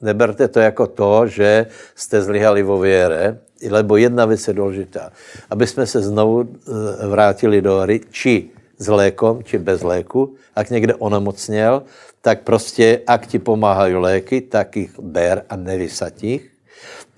Neberte 0.01 0.49
to 0.49 0.61
jako 0.61 0.87
to, 0.87 1.27
že 1.27 1.67
jste 1.95 2.23
zlyhali 2.23 2.63
vo 2.63 2.79
věre, 2.79 3.41
lebo 3.71 3.97
jedna 3.97 4.25
věc 4.25 4.49
je 4.49 4.55
důležitá. 4.55 5.13
Aby 5.51 5.67
jsme 5.67 5.87
se 5.87 6.03
znovu 6.03 6.43
e, 6.43 7.07
vrátili 7.07 7.63
do 7.63 7.81
hry, 7.81 8.01
či 8.11 8.51
s 8.79 8.89
lékom, 8.89 9.45
či 9.45 9.59
bez 9.59 9.83
léku. 9.83 10.35
Ak 10.55 10.71
někde 10.71 10.95
onemocněl, 10.95 11.83
tak 12.21 12.43
prostě, 12.43 13.01
ak 13.07 13.27
ti 13.27 13.39
pomáhají 13.39 13.95
léky, 13.95 14.41
tak 14.41 14.77
jich 14.77 15.01
ber 15.01 15.45
a 15.49 15.57
nevysat 15.57 16.23
jich 16.23 16.55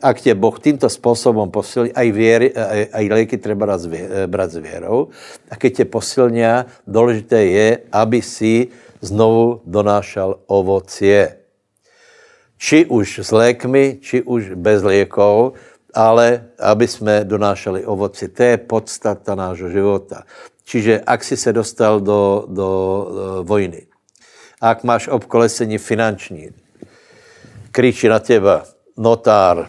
ak 0.02 0.20
tě 0.20 0.34
Boh 0.34 0.60
tímto 0.60 0.88
způsobem 0.88 1.50
posilí, 1.50 1.92
aj, 1.92 2.12
věry, 2.12 2.52
aj, 2.54 2.86
aj 2.92 3.08
léky 3.08 3.36
treba 3.38 3.64
brát 4.26 4.50
s 4.50 4.56
věrou, 4.56 5.08
a 5.50 5.56
keď 5.56 5.76
tě 5.76 5.84
posilňá, 5.84 6.66
důležité 6.86 7.44
je, 7.44 7.78
aby 7.92 8.22
si 8.22 8.68
znovu 9.00 9.60
donášal 9.64 10.38
ovocie. 10.46 11.46
či 12.56 12.88
už 12.88 13.18
s 13.18 13.30
lékmi, 13.32 14.00
či 14.00 14.22
už 14.24 14.56
bez 14.56 14.82
liekov, 14.82 15.52
ale 15.96 16.52
aby 16.60 16.88
jsme 16.88 17.24
donášeli 17.24 17.88
ovoci. 17.88 18.28
To 18.28 18.42
je 18.42 18.56
podstata 18.56 19.34
nášho 19.34 19.72
života. 19.72 20.28
Čiže 20.64 21.00
ak 21.00 21.24
si 21.24 21.36
se 21.36 21.52
dostal 21.52 22.00
do, 22.00 22.44
do, 22.48 22.52
do 22.52 23.44
vojny, 23.48 23.88
ak 24.60 24.84
máš 24.84 25.08
obkolesení 25.08 25.78
finanční, 25.78 26.52
kričí 27.72 28.08
na 28.08 28.18
teba 28.18 28.64
notár, 28.96 29.68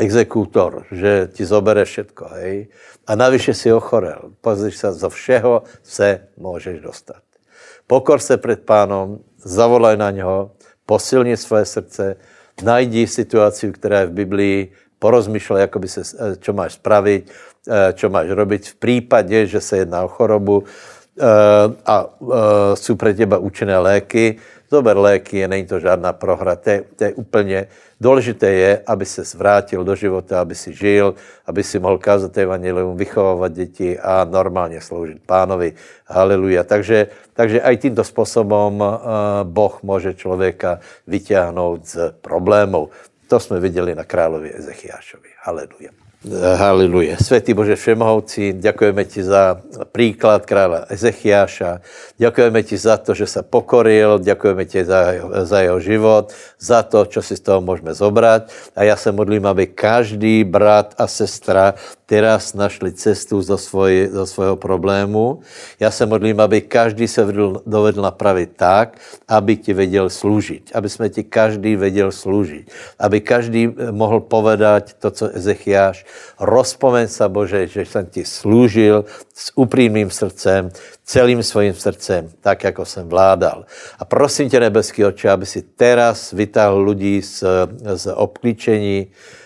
exekútor, 0.00 0.84
že 0.92 1.28
ti 1.32 1.44
zobere 1.44 1.84
všetko, 1.84 2.24
hej, 2.40 2.68
a 3.06 3.12
navyše 3.14 3.54
si 3.54 3.72
ochorel. 3.72 4.32
Pozriš 4.40 4.76
sa, 4.80 4.92
zo 4.92 5.08
všeho 5.08 5.62
se 5.82 6.28
můžeš 6.36 6.80
dostat. 6.80 7.22
Pokor 7.86 8.18
se 8.18 8.36
před 8.36 8.64
pánom, 8.64 9.18
zavolaj 9.44 9.96
na 9.96 10.10
něho, 10.10 10.50
posilni 10.86 11.36
svoje 11.36 11.64
srdce, 11.64 12.16
najdi 12.62 13.06
situaci, 13.06 13.72
která 13.72 14.00
je 14.00 14.06
v 14.06 14.12
Biblii, 14.12 14.72
porozmýšlej, 14.98 15.60
jako 15.60 15.78
by 15.78 15.88
se, 15.88 16.00
eh, 16.00 16.36
čo 16.36 16.52
máš 16.52 16.72
spravit, 16.72 17.30
eh, 17.68 17.92
čo 17.92 18.08
máš 18.08 18.28
robiť 18.30 18.62
v 18.70 18.74
případě, 18.74 19.46
že 19.46 19.60
se 19.60 19.76
jedná 19.76 20.04
o 20.04 20.08
chorobu 20.08 20.64
a 21.86 22.06
jsou 22.74 22.94
pro 22.96 23.12
těba 23.12 23.38
účinné 23.38 23.78
léky, 23.78 24.36
zober 24.70 24.96
léky, 24.96 25.48
není 25.48 25.66
to 25.66 25.80
žádná 25.80 26.12
prohra, 26.12 26.56
to 26.56 26.70
je, 26.70 26.82
to 26.96 27.04
je 27.04 27.12
úplně, 27.14 27.66
důležité 28.00 28.50
je, 28.50 28.82
aby 28.86 29.04
se 29.06 29.24
zvrátil 29.24 29.84
do 29.84 29.94
života, 29.94 30.40
aby 30.40 30.54
si 30.54 30.74
žil, 30.74 31.14
aby 31.46 31.62
si 31.62 31.78
mohl 31.78 31.98
kázat 31.98 32.38
evangelium, 32.38 32.96
vychovávat 32.96 33.52
děti 33.52 33.98
a 33.98 34.24
normálně 34.24 34.80
sloužit 34.80 35.22
pánovi. 35.26 35.72
Haleluja. 36.06 36.64
Takže, 36.64 37.06
takže 37.32 37.62
aj 37.62 37.76
tímto 37.76 38.04
způsobem 38.04 38.80
uh, 38.80 38.98
Boh 39.42 39.82
může 39.82 40.14
člověka 40.14 40.80
vyťahnout 41.06 41.86
z 41.86 42.12
problémů. 42.20 42.90
To 43.28 43.40
jsme 43.40 43.60
viděli 43.60 43.94
na 43.94 44.04
královi 44.04 44.52
Ezechiášovi. 44.54 45.28
Haleluja. 45.42 46.03
Haleluja. 46.32 47.20
Svetý 47.20 47.52
Bože 47.52 47.76
Všemohouci, 47.76 48.56
ďakujeme 48.56 49.04
ti 49.04 49.20
za 49.20 49.60
príklad 49.92 50.48
kráľa 50.48 50.88
Ezechiáša. 50.88 51.84
Ďakujeme 52.16 52.64
ti 52.64 52.80
za 52.80 52.96
to, 52.96 53.12
že 53.12 53.28
sa 53.28 53.44
pokoril, 53.44 54.16
ďakujeme 54.24 54.64
ti 54.64 54.80
za, 54.88 55.20
za 55.44 55.58
jeho 55.60 55.76
život, 55.84 56.32
za 56.56 56.80
to, 56.80 57.04
čo 57.04 57.20
si 57.20 57.36
z 57.36 57.44
toho 57.44 57.60
môžeme 57.60 57.92
zobrať. 57.92 58.48
A 58.72 58.88
ja 58.88 58.96
sa 58.96 59.12
modlím, 59.12 59.44
aby 59.44 59.68
každý 59.68 60.48
brat 60.48 60.96
a 60.96 61.04
sestra 61.12 61.76
teraz 62.06 62.54
našli 62.54 62.92
cestu 62.92 63.40
zo, 63.42 63.56
svoj, 63.56 64.12
zo 64.12 64.26
svojho 64.26 64.56
problému. 64.56 65.40
Já 65.80 65.90
se 65.90 66.06
modlím, 66.06 66.40
aby 66.40 66.60
každý 66.60 67.08
se 67.08 67.26
dovedl 67.66 68.02
napravit 68.02 68.50
tak, 68.56 68.98
aby 69.28 69.56
ti 69.56 69.72
věděl 69.72 70.10
sloužit. 70.10 70.70
Aby 70.74 70.88
jsme 70.88 71.08
ti 71.08 71.24
každý 71.24 71.76
věděl 71.76 72.12
sloužit. 72.12 72.70
Aby 72.98 73.20
každý 73.20 73.68
mohl 73.90 74.20
povedať 74.20 74.94
to, 74.94 75.10
co 75.10 75.36
Ezechiáš. 75.36 76.04
Rozpomeň 76.40 77.08
se, 77.08 77.28
Bože, 77.28 77.66
že 77.66 77.84
jsem 77.84 78.06
ti 78.06 78.24
sloužil 78.24 79.04
s 79.34 79.52
upřímným 79.54 80.10
srdcem, 80.10 80.70
celým 81.04 81.42
svým 81.42 81.74
srdcem, 81.74 82.30
tak, 82.40 82.64
jako 82.64 82.84
jsem 82.84 83.08
vládal. 83.08 83.64
A 83.98 84.04
prosím 84.04 84.50
tě, 84.50 84.60
nebeský 84.60 85.04
oče, 85.04 85.30
aby 85.30 85.46
si 85.46 85.62
teraz 85.62 86.32
vytáhl 86.32 86.80
lidí 86.80 87.22
z, 87.22 87.44
z 87.94 88.12
obklíčení, 88.14 89.06
Eh, 89.06 89.10
eh, 89.10 89.43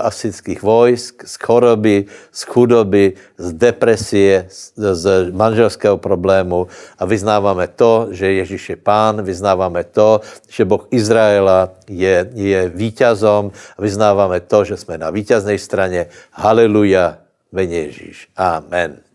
asických 0.00 0.62
vojsk, 0.62 1.26
z 1.26 1.34
choroby, 1.42 2.06
z 2.32 2.40
chudoby, 2.42 3.06
z 3.38 3.48
depresie, 3.52 4.46
z, 4.48 4.94
z 4.94 5.04
manželského 5.34 5.98
problému 5.98 6.70
a 6.98 7.02
vyznáváme 7.04 7.66
to, 7.74 8.08
že 8.10 8.32
Ježíš 8.32 8.70
je 8.70 8.78
pán, 8.78 9.22
vyznáváme 9.22 9.84
to, 9.84 10.20
že 10.46 10.64
Boh 10.64 10.86
Izraela 10.90 11.74
je, 11.90 12.30
je 12.34 12.60
víťazom 12.70 13.50
vyznáváme 13.78 14.40
to, 14.40 14.64
že 14.64 14.76
jsme 14.76 14.98
na 14.98 15.10
víťaznej 15.10 15.58
straně. 15.58 16.06
Haleluja, 16.32 17.18
ve 17.52 17.64
Ježíš. 17.64 18.28
Amen. 18.36 19.09